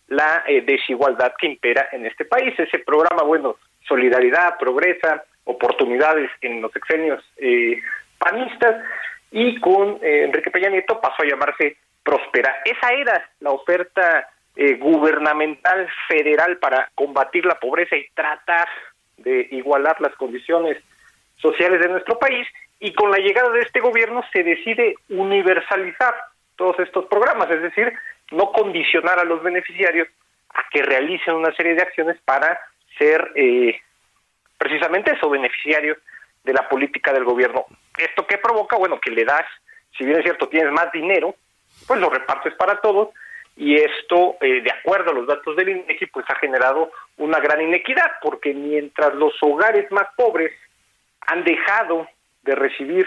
la 0.09 0.45
eh, 0.47 0.63
desigualdad 0.63 1.35
que 1.39 1.47
impera 1.47 1.89
en 1.93 2.07
este 2.07 2.25
país. 2.25 2.59
Ese 2.59 2.79
programa, 2.81 3.23
bueno, 3.23 3.57
Solidaridad, 3.87 4.59
Progresa, 4.59 5.25
Oportunidades 5.45 6.31
en 6.41 6.63
los 6.63 6.71
sexenios 6.71 7.23
eh, 7.37 7.81
panistas 8.19 8.85
y 9.33 9.59
con 9.61 9.99
eh, 10.03 10.25
Enrique 10.25 10.51
Peña 10.51 10.69
Nieto 10.69 11.01
pasó 11.01 11.23
a 11.23 11.27
llamarse 11.27 11.77
Prospera. 12.05 12.63
Esa 12.65 12.93
era 12.93 13.29
la 13.41 13.51
oferta 13.51 14.29
eh, 14.55 14.75
gubernamental 14.75 15.89
federal 16.07 16.59
para 16.59 16.91
combatir 16.95 17.45
la 17.45 17.59
pobreza 17.59 17.97
y 17.97 18.07
tratar 18.15 18.69
de 19.17 19.49
igualar 19.51 20.01
las 20.01 20.15
condiciones 20.15 20.79
sociales 21.37 21.81
de 21.81 21.89
nuestro 21.89 22.19
país 22.19 22.47
y 22.79 22.93
con 22.93 23.11
la 23.11 23.19
llegada 23.19 23.51
de 23.51 23.61
este 23.61 23.81
gobierno 23.81 24.23
se 24.33 24.43
decide 24.43 24.95
universalizar 25.09 26.15
todos 26.57 26.79
estos 26.81 27.07
programas, 27.07 27.51
es 27.51 27.63
decir, 27.63 27.93
no 28.31 28.53
condicionar 28.53 29.19
a 29.19 29.25
los 29.25 29.43
beneficiarios 29.43 30.09
a 30.51 30.65
que 30.71 30.83
realicen 30.83 31.35
una 31.35 31.55
serie 31.55 31.75
de 31.75 31.83
acciones 31.83 32.17
para 32.25 32.59
ser 32.99 33.33
eh, 33.35 33.81
precisamente 34.59 35.13
eso, 35.13 35.29
beneficiarios 35.29 35.99
de 36.45 36.53
la 36.53 36.69
política 36.69 37.13
del 37.13 37.25
gobierno. 37.25 37.67
¿Esto 37.99 38.27
qué 38.27 38.39
provoca? 38.39 38.77
Bueno, 38.77 39.01
que 39.01 39.11
le 39.11 39.25
das, 39.25 39.47
si 39.97 40.05
bien 40.05 40.19
es 40.19 40.25
cierto, 40.25 40.49
tienes 40.49 40.73
más 40.73 40.91
dinero, 40.93 41.35
pues 41.87 42.01
lo 42.01 42.11
repartes 42.11 42.55
para 42.55 42.81
todos 42.81 43.11
y 43.57 43.77
esto, 43.77 44.37
eh, 44.41 44.63
de 44.63 44.71
acuerdo 44.71 45.11
a 45.11 45.15
los 45.15 45.27
datos 45.27 45.57
del 45.57 45.69
INEGI, 45.69 46.07
pues 46.07 46.25
ha 46.31 46.37
generado 46.37 46.91
una 47.19 47.39
gran 47.39 47.61
inequidad, 47.61 48.13
porque 48.23 48.55
mientras 48.55 49.15
los 49.15 49.35
hogares 49.43 49.91
más 49.91 50.09
pobres 50.17 50.53
han 51.21 51.45
dejado 51.45 52.09
de 52.43 52.55
recibir 52.55 53.07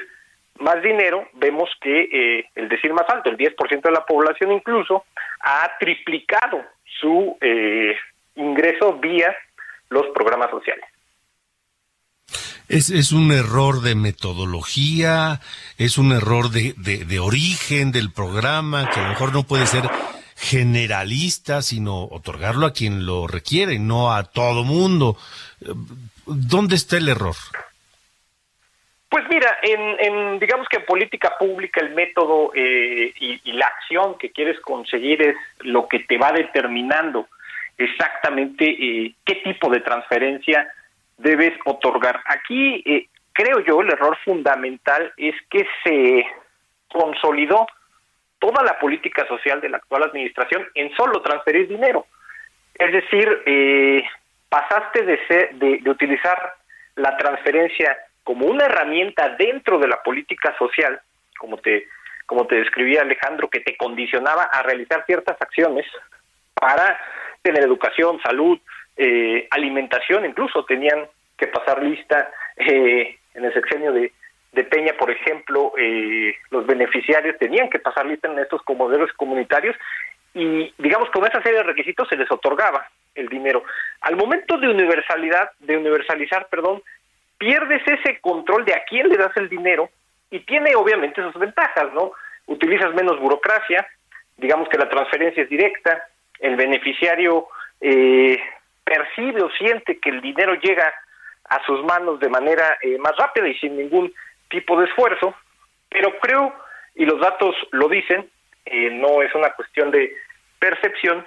más 0.59 0.81
dinero, 0.81 1.27
vemos 1.33 1.69
que 1.81 2.09
eh, 2.11 2.49
el 2.55 2.69
decir 2.69 2.93
más 2.93 3.09
alto, 3.09 3.29
el 3.29 3.37
10% 3.37 3.81
de 3.81 3.91
la 3.91 4.05
población 4.05 4.51
incluso, 4.51 5.05
ha 5.41 5.71
triplicado 5.79 6.63
su 6.99 7.37
eh, 7.41 7.97
ingreso 8.35 8.93
vía 8.93 9.35
los 9.89 10.07
programas 10.13 10.49
sociales. 10.51 10.85
Es, 12.67 12.89
es 12.89 13.11
un 13.11 13.31
error 13.31 13.81
de 13.81 13.93
metodología, 13.93 15.39
es 15.77 15.97
un 15.99 16.11
error 16.11 16.49
de, 16.49 16.73
de, 16.77 17.05
de 17.05 17.19
origen 17.19 17.91
del 17.91 18.11
programa, 18.11 18.89
que 18.89 18.99
a 18.99 19.03
lo 19.03 19.09
mejor 19.09 19.33
no 19.33 19.43
puede 19.43 19.67
ser 19.67 19.83
generalista, 20.35 21.61
sino 21.61 22.05
otorgarlo 22.05 22.65
a 22.65 22.73
quien 22.73 23.05
lo 23.05 23.27
requiere, 23.27 23.79
no 23.79 24.11
a 24.11 24.23
todo 24.23 24.63
mundo. 24.63 25.17
¿Dónde 26.25 26.75
está 26.75 26.97
el 26.97 27.09
error? 27.09 27.35
Pues 29.09 29.23
mira, 29.29 29.57
en, 29.61 29.79
en, 29.99 30.39
digamos 30.39 30.67
que 30.67 30.77
en 30.77 30.85
política 30.85 31.35
pública 31.39 31.79
el 31.79 31.93
método 31.93 32.51
eh, 32.53 33.13
y, 33.17 33.39
y, 33.49 33.53
la 33.53 33.67
acción 33.67 34.17
que 34.17 34.31
quieres 34.31 34.59
conseguir 34.59 35.21
es 35.21 35.35
lo 35.59 35.87
que 35.87 35.99
te 35.99 36.17
va 36.17 36.33
determinando 36.33 37.27
exactamente 37.77 38.65
eh, 38.65 39.15
qué 39.25 39.35
tipo 39.35 39.69
de 39.69 39.81
transferencia 39.81 40.67
debes 41.17 41.53
otorgar. 41.65 42.21
Aquí 42.25 42.83
eh, 42.85 43.07
creo 43.33 43.59
yo 43.61 43.81
el 43.81 43.91
error 43.91 44.17
fundamental 44.23 45.13
es 45.17 45.35
que 45.49 45.67
se 45.83 46.25
consolidó 46.89 47.67
toda 48.39 48.63
la 48.63 48.77
política 48.79 49.27
social 49.27 49.61
de 49.61 49.69
la 49.69 49.77
actual 49.77 50.03
administración 50.03 50.67
en 50.75 50.93
solo 50.95 51.21
transferir 51.21 51.67
dinero. 51.67 52.05
Es 52.73 52.91
decir, 52.91 53.43
eh, 53.45 54.03
pasaste 54.49 55.03
de, 55.03 55.27
ser, 55.27 55.55
de, 55.55 55.79
de 55.79 55.89
utilizar 55.89 56.53
la 56.95 57.17
transferencia 57.17 57.97
como 58.23 58.47
una 58.47 58.65
herramienta 58.65 59.29
dentro 59.37 59.79
de 59.79 59.87
la 59.87 60.01
política 60.03 60.55
social, 60.57 60.99
como 61.37 61.57
te, 61.57 61.87
como 62.25 62.47
te 62.47 62.55
describía 62.55 63.01
Alejandro, 63.01 63.49
que 63.49 63.59
te 63.59 63.77
condicionaba 63.77 64.43
a 64.43 64.63
realizar 64.63 65.05
ciertas 65.05 65.39
acciones 65.41 65.85
para 66.55 66.99
tener 67.41 67.63
educación, 67.63 68.19
salud, 68.23 68.59
eh, 68.97 69.47
alimentación, 69.51 70.25
incluso 70.25 70.65
tenían 70.65 71.07
que 71.37 71.47
pasar 71.47 71.83
lista 71.83 72.31
eh, 72.57 73.17
en 73.33 73.45
el 73.45 73.53
sexenio 73.53 73.91
de, 73.91 74.11
de 74.53 74.63
Peña, 74.63 74.93
por 74.97 75.11
ejemplo, 75.11 75.73
eh, 75.77 76.33
los 76.49 76.65
beneficiarios 76.65 77.37
tenían 77.37 77.69
que 77.69 77.79
pasar 77.79 78.05
lista 78.05 78.31
en 78.31 78.39
estos 78.39 78.61
comodores 78.63 79.11
comunitarios 79.13 79.75
y 80.33 80.73
digamos 80.77 81.09
con 81.11 81.25
esa 81.25 81.41
serie 81.41 81.59
de 81.59 81.63
requisitos 81.63 82.07
se 82.09 82.17
les 82.17 82.31
otorgaba 82.31 82.87
el 83.13 83.27
dinero. 83.27 83.63
Al 84.01 84.15
momento 84.15 84.57
de 84.57 84.69
universalidad, 84.69 85.51
de 85.59 85.77
universalizar, 85.77 86.47
perdón, 86.49 86.81
pierdes 87.37 87.81
ese 87.85 88.19
control 88.19 88.65
de 88.65 88.73
a 88.73 88.83
quién 88.85 89.09
le 89.09 89.17
das 89.17 89.35
el 89.37 89.49
dinero 89.49 89.89
y 90.31 90.39
tiene 90.39 90.75
obviamente 90.75 91.21
sus 91.21 91.35
ventajas, 91.35 91.93
¿no? 91.93 92.11
Utilizas 92.47 92.93
menos 92.93 93.19
burocracia, 93.19 93.87
digamos 94.37 94.67
que 94.69 94.77
la 94.77 94.89
transferencia 94.89 95.43
es 95.43 95.49
directa, 95.49 96.07
el 96.39 96.55
beneficiario 96.55 97.47
eh, 97.81 98.39
percibe 98.83 99.43
o 99.43 99.49
siente 99.51 99.99
que 99.99 100.09
el 100.09 100.21
dinero 100.21 100.55
llega 100.55 100.93
a 101.49 101.63
sus 101.65 101.83
manos 101.83 102.19
de 102.19 102.29
manera 102.29 102.77
eh, 102.81 102.97
más 102.97 103.15
rápida 103.17 103.47
y 103.47 103.57
sin 103.59 103.77
ningún 103.77 104.13
tipo 104.49 104.79
de 104.79 104.85
esfuerzo, 104.85 105.35
pero 105.89 106.17
creo, 106.19 106.53
y 106.95 107.05
los 107.05 107.19
datos 107.19 107.55
lo 107.71 107.87
dicen, 107.87 108.29
eh, 108.65 108.89
no 108.91 109.21
es 109.21 109.33
una 109.35 109.51
cuestión 109.51 109.91
de 109.91 110.15
percepción, 110.59 111.25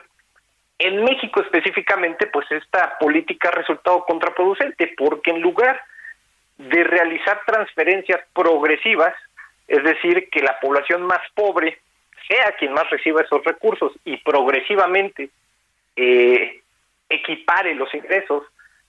en 0.79 1.03
México 1.03 1.41
específicamente, 1.41 2.29
pues 2.29 2.51
esta 2.53 2.97
política 2.99 3.49
ha 3.49 3.53
resultado 3.53 4.05
contraproducente, 4.05 4.95
porque 4.97 5.33
en 5.33 5.41
lugar 5.41 5.81
de 6.57 6.85
realizar 6.85 7.41
transferencias 7.45 8.21
progresivas, 8.33 9.15
es 9.67 9.83
decir, 9.83 10.29
que 10.31 10.41
la 10.41 10.59
población 10.61 11.03
más 11.03 11.21
pobre 11.35 11.81
sea 12.29 12.53
quien 12.59 12.73
más 12.73 12.89
reciba 12.91 13.23
esos 13.23 13.43
recursos 13.45 13.93
y 14.05 14.19
progresivamente 14.19 15.31
eh, 15.97 16.61
equipare 17.09 17.75
los 17.75 17.93
ingresos 17.95 18.45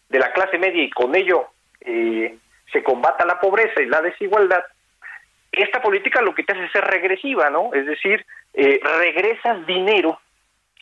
de 0.10 0.20
la 0.20 0.32
clase 0.34 0.58
media 0.58 0.84
y 0.84 0.90
con 0.90 1.16
ello 1.16 1.48
eh, 1.82 2.36
se 2.72 2.84
combata 2.84 3.26
la 3.26 3.40
pobreza 3.40 3.82
y 3.82 3.86
la 3.86 4.02
desigualdad, 4.02 4.64
esta 5.52 5.82
política 5.82 6.22
lo 6.22 6.36
que 6.36 6.44
te 6.44 6.54
hace 6.54 6.66
es 6.66 6.72
ser 6.72 6.84
regresiva, 6.84 7.50
¿no? 7.50 7.74
Es 7.74 7.86
decir, 7.86 8.26
eh, 8.54 8.80
regresas 8.84 9.66
dinero 9.66 10.20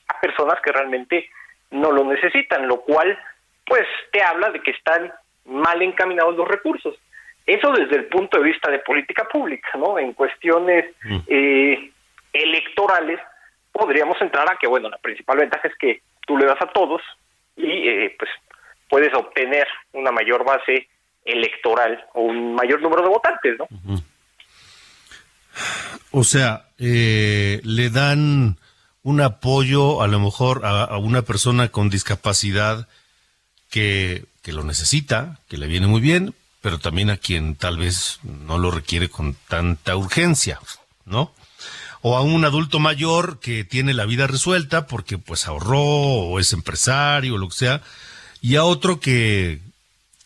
a 0.07 0.19
personas 0.19 0.59
que 0.61 0.71
realmente 0.71 1.29
no 1.71 1.91
lo 1.91 2.03
necesitan, 2.03 2.67
lo 2.67 2.81
cual 2.81 3.17
pues 3.65 3.85
te 4.11 4.21
habla 4.21 4.51
de 4.51 4.61
que 4.61 4.71
están 4.71 5.11
mal 5.45 5.81
encaminados 5.81 6.35
los 6.35 6.47
recursos. 6.47 6.95
Eso 7.45 7.71
desde 7.71 7.95
el 7.95 8.05
punto 8.05 8.37
de 8.37 8.43
vista 8.43 8.69
de 8.69 8.79
política 8.79 9.25
pública, 9.25 9.69
¿no? 9.77 9.97
En 9.99 10.13
cuestiones 10.13 10.85
eh, 11.27 11.91
electorales 12.43 13.19
podríamos 13.71 14.19
entrar 14.21 14.51
a 14.51 14.57
que, 14.57 14.67
bueno, 14.67 14.89
la 14.89 14.97
principal 14.97 15.37
ventaja 15.37 15.67
es 15.67 15.75
que 15.77 16.01
tú 16.25 16.37
le 16.37 16.45
das 16.45 16.61
a 16.61 16.67
todos 16.67 17.01
y 17.55 17.87
eh, 17.87 18.15
pues 18.17 18.29
puedes 18.89 19.13
obtener 19.13 19.67
una 19.93 20.11
mayor 20.11 20.43
base 20.45 20.87
electoral 21.25 22.05
o 22.13 22.21
un 22.21 22.55
mayor 22.55 22.81
número 22.81 23.03
de 23.03 23.09
votantes, 23.09 23.57
¿no? 23.59 23.67
O 26.11 26.23
sea, 26.23 26.67
eh, 26.79 27.59
le 27.63 27.89
dan 27.89 28.57
un 29.03 29.21
apoyo 29.21 30.01
a 30.01 30.07
lo 30.07 30.19
mejor 30.19 30.65
a, 30.65 30.83
a 30.83 30.97
una 30.97 31.21
persona 31.21 31.69
con 31.69 31.89
discapacidad 31.89 32.87
que, 33.69 34.25
que, 34.41 34.53
lo 34.53 34.63
necesita, 34.63 35.39
que 35.49 35.57
le 35.57 35.67
viene 35.67 35.87
muy 35.87 36.01
bien, 36.01 36.33
pero 36.61 36.79
también 36.79 37.09
a 37.09 37.17
quien 37.17 37.55
tal 37.55 37.77
vez 37.77 38.19
no 38.23 38.57
lo 38.57 38.71
requiere 38.71 39.09
con 39.09 39.35
tanta 39.47 39.95
urgencia, 39.95 40.59
¿no? 41.05 41.33
O 42.09 42.15
a 42.15 42.21
un 42.21 42.45
adulto 42.45 42.79
mayor 42.79 43.41
que 43.41 43.65
tiene 43.65 43.93
la 43.93 44.05
vida 44.05 44.27
resuelta 44.27 44.87
porque 44.87 45.17
pues 45.17 45.45
ahorró 45.45 45.81
o 45.81 46.39
es 46.39 46.53
empresario 46.53 47.35
o 47.35 47.37
lo 47.37 47.49
que 47.49 47.55
sea, 47.55 47.81
y 48.41 48.55
a 48.55 48.63
otro 48.63 49.01
que, 49.01 49.59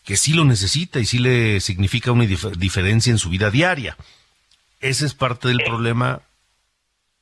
que 0.06 0.14
sí 0.14 0.32
lo 0.32 0.44
necesita 0.44 1.00
y 1.00 1.06
sí 1.06 1.18
le 1.18 1.58
significa 1.58 2.12
una 2.12 2.24
dif 2.24 2.44
diferencia 2.56 3.10
en 3.10 3.18
su 3.18 3.30
vida 3.30 3.50
diaria. 3.50 3.96
Ese 4.80 5.06
es 5.06 5.14
parte 5.14 5.48
del 5.48 5.58
problema, 5.64 6.20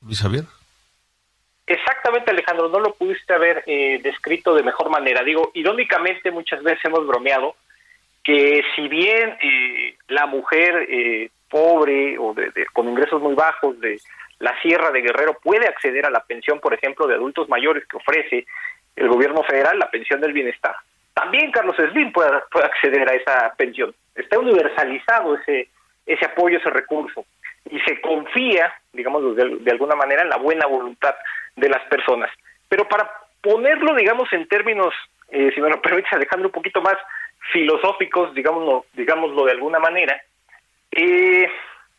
Luis 0.02 0.20
Javier. 0.20 0.44
Exactamente, 1.66 2.30
Alejandro, 2.30 2.68
no 2.68 2.80
lo 2.80 2.92
pudiste 2.92 3.32
haber 3.32 3.64
eh, 3.66 3.98
descrito 4.02 4.54
de 4.54 4.62
mejor 4.62 4.90
manera. 4.90 5.24
Digo, 5.24 5.52
irónicamente 5.54 6.30
muchas 6.30 6.62
veces 6.62 6.84
hemos 6.84 7.06
bromeado 7.06 7.56
que 8.22 8.62
si 8.76 8.88
bien 8.88 9.38
eh, 9.42 9.96
la 10.08 10.26
mujer 10.26 10.86
eh, 10.90 11.30
pobre 11.50 12.16
o 12.18 12.32
de, 12.32 12.52
con 12.72 12.88
ingresos 12.88 13.20
muy 13.20 13.34
bajos 13.34 13.78
de 13.80 14.00
la 14.38 14.58
Sierra 14.62 14.90
de 14.90 15.02
Guerrero 15.02 15.36
puede 15.42 15.66
acceder 15.66 16.06
a 16.06 16.10
la 16.10 16.24
pensión, 16.24 16.60
por 16.60 16.72
ejemplo, 16.72 17.06
de 17.06 17.14
adultos 17.14 17.48
mayores 17.48 17.86
que 17.86 17.98
ofrece 17.98 18.46
el 18.96 19.08
gobierno 19.08 19.42
federal, 19.42 19.78
la 19.78 19.90
pensión 19.90 20.20
del 20.20 20.32
bienestar. 20.32 20.74
También 21.12 21.50
Carlos 21.50 21.76
Slim 21.76 22.12
puede, 22.12 22.30
puede 22.50 22.66
acceder 22.66 23.08
a 23.08 23.14
esa 23.14 23.54
pensión. 23.56 23.94
Está 24.14 24.38
universalizado 24.38 25.34
ese, 25.36 25.68
ese 26.06 26.24
apoyo, 26.24 26.58
ese 26.58 26.70
recurso. 26.70 27.26
Y 27.70 27.78
se 27.80 28.00
confía, 28.00 28.72
digamos, 28.92 29.36
de, 29.36 29.70
alguna 29.70 29.94
manera, 29.94 30.22
en 30.22 30.30
la 30.30 30.38
buena 30.38 30.66
voluntad 30.66 31.14
de 31.56 31.68
las 31.68 31.82
personas. 31.88 32.30
Pero 32.68 32.88
para 32.88 33.10
ponerlo, 33.42 33.94
digamos, 33.94 34.32
en 34.32 34.48
términos, 34.48 34.94
eh, 35.30 35.50
si 35.54 35.60
me 35.60 35.68
lo 35.68 35.82
permites, 35.82 36.12
Alejandro, 36.12 36.48
un 36.48 36.52
poquito 36.52 36.80
más 36.80 36.96
filosóficos, 37.52 38.34
digámoslo, 38.34 38.86
digámoslo 38.94 39.44
de 39.44 39.52
alguna 39.52 39.78
manera, 39.78 40.20
eh, 40.92 41.48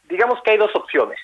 digamos 0.10 0.42
que 0.44 0.52
hay 0.52 0.58
dos 0.58 0.76
opciones. 0.76 1.20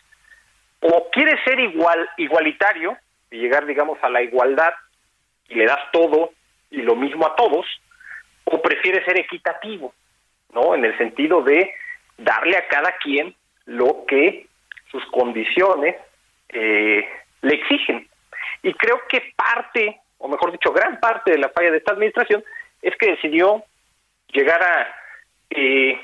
O 0.81 1.09
quieres 1.11 1.39
ser 1.43 1.59
igual, 1.59 2.07
igualitario 2.17 2.97
y 3.31 3.37
llegar, 3.37 3.65
digamos, 3.65 3.97
a 4.01 4.09
la 4.09 4.21
igualdad 4.21 4.73
y 5.49 5.55
le 5.55 5.65
das 5.65 5.79
todo 5.91 6.31
y 6.69 6.81
lo 6.81 6.95
mismo 6.95 7.25
a 7.25 7.35
todos, 7.35 7.65
o 8.43 8.61
prefieres 8.61 9.05
ser 9.05 9.19
equitativo, 9.19 9.93
¿no? 10.53 10.75
En 10.75 10.85
el 10.85 10.97
sentido 10.97 11.41
de 11.41 11.73
darle 12.17 12.57
a 12.57 12.67
cada 12.67 12.91
quien 12.97 13.35
lo 13.65 14.05
que 14.05 14.47
sus 14.91 15.05
condiciones 15.07 15.95
eh, 16.49 17.07
le 17.41 17.53
exigen. 17.53 18.07
Y 18.63 18.73
creo 18.73 19.01
que 19.09 19.33
parte, 19.35 19.99
o 20.17 20.27
mejor 20.27 20.51
dicho, 20.51 20.71
gran 20.71 20.99
parte 20.99 21.31
de 21.31 21.37
la 21.37 21.49
falla 21.49 21.71
de 21.71 21.77
esta 21.77 21.93
administración 21.93 22.43
es 22.81 22.95
que 22.97 23.11
decidió 23.11 23.63
llegar 24.27 24.61
a 24.61 24.95
eh, 25.49 25.99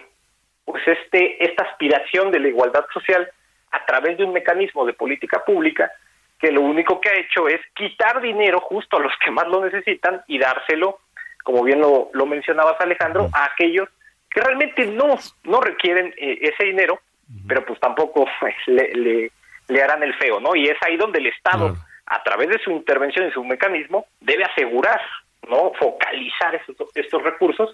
pues 0.65 0.83
este 0.87 1.43
esta 1.43 1.63
aspiración 1.63 2.31
de 2.31 2.39
la 2.39 2.47
igualdad 2.47 2.85
social 2.93 3.29
a 3.71 3.85
través 3.85 4.17
de 4.17 4.23
un 4.23 4.33
mecanismo 4.33 4.85
de 4.85 4.93
política 4.93 5.43
pública 5.45 5.91
que 6.39 6.51
lo 6.51 6.61
único 6.61 6.99
que 6.99 7.09
ha 7.09 7.19
hecho 7.19 7.47
es 7.47 7.61
quitar 7.73 8.21
dinero 8.21 8.59
justo 8.59 8.97
a 8.97 8.99
los 8.99 9.13
que 9.23 9.31
más 9.31 9.47
lo 9.47 9.63
necesitan 9.63 10.21
y 10.27 10.37
dárselo, 10.37 10.99
como 11.41 11.63
bien 11.63 11.79
lo, 11.79 12.09
lo 12.11 12.25
mencionabas 12.25 12.75
Alejandro, 12.81 13.29
a 13.33 13.45
aquellos 13.45 13.87
que 14.29 14.41
realmente 14.41 14.85
no, 14.87 15.15
no 15.43 15.61
requieren 15.61 16.13
eh, 16.17 16.39
ese 16.41 16.65
dinero, 16.65 16.99
pero 17.47 17.65
pues 17.65 17.79
tampoco 17.79 18.27
pues, 18.41 18.55
le, 18.67 18.93
le, 18.93 19.31
le 19.69 19.81
harán 19.81 20.03
el 20.03 20.13
feo, 20.15 20.41
¿no? 20.41 20.53
Y 20.53 20.65
es 20.65 20.77
ahí 20.81 20.97
donde 20.97 21.19
el 21.19 21.27
Estado, 21.27 21.77
a 22.07 22.23
través 22.23 22.49
de 22.49 22.59
su 22.59 22.71
intervención 22.71 23.27
y 23.27 23.31
su 23.31 23.43
mecanismo, 23.45 24.07
debe 24.19 24.43
asegurar, 24.43 24.99
¿no? 25.47 25.71
Focalizar 25.79 26.55
esos, 26.55 26.75
estos 26.93 27.23
recursos 27.23 27.73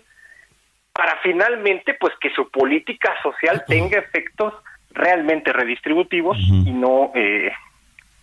para 0.99 1.17
finalmente, 1.21 1.93
pues, 1.93 2.13
que 2.19 2.29
su 2.31 2.49
política 2.51 3.13
social 3.23 3.63
tenga 3.65 3.99
efectos 3.99 4.53
realmente 4.91 5.53
redistributivos 5.53 6.37
y 6.37 6.71
no 6.71 7.13
eh, 7.15 7.53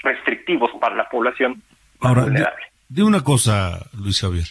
restrictivos 0.01 0.70
para 0.79 0.95
la 0.95 1.09
población 1.09 1.62
más 2.01 2.11
Ahora, 2.11 2.24
de, 2.24 2.29
vulnerable. 2.33 2.66
de 2.91 3.03
una 3.03 3.24
cosa, 3.24 3.81
Luis 3.95 4.20
Javier. 4.20 4.45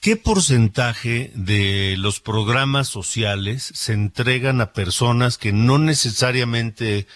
¿Qué 0.00 0.14
porcentaje 0.14 1.32
de 1.34 1.96
los 1.98 2.20
programas 2.20 2.86
sociales 2.86 3.64
se 3.64 3.94
entregan 3.94 4.60
a 4.60 4.72
personas 4.72 5.36
que 5.36 5.50
no 5.52 5.78
necesariamente 5.78 7.08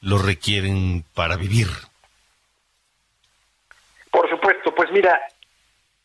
lo 0.00 0.18
requieren 0.18 1.04
para 1.16 1.34
vivir? 1.34 1.66
Por 4.12 4.30
supuesto, 4.30 4.72
pues 4.72 4.88
mira, 4.92 5.18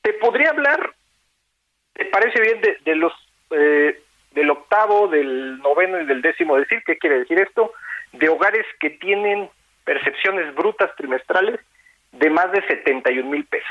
te 0.01 0.13
podría 0.13 0.49
hablar, 0.49 0.79
¿te 1.93 2.05
parece 2.05 2.41
bien 2.41 2.59
de, 2.61 2.77
de 2.83 2.95
los 2.95 3.13
eh, 3.57 4.01
del 4.31 4.49
octavo, 4.49 5.07
del 5.07 5.59
noveno 5.59 6.01
y 6.01 6.05
del 6.05 6.21
décimo 6.21 6.57
decir? 6.57 6.83
¿Qué 6.85 6.97
quiere 6.97 7.19
decir 7.19 7.39
esto? 7.39 7.71
De 8.11 8.29
hogares 8.29 8.65
que 8.79 8.89
tienen 8.89 9.49
percepciones 9.83 10.53
brutas 10.55 10.93
trimestrales 10.97 11.59
de 12.11 12.29
más 12.29 12.51
de 12.51 12.61
71 12.67 13.29
mil 13.29 13.45
pesos. 13.45 13.69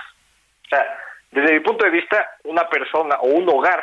O 0.66 0.68
sea, 0.68 0.84
desde 1.32 1.54
mi 1.54 1.60
punto 1.60 1.84
de 1.84 1.90
vista, 1.90 2.28
una 2.44 2.68
persona 2.68 3.16
o 3.16 3.26
un 3.26 3.48
hogar 3.48 3.82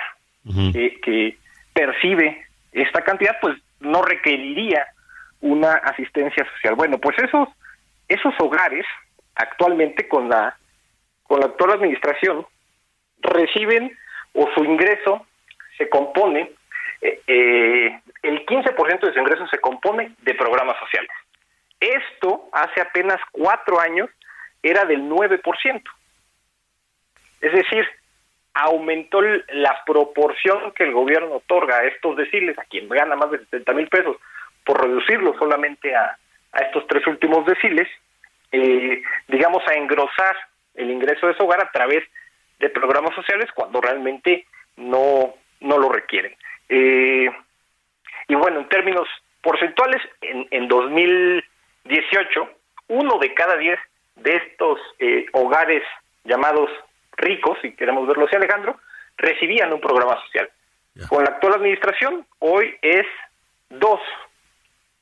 que, 0.74 0.99
que 1.02 1.38
percibe 1.74 2.45
esta 2.72 3.04
cantidad, 3.04 3.38
pues 3.41 3.58
no 3.80 4.02
requeriría 4.02 4.88
una 5.41 5.74
asistencia 5.74 6.47
social. 6.56 6.76
Bueno, 6.76 6.97
pues 6.97 7.18
esos 7.20 7.49
esos 8.08 8.34
hogares 8.39 8.86
actualmente 9.36 10.08
con 10.08 10.30
la 10.30 10.58
con 11.24 11.39
la 11.39 11.47
actual 11.47 11.72
administración 11.72 12.45
reciben 13.22 13.97
o 14.34 14.49
su 14.54 14.64
ingreso 14.64 15.26
se 15.78 15.89
compone 15.89 16.51
eh, 17.01 17.19
eh, 17.26 17.99
el 18.22 18.45
15% 18.45 18.99
de 18.99 19.13
su 19.13 19.19
ingreso 19.19 19.47
se 19.47 19.59
compone 19.59 20.13
de 20.19 20.36
programas 20.36 20.78
sociales. 20.80 21.11
Esto 21.80 22.49
hace 22.51 22.82
apenas 22.82 23.19
cuatro 23.32 23.80
años 23.80 24.09
era 24.61 24.86
del 24.86 25.01
9%. 25.09 25.82
Es 27.41 27.53
decir, 27.53 27.88
aumentó 28.53 29.22
la 29.22 29.84
proporción 29.86 30.72
que 30.74 30.84
el 30.84 30.93
gobierno 30.93 31.38
otorga 31.38 31.78
a 31.78 31.86
estos 31.86 32.15
deciles, 32.15 32.57
a 32.59 32.65
quien 32.65 32.88
gana 32.88 33.15
más 33.15 33.32
de 33.32 33.39
70 33.39 33.74
mil 33.74 33.88
pesos, 33.88 34.17
por 34.63 34.80
reducirlo 34.80 35.36
solamente 35.39 35.95
a, 35.95 36.17
a 36.51 36.59
estos 36.59 36.86
tres 36.86 37.07
últimos 37.07 37.45
deciles, 37.47 37.88
eh, 38.51 39.01
digamos, 39.28 39.67
a 39.67 39.74
engrosar 39.74 40.36
el 40.76 40.91
ingreso 40.91 41.26
de 41.28 41.34
su 41.36 41.43
hogar 41.43 41.61
a 41.61 41.72
través 41.72 42.03
de 42.59 42.69
programas 42.69 43.15
sociales 43.15 43.49
cuando 43.55 43.82
realmente 43.82 44.45
no, 44.78 45.34
no 45.62 45.78
lo 45.78 45.89
requieren. 45.89 46.36
Eh, 46.70 47.30
y 48.28 48.36
bueno, 48.36 48.59
en 48.59 48.70
términos 48.70 49.07
porcentuales, 49.41 50.01
en, 50.22 50.47
en 50.51 50.68
2018, 50.68 52.49
uno 52.89 53.18
de 53.20 53.34
cada 53.34 53.57
diez 53.57 53.80
de 54.16 54.36
estos 54.36 54.80
eh, 54.99 55.26
hogares 55.34 55.84
llamados 56.24 56.70
ricos, 57.18 57.57
si 57.62 57.74
queremos 57.74 58.07
verlo 58.07 58.26
así, 58.26 58.36
Alejandro, 58.36 58.80
recibían 59.18 59.74
un 59.74 59.82
programa 59.82 60.20
social. 60.26 60.49
Con 61.07 61.24
la 61.24 61.32
actual 61.32 61.53
administración, 61.55 62.26
hoy 62.39 62.76
es 62.82 63.05
dos. 63.70 64.01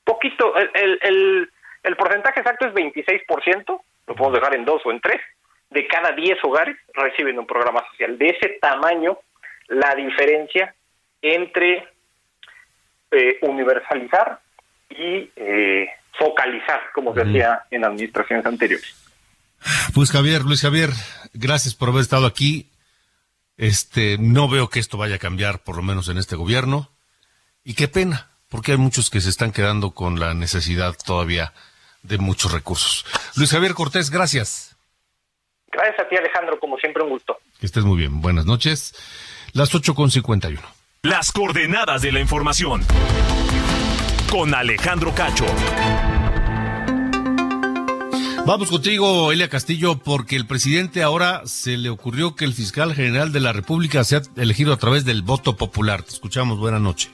Poquito, 0.03 0.55
el, 0.55 0.69
el, 0.73 0.99
el, 1.01 1.51
el 1.83 1.95
porcentaje 1.95 2.39
exacto 2.41 2.67
es 2.67 2.73
26%, 2.73 3.81
lo 4.07 4.15
podemos 4.15 4.39
dejar 4.39 4.55
en 4.55 4.65
dos 4.65 4.81
o 4.85 4.91
en 4.91 4.99
tres, 5.01 5.21
de 5.69 5.87
cada 5.87 6.11
10 6.11 6.43
hogares 6.43 6.77
reciben 6.93 7.37
un 7.39 7.45
programa 7.45 7.85
social. 7.91 8.17
De 8.17 8.29
ese 8.29 8.57
tamaño, 8.61 9.17
la 9.69 9.95
diferencia 9.95 10.75
entre 11.21 11.87
eh, 13.11 13.39
universalizar 13.41 14.39
y 14.89 15.29
eh, 15.35 15.87
focalizar, 16.17 16.81
como 16.93 17.13
se 17.13 17.21
hacía 17.21 17.63
en 17.71 17.85
administraciones 17.85 18.45
anteriores. 18.45 18.95
Pues 19.93 20.11
Javier, 20.11 20.43
Luis 20.43 20.61
Javier, 20.61 20.89
gracias 21.33 21.75
por 21.75 21.89
haber 21.89 22.01
estado 22.01 22.25
aquí. 22.25 22.69
Este, 23.57 24.17
no 24.19 24.47
veo 24.47 24.69
que 24.69 24.79
esto 24.79 24.97
vaya 24.97 25.15
a 25.15 25.19
cambiar, 25.19 25.59
por 25.63 25.75
lo 25.75 25.81
menos 25.81 26.07
en 26.07 26.17
este 26.17 26.35
gobierno. 26.35 26.89
Y 27.63 27.73
qué 27.73 27.87
pena, 27.87 28.29
porque 28.47 28.71
hay 28.71 28.77
muchos 28.77 29.09
que 29.09 29.21
se 29.21 29.29
están 29.29 29.51
quedando 29.51 29.91
con 29.91 30.19
la 30.19 30.33
necesidad 30.33 30.95
todavía 31.05 31.53
de 32.03 32.17
muchos 32.17 32.51
recursos. 32.53 33.05
Luis 33.35 33.51
Javier 33.51 33.73
Cortés, 33.73 34.09
gracias. 34.09 34.77
Gracias 35.71 35.99
a 35.99 36.09
ti, 36.09 36.15
Alejandro, 36.15 36.59
como 36.59 36.77
siempre, 36.77 37.03
un 37.03 37.09
gusto. 37.09 37.37
Que 37.59 37.65
estés 37.65 37.83
muy 37.83 37.97
bien. 37.97 38.21
Buenas 38.21 38.45
noches. 38.45 38.93
Las 39.53 39.73
8 39.73 39.95
con 39.95 40.11
51. 40.11 40.61
Las 41.03 41.31
coordenadas 41.31 42.01
de 42.03 42.11
la 42.11 42.19
información. 42.19 42.81
Con 44.29 44.53
Alejandro 44.53 45.13
Cacho. 45.15 45.45
Vamos 48.45 48.69
contigo, 48.69 49.31
Elia 49.31 49.49
Castillo, 49.49 49.97
porque 49.97 50.35
el 50.35 50.45
presidente 50.45 51.01
ahora 51.01 51.41
se 51.45 51.77
le 51.77 51.89
ocurrió 51.89 52.35
que 52.35 52.45
el 52.45 52.53
fiscal 52.53 52.93
general 52.93 53.31
de 53.31 53.39
la 53.39 53.53
República 53.53 54.03
sea 54.03 54.21
elegido 54.37 54.73
a 54.73 54.77
través 54.77 55.03
del 55.03 55.23
voto 55.23 55.57
popular. 55.57 56.03
Te 56.03 56.09
escuchamos. 56.09 56.59
Buenas 56.59 56.81
noches. 56.81 57.11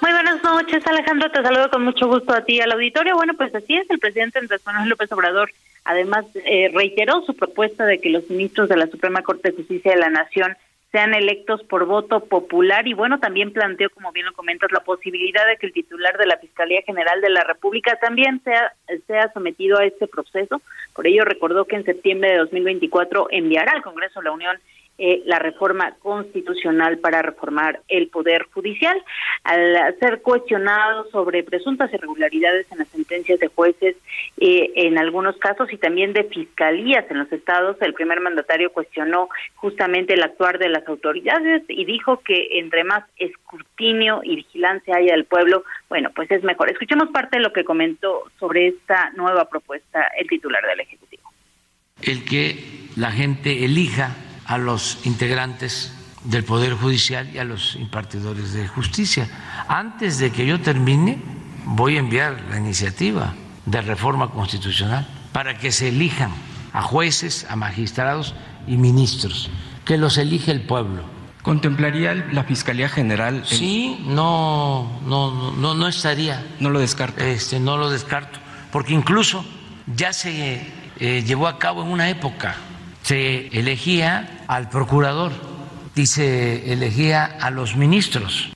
Muy 0.00 0.12
buenas 0.12 0.42
noches, 0.44 0.86
Alejandro. 0.86 1.30
Te 1.30 1.42
saludo 1.42 1.70
con 1.70 1.84
mucho 1.84 2.06
gusto 2.06 2.32
a 2.32 2.44
ti 2.44 2.54
y 2.56 2.60
al 2.60 2.72
auditorio. 2.72 3.16
Bueno, 3.16 3.34
pues 3.36 3.52
así 3.54 3.76
es, 3.76 3.90
el 3.90 3.98
presidente 3.98 4.38
Andrés 4.38 4.60
Manuel 4.64 4.88
López 4.88 5.10
Obrador 5.10 5.50
además 5.84 6.24
eh, 6.34 6.70
reiteró 6.72 7.22
su 7.26 7.34
propuesta 7.34 7.84
de 7.84 8.00
que 8.00 8.10
los 8.10 8.28
ministros 8.30 8.68
de 8.68 8.76
la 8.76 8.86
Suprema 8.86 9.22
Corte 9.22 9.50
de 9.50 9.56
Justicia 9.56 9.92
de 9.92 9.98
la 9.98 10.10
Nación 10.10 10.56
sean 10.92 11.14
electos 11.14 11.62
por 11.64 11.86
voto 11.86 12.20
popular 12.20 12.86
y 12.86 12.92
bueno, 12.92 13.18
también 13.18 13.52
planteó, 13.52 13.88
como 13.90 14.12
bien 14.12 14.26
lo 14.26 14.34
comentas, 14.34 14.70
la 14.70 14.84
posibilidad 14.84 15.46
de 15.46 15.56
que 15.56 15.66
el 15.66 15.72
titular 15.72 16.18
de 16.18 16.26
la 16.26 16.36
Fiscalía 16.36 16.82
General 16.82 17.18
de 17.22 17.30
la 17.30 17.44
República 17.44 17.96
también 17.96 18.42
sea, 18.44 18.74
sea 19.06 19.32
sometido 19.32 19.78
a 19.78 19.86
este 19.86 20.06
proceso. 20.06 20.60
Por 20.94 21.06
ello 21.06 21.24
recordó 21.24 21.64
que 21.64 21.76
en 21.76 21.86
septiembre 21.86 22.32
de 22.32 22.38
2024 22.38 23.28
enviará 23.30 23.72
al 23.72 23.82
Congreso 23.82 24.20
la 24.20 24.32
Unión 24.32 24.58
eh, 25.04 25.20
la 25.26 25.40
reforma 25.40 25.96
constitucional 25.98 26.98
para 26.98 27.22
reformar 27.22 27.80
el 27.88 28.06
Poder 28.06 28.46
Judicial. 28.54 28.96
Al 29.42 29.98
ser 29.98 30.22
cuestionado 30.22 31.10
sobre 31.10 31.42
presuntas 31.42 31.92
irregularidades 31.92 32.70
en 32.70 32.78
las 32.78 32.86
sentencias 32.86 33.40
de 33.40 33.48
jueces 33.48 33.96
eh, 34.38 34.70
en 34.76 34.98
algunos 34.98 35.36
casos 35.38 35.72
y 35.72 35.76
también 35.76 36.12
de 36.12 36.22
fiscalías 36.22 37.04
en 37.10 37.18
los 37.18 37.32
estados, 37.32 37.76
el 37.80 37.94
primer 37.94 38.20
mandatario 38.20 38.72
cuestionó 38.72 39.28
justamente 39.56 40.14
el 40.14 40.22
actuar 40.22 40.60
de 40.60 40.68
las 40.68 40.86
autoridades 40.86 41.64
y 41.66 41.84
dijo 41.84 42.18
que 42.18 42.60
entre 42.60 42.84
más 42.84 43.02
escrutinio 43.16 44.20
y 44.22 44.36
vigilancia 44.36 44.98
haya 44.98 45.14
del 45.14 45.24
pueblo, 45.24 45.64
bueno, 45.88 46.10
pues 46.14 46.30
es 46.30 46.44
mejor. 46.44 46.70
Escuchemos 46.70 47.08
parte 47.08 47.38
de 47.38 47.42
lo 47.42 47.52
que 47.52 47.64
comentó 47.64 48.30
sobre 48.38 48.68
esta 48.68 49.10
nueva 49.16 49.48
propuesta 49.48 50.06
el 50.16 50.28
titular 50.28 50.64
del 50.64 50.78
Ejecutivo. 50.78 51.28
el 52.02 52.24
que 52.24 52.54
la 52.96 53.10
gente 53.10 53.64
elija 53.64 54.14
a 54.46 54.58
los 54.58 54.98
integrantes 55.04 55.92
del 56.24 56.44
Poder 56.44 56.74
Judicial 56.74 57.30
y 57.34 57.38
a 57.38 57.44
los 57.44 57.76
impartidores 57.76 58.52
de 58.52 58.68
justicia. 58.68 59.28
Antes 59.68 60.18
de 60.18 60.30
que 60.30 60.46
yo 60.46 60.60
termine, 60.60 61.18
voy 61.64 61.96
a 61.96 62.00
enviar 62.00 62.44
la 62.50 62.58
iniciativa 62.58 63.34
de 63.66 63.80
reforma 63.80 64.30
constitucional 64.30 65.06
para 65.32 65.58
que 65.58 65.72
se 65.72 65.88
elijan 65.88 66.32
a 66.72 66.82
jueces, 66.82 67.46
a 67.48 67.56
magistrados 67.56 68.34
y 68.66 68.76
ministros, 68.76 69.50
que 69.84 69.98
los 69.98 70.18
elige 70.18 70.52
el 70.52 70.62
pueblo. 70.62 71.02
¿Contemplaría 71.42 72.14
la 72.14 72.44
Fiscalía 72.44 72.88
General? 72.88 73.42
Sí, 73.44 74.04
no, 74.06 75.00
no, 75.04 75.52
no, 75.52 75.74
no 75.74 75.88
estaría. 75.88 76.46
No 76.60 76.70
lo 76.70 76.78
descarto. 76.78 77.22
Este, 77.24 77.58
no 77.58 77.76
lo 77.76 77.90
descarto, 77.90 78.38
porque 78.70 78.94
incluso 78.94 79.44
ya 79.96 80.12
se 80.12 80.64
eh, 81.00 81.24
llevó 81.26 81.48
a 81.48 81.58
cabo 81.58 81.82
en 81.82 81.88
una 81.88 82.08
época, 82.08 82.54
se 83.02 83.48
elegía 83.48 84.44
al 84.48 84.68
procurador 84.68 85.32
y 85.94 86.06
se 86.06 86.72
elegía 86.72 87.24
a 87.24 87.50
los 87.50 87.76
ministros. 87.76 88.52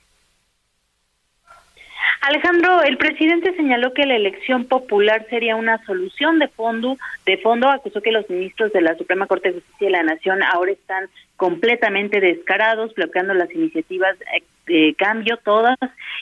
Alejandro, 2.27 2.83
el 2.83 2.97
presidente 2.97 3.55
señaló 3.55 3.93
que 3.93 4.05
la 4.05 4.17
elección 4.17 4.65
popular 4.65 5.25
sería 5.29 5.55
una 5.55 5.81
solución 5.85 6.39
de 6.39 6.49
fondo. 6.49 6.97
De 7.25 7.37
fondo 7.37 7.69
acusó 7.69 8.01
que 8.01 8.11
los 8.11 8.29
ministros 8.29 8.73
de 8.73 8.81
la 8.81 8.97
Suprema 8.97 9.27
Corte 9.27 9.49
de 9.49 9.61
Justicia 9.61 9.87
de 9.87 9.91
la 9.91 10.03
Nación 10.03 10.43
ahora 10.43 10.73
están 10.73 11.07
completamente 11.37 12.19
descarados, 12.19 12.93
bloqueando 12.95 13.33
las 13.33 13.49
iniciativas 13.53 14.17
eh, 14.35 14.43
de 14.65 14.93
cambio 14.97 15.37
todas 15.37 15.77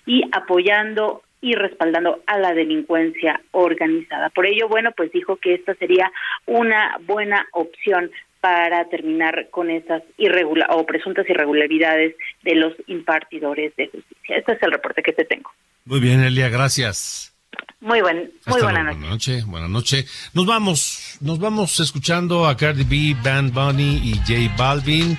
y 0.06 0.22
apoyando 0.32 1.24
y 1.46 1.54
respaldando 1.54 2.24
a 2.26 2.40
la 2.40 2.56
delincuencia 2.56 3.40
organizada. 3.52 4.32
Por 4.32 4.48
ello, 4.48 4.68
bueno, 4.68 4.92
pues 4.98 5.12
dijo 5.12 5.36
que 5.36 5.54
esta 5.54 5.76
sería 5.76 6.12
una 6.48 6.98
buena 7.06 7.46
opción 7.52 8.10
para 8.42 8.90
terminar 8.90 9.50
con 9.52 9.70
esas 9.70 10.02
irregular 10.18 10.70
o 10.72 10.88
presuntas 10.88 11.30
irregularidades 11.30 12.16
de 12.42 12.56
los 12.56 12.74
impartidores 12.88 13.76
de 13.76 13.90
justicia. 13.90 14.38
Este 14.38 14.54
es 14.54 14.64
el 14.64 14.72
reporte 14.72 15.04
que 15.04 15.14
te 15.14 15.24
tengo. 15.24 15.52
Muy 15.86 16.00
bien, 16.00 16.22
Elia, 16.22 16.50
gracias. 16.50 17.32
Muy 17.80 18.02
buen, 18.02 18.32
muy 18.48 18.62
buena 18.64 18.82
luego, 18.82 19.00
noche. 19.02 19.02
Buenas 19.02 19.10
noches, 19.12 19.46
buenas 19.46 19.70
noches. 19.70 20.32
Nos 20.34 20.48
vamos, 20.48 21.18
nos 21.22 21.40
vamos 21.40 21.80
escuchando 21.80 22.48
a 22.48 22.58
Cardi 22.58 22.84
B, 22.84 23.16
Band 23.24 23.54
Bunny 23.54 24.02
y 24.04 24.18
J 24.18 24.52
Balvin 24.58 25.16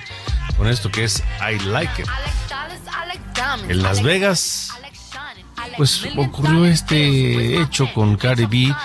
con 0.57 0.67
esto 0.67 0.91
que 0.91 1.05
es 1.05 1.23
I 1.39 1.57
Like 1.69 2.01
It. 2.01 2.07
En 3.69 3.81
Las 3.81 4.03
Vegas, 4.03 4.77
pues 5.75 6.07
ocurrió 6.15 6.65
este 6.65 7.61
hecho 7.61 7.91
con 7.93 8.15
Cardi 8.15 8.45
B, 8.45 8.75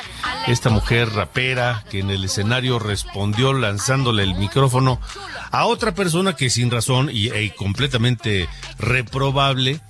esta 0.46 0.70
mujer 0.70 1.10
rapera 1.12 1.84
que 1.90 2.00
en 2.00 2.10
el 2.10 2.24
escenario 2.24 2.78
respondió 2.78 3.52
lanzándole 3.52 4.22
el 4.22 4.34
micrófono 4.34 5.00
a 5.50 5.66
otra 5.66 5.94
persona 5.94 6.34
que 6.34 6.50
sin 6.50 6.70
razón 6.70 7.10
y, 7.12 7.50
completamente 7.50 8.48
reprobable, 8.78 9.80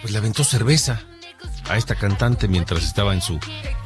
pues 0.00 0.12
le 0.12 0.18
aventó 0.18 0.44
cerveza 0.44 1.02
a 1.68 1.76
esta 1.76 1.94
cantante 1.94 2.48
mientras 2.48 2.84
estaba 2.84 3.12
en 3.14 3.20
su 3.20 3.38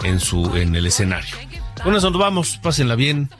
en 0.02 0.20
su 0.20 0.56
en 0.56 0.74
el 0.74 0.86
escenario. 0.86 1.34
Con 1.82 1.94
eso 1.94 2.10
nos 2.10 2.20
vamos, 2.20 2.58
pásenla 2.62 2.94
bien. 2.94 3.30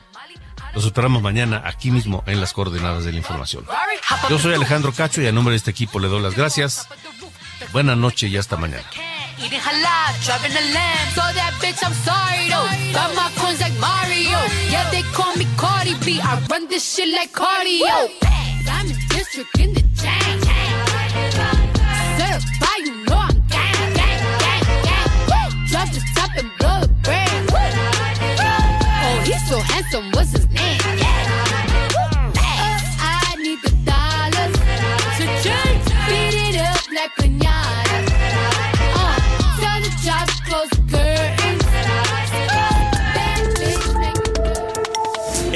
Los 0.74 0.84
esperamos 0.84 1.22
mañana 1.22 1.62
aquí 1.64 1.90
mismo 1.90 2.22
en 2.26 2.38
las 2.38 2.52
coordenadas 2.52 3.04
de 3.04 3.12
la 3.12 3.18
información. 3.18 3.64
Yo 4.28 4.38
soy 4.38 4.52
Alejandro 4.52 4.92
Cacho 4.92 5.22
y 5.22 5.26
a 5.26 5.32
nombre 5.32 5.52
de 5.52 5.56
este 5.56 5.70
equipo 5.70 5.98
le 5.98 6.08
doy 6.08 6.20
las 6.20 6.36
gracias. 6.36 6.86
Buenas 7.72 7.96
noches 7.96 8.30
y 8.30 8.36
hasta 8.36 8.56
mañana. 8.56 8.84
Eating 9.38 9.60
halal, 9.60 10.14
driving 10.24 10.56
a 10.56 10.60
lamb. 10.72 11.08
So 11.14 11.20
that 11.34 11.52
bitch, 11.60 11.82
I'm 11.84 11.92
sorry 11.92 12.48
though. 12.48 12.68
Got 12.92 13.14
my 13.14 13.30
coins 13.36 13.60
like 13.60 13.76
Mario. 13.78 14.38
Yeah, 14.70 14.88
they 14.90 15.02
call 15.12 15.36
me 15.36 15.46
Cardi 15.56 15.94
B. 16.04 16.20
I 16.22 16.40
run 16.50 16.68
this 16.68 16.84
shit 16.94 17.08
like 17.12 17.32
cardio. 17.32 18.10
I'm 18.68 18.86
in 18.86 18.96
district 19.08 19.58
in 19.58 19.74
the 19.74 19.82
chain. 20.00 20.40
Certified, 22.16 22.86
you 22.86 23.04
know 23.04 23.16
I'm 23.16 23.40
gang, 23.48 23.94
gang, 23.94 24.20
gang, 24.40 24.62
gang. 25.28 25.66
Drop 25.68 25.88
the 25.92 26.00
top 26.14 26.30
and 26.36 26.50
blow 26.58 26.80
the 26.80 26.88
brand. 27.02 27.50
Oh, 29.04 29.22
he's 29.24 29.48
so 29.48 29.58
handsome. 29.60 30.10
What's 30.12 30.32
his 30.32 30.48
name? 30.50 31.05